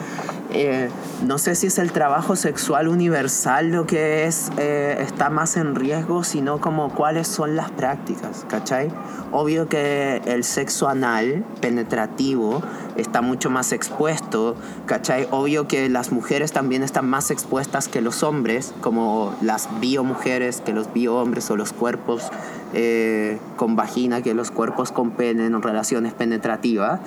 eh, 0.53 0.89
no 1.21 1.37
sé 1.37 1.55
si 1.55 1.67
es 1.67 1.79
el 1.79 1.91
trabajo 1.91 2.37
sexual 2.37 2.87
universal 2.87 3.71
lo 3.71 3.85
que 3.85 4.23
es, 4.23 4.51
eh, 4.57 4.95
está 5.01 5.29
más 5.29 5.57
en 5.57 5.75
riesgo, 5.75 6.23
sino 6.23 6.61
como 6.61 6.93
cuáles 6.95 7.27
son 7.27 7.57
las 7.57 7.71
prácticas, 7.71 8.45
¿cachai? 8.47 8.89
Obvio 9.33 9.67
que 9.67 10.21
el 10.27 10.45
sexo 10.45 10.87
anal, 10.87 11.43
penetrativo, 11.59 12.61
está 12.95 13.21
mucho 13.21 13.49
más 13.49 13.73
expuesto, 13.73 14.55
¿cachai? 14.85 15.27
Obvio 15.31 15.67
que 15.67 15.89
las 15.89 16.13
mujeres 16.13 16.53
también 16.53 16.83
están 16.83 17.09
más 17.09 17.31
expuestas 17.31 17.89
que 17.89 17.99
los 17.99 18.23
hombres, 18.23 18.73
como 18.79 19.35
las 19.41 19.67
biomujeres 19.81 20.61
que 20.61 20.71
los 20.71 20.93
biohombres 20.93 21.51
o 21.51 21.57
los 21.57 21.73
cuerpos 21.73 22.31
eh, 22.76 23.39
con 23.55 23.76
vagina 23.78 24.21
que 24.21 24.34
los 24.34 24.51
cuerpos 24.51 24.91
con 24.91 25.11
pene 25.11 25.45
en 25.45 25.61
relaciones 25.61 26.13
penetrativas. 26.13 26.99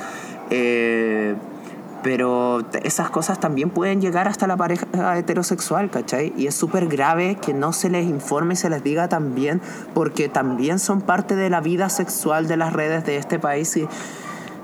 Eh, 0.50 1.36
pero 2.02 2.64
esas 2.84 3.10
cosas 3.10 3.38
también 3.38 3.70
pueden 3.70 4.00
llegar 4.00 4.28
hasta 4.28 4.46
la 4.46 4.56
pareja 4.56 5.18
heterosexual, 5.18 5.90
¿cachai? 5.90 6.32
Y 6.36 6.46
es 6.46 6.54
súper 6.54 6.86
grave 6.86 7.36
que 7.36 7.52
no 7.52 7.72
se 7.72 7.90
les 7.90 8.06
informe 8.06 8.54
y 8.54 8.56
se 8.56 8.70
les 8.70 8.82
diga 8.82 9.08
también, 9.08 9.60
porque 9.94 10.28
también 10.28 10.78
son 10.78 11.02
parte 11.02 11.36
de 11.36 11.50
la 11.50 11.60
vida 11.60 11.88
sexual 11.90 12.48
de 12.48 12.56
las 12.56 12.72
redes 12.72 13.04
de 13.04 13.16
este 13.16 13.38
país 13.38 13.76
y 13.76 13.86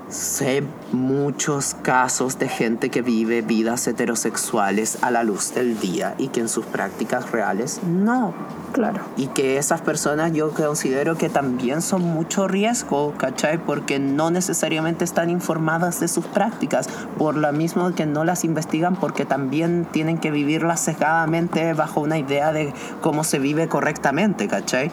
sé 0.09 0.63
muchos 0.91 1.75
casos 1.81 2.37
de 2.39 2.47
gente 2.47 2.89
que 2.89 3.01
vive 3.01 3.41
vidas 3.41 3.87
heterosexuales 3.87 4.99
a 5.01 5.11
la 5.11 5.23
luz 5.23 5.53
del 5.53 5.79
día 5.79 6.15
y 6.17 6.29
que 6.29 6.39
en 6.39 6.49
sus 6.49 6.65
prácticas 6.65 7.31
reales 7.31 7.81
no. 7.83 8.33
Claro. 8.71 9.01
Y 9.15 9.27
que 9.27 9.57
esas 9.57 9.81
personas 9.81 10.33
yo 10.33 10.51
considero 10.51 11.17
que 11.17 11.29
también 11.29 11.81
son 11.81 12.01
mucho 12.01 12.47
riesgo, 12.47 13.13
¿cachai? 13.17 13.57
Porque 13.57 13.99
no 13.99 14.31
necesariamente 14.31 15.05
están 15.05 15.29
informadas 15.29 16.01
de 16.01 16.07
sus 16.07 16.25
prácticas, 16.25 16.89
por 17.17 17.37
lo 17.37 17.51
mismo 17.53 17.93
que 17.95 18.05
no 18.05 18.25
las 18.25 18.43
investigan, 18.43 18.97
porque 18.97 19.25
también 19.25 19.87
tienen 19.91 20.17
que 20.17 20.29
vivirlas 20.29 20.81
sesgadamente 20.81 21.73
bajo 21.73 22.01
una 22.01 22.17
idea 22.17 22.51
de 22.51 22.73
cómo 23.01 23.23
se 23.23 23.39
vive 23.39 23.69
correctamente, 23.69 24.47
¿cachai? 24.47 24.91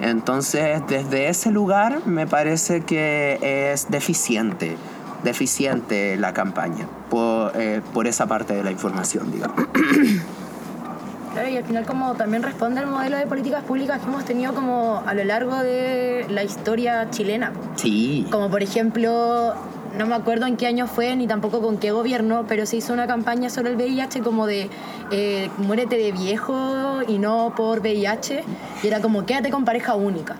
Entonces, 0.00 0.82
desde 0.88 1.28
ese 1.28 1.50
lugar 1.50 2.06
me 2.06 2.26
parece 2.26 2.82
que 2.82 3.72
es 3.72 3.90
deficiente, 3.90 4.76
deficiente 5.22 6.16
la 6.16 6.32
campaña, 6.32 6.86
por, 7.10 7.52
eh, 7.54 7.80
por 7.92 8.06
esa 8.06 8.26
parte 8.26 8.54
de 8.54 8.64
la 8.64 8.70
información, 8.70 9.30
digamos. 9.32 9.66
Claro, 11.34 11.48
y 11.48 11.56
al 11.56 11.64
final 11.64 11.84
como 11.84 12.14
también 12.14 12.44
responde 12.44 12.78
al 12.78 12.86
modelo 12.86 13.16
de 13.16 13.26
políticas 13.26 13.64
públicas 13.64 14.00
que 14.00 14.06
hemos 14.06 14.24
tenido 14.24 14.54
como 14.54 15.02
a 15.04 15.14
lo 15.14 15.24
largo 15.24 15.56
de 15.56 16.26
la 16.28 16.44
historia 16.44 17.10
chilena. 17.10 17.52
Sí. 17.74 18.24
Como 18.30 18.48
por 18.48 18.62
ejemplo, 18.62 19.52
no 19.98 20.06
me 20.06 20.14
acuerdo 20.14 20.46
en 20.46 20.56
qué 20.56 20.66
año 20.66 20.86
fue 20.86 21.14
ni 21.16 21.26
tampoco 21.26 21.60
con 21.60 21.78
qué 21.78 21.90
gobierno, 21.92 22.44
pero 22.48 22.66
se 22.66 22.76
hizo 22.76 22.92
una 22.92 23.06
campaña 23.06 23.48
sobre 23.50 23.70
el 23.70 23.76
VIH 23.76 24.20
como 24.20 24.46
de 24.46 24.68
eh, 25.10 25.50
muérete 25.58 25.96
de 25.96 26.12
viejo 26.12 27.00
y 27.06 27.18
no 27.18 27.52
por 27.56 27.80
VIH. 27.80 28.42
Y 28.82 28.86
era 28.86 29.00
como 29.00 29.24
quédate 29.26 29.50
con 29.50 29.64
pareja 29.64 29.94
única. 29.94 30.36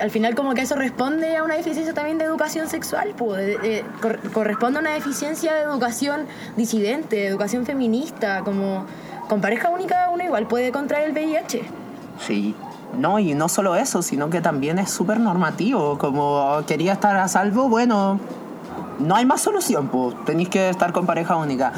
Al 0.00 0.10
final 0.10 0.34
como 0.34 0.54
que 0.54 0.62
eso 0.62 0.74
responde 0.74 1.36
a 1.36 1.44
una 1.44 1.54
deficiencia 1.54 1.94
también 1.94 2.18
de 2.18 2.24
educación 2.24 2.68
sexual, 2.68 3.14
pues, 3.16 3.38
de- 3.46 3.58
de- 3.58 3.84
cor- 4.00 4.18
corresponde 4.32 4.78
a 4.78 4.80
una 4.82 4.92
deficiencia 4.94 5.54
de 5.54 5.62
educación 5.62 6.22
disidente, 6.56 7.16
de 7.16 7.26
educación 7.28 7.64
feminista, 7.66 8.40
como 8.42 8.84
con 9.28 9.40
pareja 9.40 9.68
única 9.70 10.08
uno 10.12 10.24
igual 10.24 10.46
puede 10.48 10.72
contraer 10.72 11.06
el 11.10 11.12
VIH. 11.12 11.62
Sí. 12.26 12.54
No, 12.98 13.18
y 13.18 13.32
no 13.32 13.48
solo 13.48 13.74
eso, 13.74 14.02
sino 14.02 14.28
que 14.28 14.42
también 14.42 14.78
es 14.78 14.90
súper 14.90 15.18
normativo. 15.18 15.96
Como 15.96 16.62
quería 16.66 16.92
estar 16.94 17.16
a 17.16 17.26
salvo, 17.26 17.70
bueno, 17.70 18.20
no 18.98 19.14
hay 19.16 19.26
más 19.26 19.40
solución, 19.40 19.88
pues 19.88 20.14
tenéis 20.24 20.48
que 20.48 20.68
estar 20.68 20.92
con 20.92 21.06
pareja 21.06 21.36
única. 21.36 21.72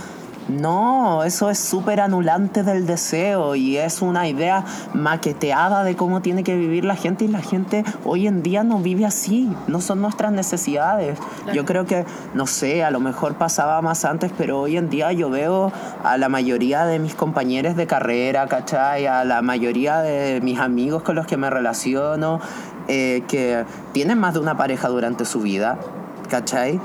No, 0.48 1.24
eso 1.24 1.48
es 1.48 1.58
súper 1.58 2.00
anulante 2.00 2.62
del 2.62 2.86
deseo 2.86 3.54
y 3.54 3.78
es 3.78 4.02
una 4.02 4.28
idea 4.28 4.64
maqueteada 4.92 5.84
de 5.84 5.96
cómo 5.96 6.20
tiene 6.20 6.44
que 6.44 6.54
vivir 6.54 6.84
la 6.84 6.96
gente 6.96 7.24
y 7.24 7.28
la 7.28 7.40
gente 7.40 7.82
hoy 8.04 8.26
en 8.26 8.42
día 8.42 8.62
no 8.62 8.78
vive 8.78 9.06
así, 9.06 9.50
no 9.68 9.80
son 9.80 10.02
nuestras 10.02 10.32
necesidades. 10.32 11.18
Yo 11.54 11.64
creo 11.64 11.86
que, 11.86 12.04
no 12.34 12.46
sé, 12.46 12.84
a 12.84 12.90
lo 12.90 13.00
mejor 13.00 13.36
pasaba 13.36 13.80
más 13.80 14.04
antes, 14.04 14.32
pero 14.36 14.60
hoy 14.60 14.76
en 14.76 14.90
día 14.90 15.12
yo 15.12 15.30
veo 15.30 15.72
a 16.02 16.18
la 16.18 16.28
mayoría 16.28 16.84
de 16.84 16.98
mis 16.98 17.14
compañeros 17.14 17.74
de 17.74 17.86
carrera, 17.86 18.46
¿cachai? 18.46 19.06
A 19.06 19.24
la 19.24 19.40
mayoría 19.40 20.00
de 20.00 20.42
mis 20.42 20.58
amigos 20.58 21.02
con 21.02 21.14
los 21.14 21.26
que 21.26 21.38
me 21.38 21.48
relaciono 21.48 22.40
eh, 22.86 23.24
que 23.28 23.64
tienen 23.92 24.18
más 24.18 24.34
de 24.34 24.40
una 24.40 24.58
pareja 24.58 24.88
durante 24.88 25.24
su 25.24 25.40
vida, 25.40 25.78
¿cachai? 26.28 26.78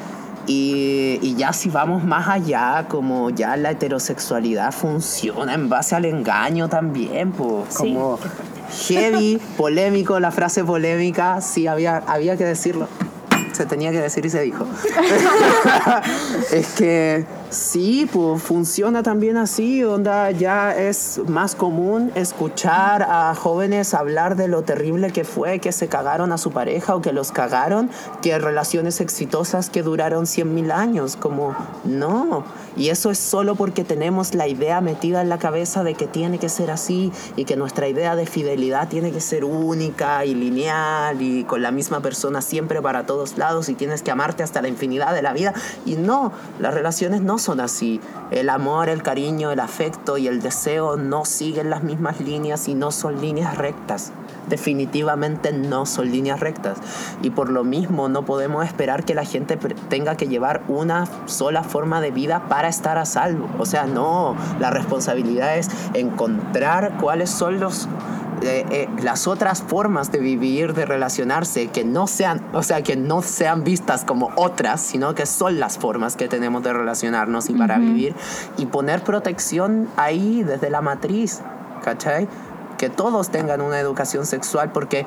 Y, 0.51 1.19
y 1.21 1.35
ya 1.35 1.53
si 1.53 1.69
vamos 1.69 2.03
más 2.03 2.27
allá, 2.27 2.87
como 2.89 3.29
ya 3.29 3.55
la 3.55 3.69
heterosexualidad 3.69 4.71
funciona 4.71 5.53
en 5.53 5.69
base 5.69 5.95
al 5.95 6.05
engaño 6.05 6.67
también, 6.67 7.31
pues 7.33 7.65
Sí. 7.69 7.77
como 7.93 8.17
heavy, 8.87 9.39
polémico, 9.57 10.19
la 10.19 10.31
frase 10.31 10.63
polémica, 10.63 11.39
sí, 11.41 11.67
había, 11.67 11.97
había 11.97 12.35
que 12.35 12.45
decirlo. 12.45 12.87
Se 13.51 13.67
tenía 13.67 13.91
que 13.91 13.99
decir 14.01 14.25
y 14.25 14.29
se 14.31 14.41
dijo. 14.41 14.65
es 16.51 16.67
que 16.69 17.25
sí, 17.49 18.09
pues 18.11 18.41
funciona 18.41 19.03
también 19.03 19.37
así, 19.37 19.83
onda 19.83 20.31
ya 20.31 20.75
es 20.75 21.19
más 21.27 21.55
común 21.55 22.11
escuchar 22.15 23.03
a 23.03 23.33
jóvenes 23.35 23.93
hablar 23.93 24.35
de 24.35 24.47
lo 24.47 24.63
terrible 24.63 25.11
que 25.11 25.23
fue 25.23 25.59
que 25.59 25.71
se 25.71 25.87
cagaron 25.87 26.31
a 26.31 26.37
su 26.37 26.51
pareja 26.51 26.95
o 26.95 27.01
que 27.01 27.11
los 27.11 27.31
cagaron, 27.31 27.89
que 28.21 28.37
relaciones 28.37 29.01
exitosas 29.01 29.69
que 29.69 29.83
duraron 29.83 30.25
100.000 30.25 30.71
años, 30.71 31.15
como 31.15 31.55
no. 31.83 32.43
Y 32.75 32.89
eso 32.89 33.11
es 33.11 33.17
solo 33.17 33.55
porque 33.55 33.83
tenemos 33.83 34.35
la 34.35 34.47
idea 34.47 34.79
metida 34.79 35.21
en 35.21 35.29
la 35.29 35.37
cabeza 35.37 35.83
de 35.83 35.95
que 35.95 36.07
tiene 36.07 36.37
que 36.37 36.49
ser 36.49 36.71
así 36.71 37.11
y 37.35 37.45
que 37.45 37.55
nuestra 37.55 37.87
idea 37.87 38.15
de 38.15 38.25
fidelidad 38.25 38.87
tiene 38.87 39.11
que 39.11 39.19
ser 39.19 39.43
única 39.43 40.23
y 40.25 40.35
lineal 40.35 41.21
y 41.21 41.43
con 41.43 41.61
la 41.61 41.71
misma 41.71 41.99
persona 42.01 42.41
siempre 42.41 42.81
para 42.81 43.05
todos 43.05 43.37
lados 43.37 43.69
y 43.69 43.73
tienes 43.73 44.03
que 44.03 44.11
amarte 44.11 44.43
hasta 44.43 44.61
la 44.61 44.67
infinidad 44.67 45.13
de 45.13 45.21
la 45.21 45.33
vida. 45.33 45.53
Y 45.85 45.95
no, 45.95 46.31
las 46.59 46.73
relaciones 46.73 47.21
no 47.21 47.38
son 47.39 47.59
así. 47.59 47.99
El 48.31 48.49
amor, 48.49 48.89
el 48.89 49.01
cariño, 49.01 49.51
el 49.51 49.59
afecto 49.59 50.17
y 50.17 50.27
el 50.27 50.41
deseo 50.41 50.97
no 50.97 51.25
siguen 51.25 51.69
las 51.69 51.83
mismas 51.83 52.19
líneas 52.19 52.67
y 52.67 52.75
no 52.75 52.91
son 52.91 53.21
líneas 53.21 53.57
rectas. 53.57 54.11
Definitivamente 54.47 55.51
no 55.51 55.85
son 55.85 56.11
líneas 56.11 56.39
rectas. 56.39 56.77
Y 57.21 57.29
por 57.29 57.49
lo 57.49 57.63
mismo 57.63 58.09
no 58.09 58.25
podemos 58.25 58.65
esperar 58.65 59.03
que 59.03 59.15
la 59.15 59.25
gente 59.25 59.57
tenga 59.89 60.15
que 60.15 60.27
llevar 60.27 60.61
una 60.67 61.07
sola 61.25 61.63
forma 61.63 62.01
de 62.01 62.11
vida 62.11 62.47
para 62.49 62.67
estar 62.67 62.97
a 62.97 63.05
salvo. 63.05 63.47
O 63.59 63.65
sea, 63.65 63.85
no, 63.85 64.35
la 64.59 64.69
responsabilidad 64.69 65.57
es 65.57 65.69
encontrar 65.93 66.97
cuáles 66.99 67.29
son 67.29 67.59
los 67.59 67.87
eh, 68.41 68.65
eh, 68.71 68.89
las 69.01 69.27
otras 69.27 69.61
formas 69.61 70.11
de 70.11 70.19
vivir, 70.19 70.73
de 70.73 70.85
relacionarse, 70.85 71.67
que 71.67 71.83
no 71.83 72.07
sean, 72.07 72.45
o 72.53 72.63
sea, 72.63 72.81
que 72.81 72.95
no 72.95 73.21
sean 73.21 73.63
vistas 73.63 74.05
como 74.05 74.31
otras, 74.35 74.81
sino 74.81 75.15
que 75.15 75.25
son 75.25 75.59
las 75.59 75.77
formas 75.77 76.15
que 76.15 76.27
tenemos 76.27 76.63
de 76.63 76.73
relacionarnos 76.73 77.49
y 77.49 77.53
para 77.53 77.77
vivir, 77.77 78.15
y 78.57 78.65
poner 78.65 79.03
protección 79.03 79.89
ahí 79.97 80.43
desde 80.43 80.69
la 80.69 80.81
matriz, 80.81 81.41
¿cachai? 81.83 82.27
Que 82.77 82.89
todos 82.89 83.29
tengan 83.29 83.61
una 83.61 83.79
educación 83.79 84.25
sexual, 84.25 84.71
porque 84.71 85.05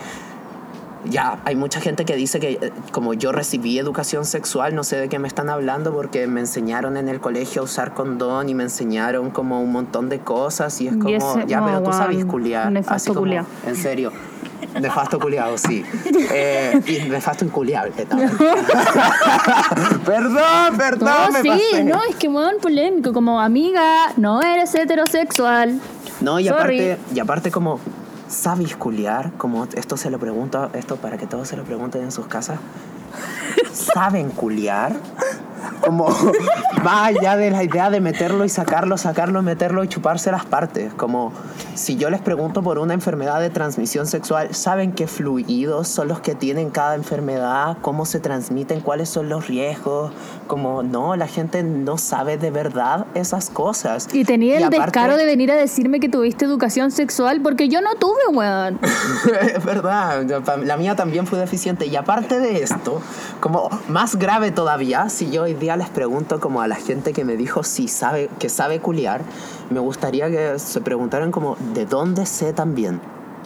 ya, 1.05 1.39
hay 1.45 1.57
mucha 1.57 1.81
gente 1.81 2.05
que 2.05 2.17
dice 2.17 2.39
que 2.41 2.53
eh, 2.61 2.73
como 2.93 3.15
yo 3.15 3.33
recibí 3.33 3.79
educación 3.79 4.25
sexual, 4.25 4.75
no 4.75 4.85
sé 4.85 4.97
de 4.97 5.09
qué 5.09 5.19
me 5.19 5.29
están 5.29 5.51
hablando 5.51 5.93
porque 5.93 6.27
me 6.27 6.41
enseñaron 6.41 6.97
en 6.97 7.09
el 7.09 7.21
colegio 7.21 7.63
a 7.63 7.65
usar 7.65 7.95
condón 7.95 8.49
y 8.49 8.55
me 8.55 8.63
enseñaron 8.65 9.31
como 9.31 9.61
un 9.63 9.73
montón 9.73 10.09
de 10.09 10.21
cosas 10.21 10.81
y 10.81 10.89
es 10.89 10.95
como, 10.97 11.09
Y 11.11 11.15
ese- 11.15 11.45
ya, 11.47 11.61
no, 11.61 11.67
pero 11.67 11.83
tú 11.83 11.93
sabes 11.93 12.25
culiar. 12.25 12.73
así 12.87 13.13
como. 13.13 13.27
En 13.67 13.77
serio. 13.77 14.13
Nefasto 14.81 15.19
culiado, 15.19 15.59
sí. 15.59 15.85
Eh, 16.35 16.81
y 16.87 17.09
nefasto 17.11 17.45
inculiable 17.45 18.07
también. 18.07 18.31
perdón, 20.05 20.77
perdón, 20.77 21.09
No, 21.27 21.31
me 21.33 21.43
sí, 21.43 21.49
pasé. 21.49 21.85
no, 21.85 22.01
es 22.09 22.17
que 22.17 22.29
weón 22.29 22.57
polémico, 22.61 23.13
como 23.13 23.41
amiga, 23.41 24.13
no 24.17 24.41
eres 24.41 24.75
heterosexual. 24.75 25.81
No, 26.21 26.39
y 26.41 26.47
Sorry. 26.49 26.79
aparte, 26.93 26.99
y 27.15 27.21
aparte 27.21 27.51
como, 27.51 27.81
¿sabes 28.33 28.77
culiar? 28.77 29.33
Como 29.37 29.67
esto 29.75 29.97
se 29.97 30.11
lo 30.11 30.19
pregunto, 30.19 30.71
esto 30.73 30.97
para 30.97 31.19
que 31.19 31.27
todos 31.27 31.49
se 31.49 31.57
lo 31.57 31.65
pregunten 31.65 32.03
en 32.03 32.13
sus 32.13 32.27
casas. 32.27 32.59
¿Saben 33.73 34.31
culiar? 34.31 34.95
Como, 35.85 36.09
va 36.87 37.07
allá 37.07 37.37
de 37.37 37.51
la 37.51 37.63
idea 37.63 37.91
de 37.91 38.01
meterlo 38.01 38.45
y 38.45 38.49
sacarlo, 38.49 38.97
sacarlo, 38.97 39.43
meterlo 39.43 39.85
y 39.85 39.89
chuparse 39.89 40.31
las 40.31 40.45
partes. 40.47 40.95
Como, 40.95 41.33
si 41.83 41.97
yo 41.97 42.11
les 42.11 42.21
pregunto 42.21 42.63
por 42.63 42.79
una 42.79 42.95
enfermedad 42.95 43.41
de 43.41 43.51
transmisión 43.51 44.07
sexual, 44.07 44.55
¿saben 44.55 44.93
qué 44.93 45.09
fluidos 45.09 45.89
son 45.89 46.07
los 46.07 46.21
que 46.21 46.37
tienen 46.37 46.71
cada 46.71 46.95
enfermedad? 46.95 47.77
¿Cómo 47.83 48.07
se 48.07 48.21
transmiten? 48.21 48.81
¿Cuáles 48.83 49.09
son 49.09 49.29
los 49.29 49.49
riesgos? 49.49 50.13
Como, 50.47 50.85
no, 50.85 51.17
la 51.17 51.27
gente 51.27 51.65
no 51.65 51.99
sabe 51.99 52.39
de 52.39 52.53
verdad 52.53 53.07
esas 53.15 53.51
cosas. 53.51 54.09
Y 54.13 54.25
tenía 54.25 54.59
el 54.59 54.65
aparte- 54.65 54.81
descaro 54.81 55.17
de 55.17 55.25
venir 55.27 55.51
a 55.51 55.57
decirme 55.57 55.99
que 55.99 56.09
tuviste 56.09 56.45
educación 56.45 56.93
sexual 56.93 57.41
porque 57.43 57.69
yo 57.69 57.81
no 57.81 57.97
tuve, 57.97 58.29
weón. 58.33 58.79
es 59.53 59.65
verdad, 59.65 60.25
la 60.65 60.77
mía 60.77 60.95
también 60.95 61.27
fue 61.27 61.41
deficiente. 61.41 61.87
Y 61.87 61.97
aparte 61.97 62.39
de 62.39 62.63
esto, 62.63 63.03
como 63.41 63.69
más 63.89 64.15
grave 64.15 64.53
todavía, 64.53 65.09
si 65.09 65.33
yo 65.33 65.43
hoy 65.43 65.55
día 65.55 65.77
les 65.77 65.89
pregunto 65.89 66.39
como 66.39 66.63
a 66.63 66.69
la 66.69 66.77
gente 66.77 67.13
que 67.13 67.25
me 67.25 67.37
dijo 67.37 67.65
si 67.65 67.89
sabe, 67.89 68.31
que 68.39 68.49
sabe 68.49 68.79
culiar, 68.79 69.23
me 69.73 69.81
gustaría 69.81 70.31
que 70.31 70.59
se 70.59 70.81
preguntaran 70.81 71.31
como 71.31 71.57
de 71.75 71.87
dónde 71.87 72.27
sé 72.27 72.53
también. 72.53 73.01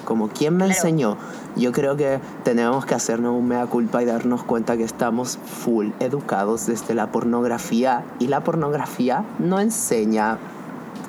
Como 0.04 0.28
quién 0.28 0.56
me 0.56 0.66
enseñó. 0.66 1.16
Yo 1.56 1.72
creo 1.72 1.96
que 1.96 2.20
tenemos 2.44 2.86
que 2.86 2.94
hacernos 2.94 3.34
un 3.34 3.48
mea 3.48 3.66
culpa 3.66 4.02
y 4.02 4.06
darnos 4.06 4.44
cuenta 4.44 4.76
que 4.76 4.84
estamos 4.84 5.38
full 5.44 5.88
educados 5.98 6.66
desde 6.66 6.94
la 6.94 7.10
pornografía. 7.10 8.04
Y 8.20 8.28
la 8.28 8.44
pornografía 8.44 9.24
no 9.40 9.58
enseña 9.58 10.38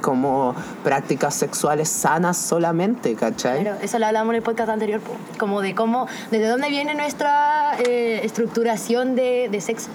como 0.01 0.55
prácticas 0.83 1.35
sexuales 1.35 1.89
sanas 1.89 2.37
solamente, 2.37 3.15
¿cachai? 3.15 3.61
Claro, 3.61 3.77
eso 3.81 3.99
lo 3.99 4.05
hablamos 4.05 4.31
en 4.31 4.37
el 4.37 4.41
podcast 4.41 4.69
anterior, 4.69 5.01
como 5.37 5.61
de 5.61 5.75
cómo, 5.75 6.07
desde 6.31 6.47
dónde 6.47 6.69
viene 6.69 6.95
nuestra 6.95 7.77
eh, 7.79 8.21
estructuración 8.23 9.15
de, 9.15 9.49
de 9.51 9.61
sexo. 9.61 9.89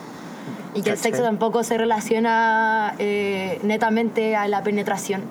Y 0.74 0.82
que 0.82 0.90
el 0.90 0.98
sexo 0.98 1.22
tampoco 1.22 1.64
se 1.64 1.76
relaciona 1.76 2.94
eh, 2.98 3.60
netamente 3.62 4.36
a 4.36 4.48
la 4.48 4.62
penetración 4.62 5.22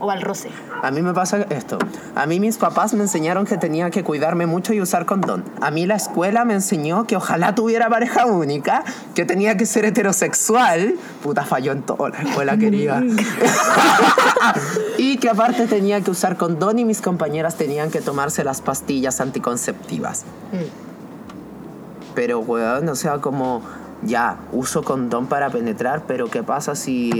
o 0.00 0.10
al 0.10 0.22
roce. 0.22 0.50
A 0.82 0.90
mí 0.90 1.02
me 1.02 1.12
pasa 1.14 1.46
esto. 1.50 1.78
A 2.14 2.26
mí 2.26 2.40
mis 2.40 2.58
papás 2.58 2.94
me 2.94 3.02
enseñaron 3.02 3.46
que 3.46 3.56
tenía 3.56 3.90
que 3.90 4.04
cuidarme 4.04 4.46
mucho 4.46 4.72
y 4.72 4.80
usar 4.80 5.06
condón. 5.06 5.44
A 5.60 5.70
mí 5.70 5.86
la 5.86 5.96
escuela 5.96 6.44
me 6.44 6.54
enseñó 6.54 7.06
que 7.06 7.16
ojalá 7.16 7.54
tuviera 7.54 7.88
pareja 7.88 8.26
única, 8.26 8.84
que 9.14 9.24
tenía 9.24 9.56
que 9.56 9.66
ser 9.66 9.84
heterosexual. 9.84 10.94
Puta, 11.22 11.44
falló 11.44 11.72
en 11.72 11.82
todo 11.82 12.08
la 12.08 12.18
escuela 12.18 12.56
querida. 12.58 13.02
y 14.98 15.18
que 15.18 15.28
aparte 15.28 15.66
tenía 15.66 16.00
que 16.00 16.10
usar 16.10 16.36
condón 16.36 16.78
y 16.78 16.84
mis 16.84 17.00
compañeras 17.00 17.56
tenían 17.56 17.90
que 17.90 18.00
tomarse 18.00 18.44
las 18.44 18.60
pastillas 18.60 19.20
anticonceptivas. 19.20 20.24
Pero, 22.14 22.40
weón, 22.40 22.88
o 22.88 22.94
sea, 22.94 23.18
como 23.18 23.62
ya 24.02 24.38
uso 24.52 24.82
condón 24.82 25.26
para 25.26 25.50
penetrar, 25.50 26.04
pero 26.06 26.28
¿qué 26.28 26.42
pasa 26.42 26.74
si 26.74 27.10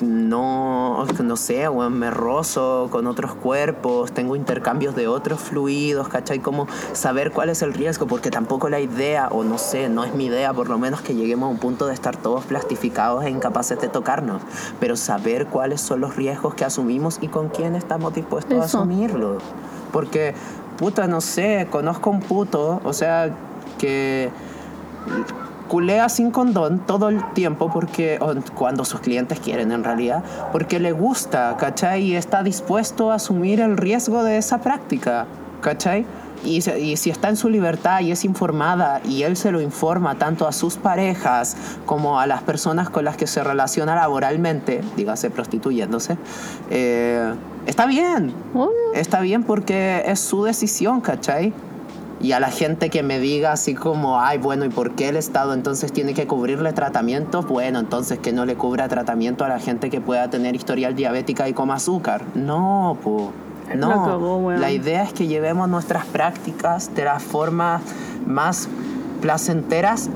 no, 0.00 1.06
no 1.22 1.36
sé, 1.36 1.68
weón, 1.68 1.98
me 1.98 2.10
rozo 2.10 2.88
con 2.90 3.06
otros 3.06 3.34
cuerpos, 3.34 4.12
tengo 4.12 4.36
intercambios 4.36 4.94
de 4.94 5.06
otros 5.08 5.40
fluidos, 5.40 6.08
¿cachai? 6.08 6.40
Como 6.40 6.66
saber 6.92 7.30
cuál 7.30 7.48
es 7.48 7.62
el 7.62 7.72
riesgo, 7.72 8.06
porque 8.06 8.30
tampoco 8.30 8.68
la 8.68 8.80
idea, 8.80 9.28
o 9.28 9.44
no 9.44 9.58
sé, 9.58 9.88
no 9.88 10.04
es 10.04 10.14
mi 10.14 10.26
idea, 10.26 10.52
por 10.52 10.68
lo 10.68 10.78
menos 10.78 11.00
que 11.00 11.14
lleguemos 11.14 11.46
a 11.46 11.50
un 11.50 11.58
punto 11.58 11.86
de 11.86 11.94
estar 11.94 12.16
todos 12.16 12.44
plastificados 12.44 13.24
e 13.24 13.30
incapaces 13.30 13.80
de 13.80 13.88
tocarnos, 13.88 14.42
pero 14.80 14.96
saber 14.96 15.46
cuáles 15.46 15.80
son 15.80 16.00
los 16.00 16.16
riesgos 16.16 16.54
que 16.54 16.64
asumimos 16.64 17.18
y 17.20 17.28
con 17.28 17.48
quién 17.48 17.76
estamos 17.76 18.14
dispuestos 18.14 18.60
a 18.60 18.64
Eso. 18.64 18.78
asumirlos. 18.78 19.42
Porque, 19.92 20.34
puta, 20.76 21.06
no 21.06 21.20
sé, 21.20 21.68
conozco 21.70 22.10
un 22.10 22.20
puto, 22.20 22.80
o 22.84 22.92
sea, 22.92 23.30
que 23.78 24.30
culea 25.68 26.08
sin 26.08 26.30
condón 26.30 26.80
todo 26.86 27.08
el 27.08 27.32
tiempo 27.32 27.70
porque 27.72 28.18
cuando 28.54 28.84
sus 28.84 29.00
clientes 29.00 29.40
quieren 29.40 29.72
en 29.72 29.84
realidad 29.84 30.22
porque 30.52 30.78
le 30.78 30.92
gusta 30.92 31.56
¿cachai? 31.58 32.02
y 32.02 32.16
está 32.16 32.42
dispuesto 32.42 33.10
a 33.10 33.16
asumir 33.16 33.60
el 33.60 33.76
riesgo 33.76 34.24
de 34.24 34.38
esa 34.38 34.58
práctica 34.58 35.26
¿cachai? 35.60 36.04
Y, 36.44 36.60
si 36.60 37.08
está 37.08 37.30
en 37.30 37.36
su 37.36 37.48
libertad 37.48 38.00
y 38.00 38.12
es 38.12 38.24
informada 38.26 39.00
y 39.02 39.22
él 39.22 39.34
se 39.34 39.50
lo 39.50 39.62
informa 39.62 40.16
tanto 40.16 40.46
a 40.46 40.52
sus 40.52 40.76
parejas 40.76 41.56
como 41.86 42.20
a 42.20 42.26
las 42.26 42.42
personas 42.42 42.90
con 42.90 43.06
las 43.06 43.16
que 43.16 43.26
se 43.26 43.42
relaciona 43.42 43.94
laboralmente, 43.94 44.82
dígase 44.94 45.30
prostituyéndose, 45.30 46.18
eh, 46.70 47.32
está 47.66 47.86
bien. 47.86 48.34
Está 48.94 49.20
bien 49.20 49.42
porque 49.42 50.02
es 50.04 50.20
su 50.20 50.44
decisión, 50.44 51.00
¿cachai? 51.00 51.54
Y 52.24 52.32
a 52.32 52.40
la 52.40 52.50
gente 52.50 52.88
que 52.88 53.02
me 53.02 53.20
diga 53.20 53.52
así 53.52 53.74
como, 53.74 54.18
ay, 54.18 54.38
bueno, 54.38 54.64
¿y 54.64 54.70
por 54.70 54.92
qué 54.92 55.10
el 55.10 55.16
Estado 55.16 55.52
entonces 55.52 55.92
tiene 55.92 56.14
que 56.14 56.26
cubrirle 56.26 56.72
tratamientos? 56.72 57.46
Bueno, 57.46 57.80
entonces 57.80 58.18
que 58.18 58.32
no 58.32 58.46
le 58.46 58.54
cubra 58.54 58.88
tratamiento 58.88 59.44
a 59.44 59.48
la 59.50 59.58
gente 59.58 59.90
que 59.90 60.00
pueda 60.00 60.30
tener 60.30 60.56
historial 60.56 60.96
diabética 60.96 61.50
y 61.50 61.52
coma 61.52 61.74
azúcar. 61.74 62.24
No, 62.34 62.96
po. 63.04 63.30
No. 63.76 64.38
Weón. 64.38 64.58
la 64.58 64.72
idea 64.72 65.02
es 65.02 65.12
que 65.12 65.26
llevemos 65.26 65.68
nuestras 65.68 66.06
prácticas 66.06 66.94
de 66.94 67.04
las 67.04 67.22
formas 67.22 67.82
más 68.26 68.70
placenteras 69.20 70.08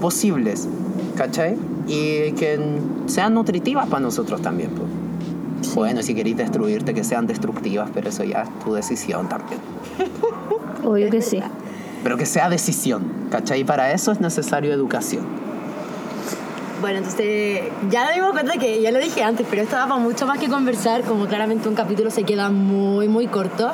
posibles, 0.00 0.68
¿cachai? 1.16 1.56
Y 1.88 2.34
que 2.34 2.78
sean 3.06 3.34
nutritivas 3.34 3.88
para 3.88 3.98
nosotros 3.98 4.40
también, 4.42 4.70
po. 4.70 4.84
Bueno, 5.74 6.02
si 6.02 6.14
queréis 6.14 6.36
destruirte, 6.36 6.94
que 6.94 7.04
sean 7.04 7.26
destructivas, 7.26 7.90
pero 7.92 8.08
eso 8.08 8.24
ya 8.24 8.42
es 8.42 8.58
tu 8.64 8.74
decisión 8.74 9.28
también. 9.28 9.60
Obvio 10.84 11.10
que 11.10 11.20
sí. 11.20 11.40
pero 12.02 12.16
que 12.16 12.26
sea 12.26 12.48
decisión, 12.48 13.04
¿cachai? 13.30 13.60
Y 13.60 13.64
para 13.64 13.92
eso 13.92 14.12
es 14.12 14.20
necesario 14.20 14.72
educación. 14.72 15.26
Bueno, 16.80 16.98
entonces 16.98 17.62
ya 17.90 18.04
nos 18.04 18.14
dimos 18.14 18.30
cuenta 18.30 18.52
que 18.52 18.80
ya 18.80 18.92
lo 18.92 19.00
dije 19.00 19.24
antes, 19.24 19.44
pero 19.50 19.62
esto 19.62 19.74
da 19.74 19.88
para 19.88 20.00
mucho 20.00 20.26
más 20.26 20.38
que 20.38 20.48
conversar, 20.48 21.02
como 21.02 21.26
claramente 21.26 21.68
un 21.68 21.74
capítulo 21.74 22.10
se 22.10 22.22
queda 22.22 22.50
muy, 22.50 23.08
muy 23.08 23.26
corto. 23.26 23.72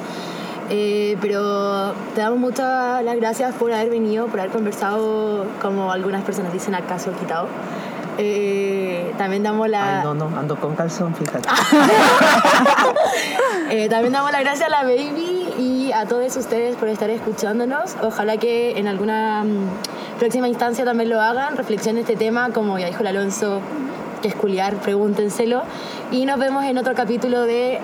Eh, 0.71 1.19
pero 1.21 1.93
te 2.15 2.23
damos 2.23 2.39
muchas 2.39 3.05
las 3.05 3.17
gracias 3.17 3.55
por 3.57 3.71
haber 3.73 3.91
venido, 3.91 4.27
por 4.29 4.41
haber 4.41 4.53
conversado, 4.53 5.45
como 5.61 5.93
algunas 5.93 6.25
personas 6.25 6.55
dicen, 6.55 6.75
acaso 6.75 7.13
quitado. 7.13 7.49
Eh, 8.19 9.13
también 9.19 9.43
damos 9.43 9.69
la... 9.69 10.01
Ay, 10.01 10.05
no, 10.05 10.15
no, 10.15 10.39
ando 10.39 10.57
con 10.57 10.75
calzón, 10.75 11.15
fíjate. 11.15 11.49
Eh, 13.71 13.89
también 13.89 14.13
damos 14.13 14.31
las 14.31 14.43
gracias 14.43 14.69
a 14.69 14.71
la 14.71 14.83
baby 14.83 15.49
y 15.59 15.91
a 15.93 16.07
todos 16.07 16.37
ustedes 16.37 16.77
por 16.77 16.89
estar 16.89 17.09
escuchándonos. 17.11 17.97
Ojalá 18.03 18.37
que 18.37 18.79
en 18.79 18.87
alguna 18.87 19.43
mm, 19.43 20.19
próxima 20.19 20.49
instancia 20.49 20.85
también 20.85 21.09
lo 21.09 21.21
hagan, 21.21 21.57
reflexionen 21.57 22.03
este 22.03 22.15
tema, 22.15 22.51
como 22.51 22.79
ya 22.79 22.87
dijo 22.87 23.01
el 23.01 23.09
Alonso, 23.09 23.61
que 24.23 24.29
es 24.29 24.35
culiar, 24.35 24.77
pregúntenselo. 24.77 25.63
Y 26.13 26.27
nos 26.27 26.39
vemos 26.39 26.65
en 26.65 26.79
otro 26.79 26.95
capítulo 26.95 27.43
de 27.43 27.81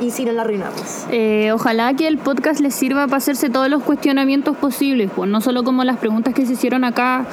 ¿Y 0.00 0.10
si 0.10 0.26
no 0.26 0.32
la 0.32 0.42
arruinamos? 0.42 1.06
Eh, 1.10 1.50
ojalá 1.52 1.94
que 1.94 2.06
el 2.06 2.18
podcast 2.18 2.60
les 2.60 2.74
sirva 2.74 3.06
para 3.06 3.16
hacerse 3.16 3.48
todos 3.48 3.68
los 3.70 3.82
cuestionamientos 3.82 4.56
posibles, 4.56 5.10
pues 5.14 5.30
no 5.30 5.40
solo 5.40 5.64
como 5.64 5.84
las 5.84 5.96
preguntas 5.96 6.34
que 6.34 6.44
se 6.44 6.52
hicieron 6.52 6.84
acá, 6.84 7.24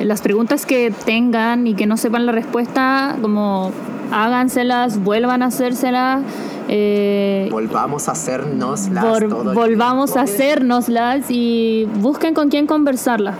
las 0.00 0.20
preguntas 0.22 0.66
que 0.66 0.92
tengan 1.04 1.66
y 1.66 1.74
que 1.74 1.86
no 1.86 1.96
sepan 1.96 2.26
la 2.26 2.32
respuesta, 2.32 3.16
como 3.20 3.70
háganselas, 4.12 5.02
vuelvan 5.02 5.42
a 5.42 5.46
hacérselas. 5.46 6.22
eh, 6.68 7.48
Volvamos 7.50 8.08
a 8.08 8.12
hacernoslas 8.12 9.04
Vol- 9.04 9.28
todo 9.28 9.54
volvamos 9.54 10.16
a 10.16 10.22
hacérnoslas 10.22 11.30
y 11.30 11.86
busquen 11.96 12.32
con 12.34 12.48
quién 12.48 12.66
conversarlas. 12.66 13.36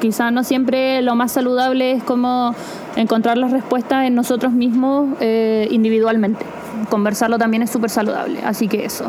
Quizás 0.00 0.32
no 0.32 0.44
siempre 0.44 1.00
lo 1.02 1.14
más 1.14 1.32
saludable 1.32 1.92
es 1.92 2.02
como 2.02 2.54
encontrar 2.96 3.38
las 3.38 3.50
respuestas 3.52 4.04
en 4.06 4.14
nosotros 4.14 4.52
mismos 4.52 5.08
eh, 5.20 5.66
individualmente. 5.70 6.44
Conversarlo 6.90 7.38
también 7.38 7.62
es 7.62 7.70
súper 7.70 7.90
saludable. 7.90 8.40
Así 8.44 8.68
que 8.68 8.84
eso. 8.84 9.06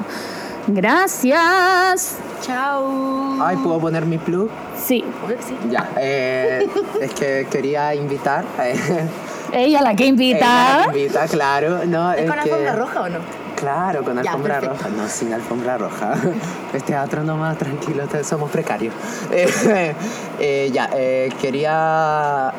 Gracias. 0.68 2.18
Chao. 2.42 3.38
Ay, 3.44 3.56
¿puedo 3.58 3.80
poner 3.80 4.06
mi 4.06 4.18
plug? 4.18 4.50
Sí. 4.78 5.04
Que 5.28 5.42
sí. 5.42 5.56
Ya, 5.70 5.90
eh, 5.98 6.68
es 7.02 7.14
que 7.14 7.48
quería 7.50 7.94
invitar. 7.96 8.44
eh, 8.60 9.08
Ella 9.54 9.82
la 9.82 9.96
que 9.96 10.04
ella 10.04 10.10
invita. 10.10 10.88
me 10.92 11.00
invita, 11.00 11.28
claro. 11.28 11.86
No, 11.86 12.12
¿Es 12.14 12.26
con 12.30 12.34
que- 12.40 12.52
alfombra 12.52 12.76
roja 12.76 13.02
o 13.02 13.10
no? 13.10 13.20
Claro, 13.66 14.04
con 14.04 14.20
alfombra 14.20 14.60
roja. 14.62 14.90
No, 14.90 15.08
sin 15.08 15.34
alfombra 15.34 15.78
roja. 15.80 16.14
Es 16.74 16.84
teatro 16.84 17.24
nomás, 17.24 17.58
tranquilo, 17.58 18.04
somos 18.24 18.52
precarios. 18.52 18.94
Eh, 19.36 19.96
eh, 20.40 20.70
ya, 20.72 20.90
eh, 20.94 21.30
quería 21.42 22.54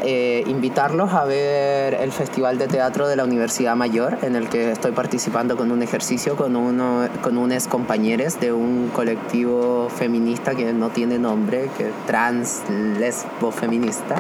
invitarlos 0.46 1.12
a 1.12 1.24
ver 1.24 1.94
el 1.94 2.10
Festival 2.10 2.58
de 2.58 2.66
Teatro 2.66 3.06
de 3.06 3.16
la 3.16 3.24
Universidad 3.24 3.76
Mayor, 3.76 4.18
en 4.22 4.34
el 4.34 4.48
que 4.48 4.72
estoy 4.72 4.92
participando 4.92 5.56
con 5.56 5.70
un 5.70 5.82
ejercicio 5.82 6.36
con, 6.36 6.56
uno, 6.56 7.08
con 7.22 7.38
unos 7.38 7.68
compañeros 7.68 8.40
de 8.40 8.52
un 8.52 8.90
colectivo 8.92 9.88
feminista 9.90 10.54
que 10.54 10.72
no 10.72 10.88
tiene 10.90 11.18
nombre, 11.18 11.70
que 11.76 11.88
es 11.88 11.94
trans, 12.06 12.62
lesbo, 12.68 13.52
feminista. 13.52 14.16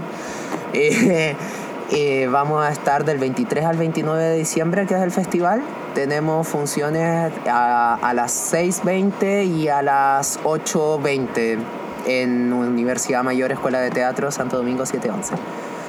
Eh, 1.92 2.26
vamos 2.30 2.64
a 2.64 2.70
estar 2.70 3.04
del 3.04 3.18
23 3.18 3.64
al 3.64 3.76
29 3.76 4.22
de 4.22 4.36
diciembre, 4.36 4.86
que 4.86 4.94
es 4.94 5.02
el 5.02 5.12
festival. 5.12 5.62
Tenemos 5.94 6.48
funciones 6.48 7.32
a, 7.48 7.94
a 7.94 8.14
las 8.14 8.52
6.20 8.52 9.46
y 9.46 9.68
a 9.68 9.82
las 9.82 10.40
8.20 10.42 11.58
en 12.06 12.52
Universidad 12.52 13.22
Mayor 13.22 13.52
Escuela 13.52 13.80
de 13.80 13.90
Teatro 13.90 14.30
Santo 14.30 14.56
Domingo 14.56 14.84
711. 14.84 15.34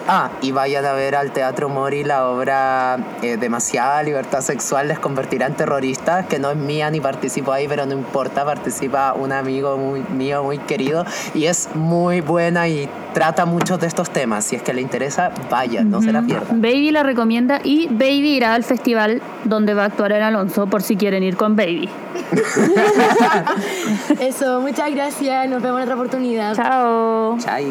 Ah, 0.09 0.29
y 0.41 0.53
vayan 0.53 0.85
a 0.85 0.93
ver 0.93 1.15
al 1.15 1.31
Teatro 1.31 1.67
Mori 1.67 2.05
la 2.05 2.29
obra 2.29 2.97
eh, 3.21 3.35
Demasiada 3.35 4.01
Libertad 4.03 4.39
Sexual 4.39 4.87
les 4.87 4.99
convertirá 4.99 5.47
en 5.47 5.53
terroristas, 5.55 6.25
que 6.27 6.39
no 6.39 6.49
es 6.49 6.55
mía 6.55 6.89
ni 6.89 7.01
participo 7.01 7.51
ahí, 7.51 7.67
pero 7.67 7.85
no 7.85 7.91
importa, 7.91 8.45
participa 8.45 9.13
un 9.13 9.33
amigo 9.33 9.77
muy, 9.77 10.03
mío 10.03 10.43
muy 10.43 10.59
querido 10.59 11.05
y 11.33 11.45
es 11.45 11.69
muy 11.75 12.21
buena 12.21 12.69
y 12.69 12.87
trata 13.13 13.45
muchos 13.45 13.81
de 13.81 13.87
estos 13.87 14.09
temas. 14.09 14.45
Si 14.45 14.55
es 14.55 14.61
que 14.61 14.73
le 14.73 14.81
interesa, 14.81 15.31
vaya, 15.49 15.83
no 15.83 16.01
se 16.01 16.13
la 16.13 16.21
pierdan. 16.21 16.61
Baby 16.61 16.91
la 16.91 17.03
recomienda 17.03 17.59
y 17.61 17.87
Baby 17.87 18.37
irá 18.37 18.53
al 18.53 18.63
festival 18.63 19.21
donde 19.43 19.73
va 19.73 19.83
a 19.83 19.85
actuar 19.87 20.13
el 20.13 20.23
Alonso 20.23 20.67
por 20.67 20.83
si 20.83 20.95
quieren 20.95 21.23
ir 21.23 21.35
con 21.35 21.57
Baby. 21.57 21.89
Eso, 24.21 24.61
muchas 24.61 24.89
gracias. 24.91 25.49
Nos 25.49 25.61
vemos 25.61 25.79
en 25.79 25.83
otra 25.83 25.95
oportunidad. 25.95 26.55
Chao. 26.55 27.37
Chai. 27.39 27.65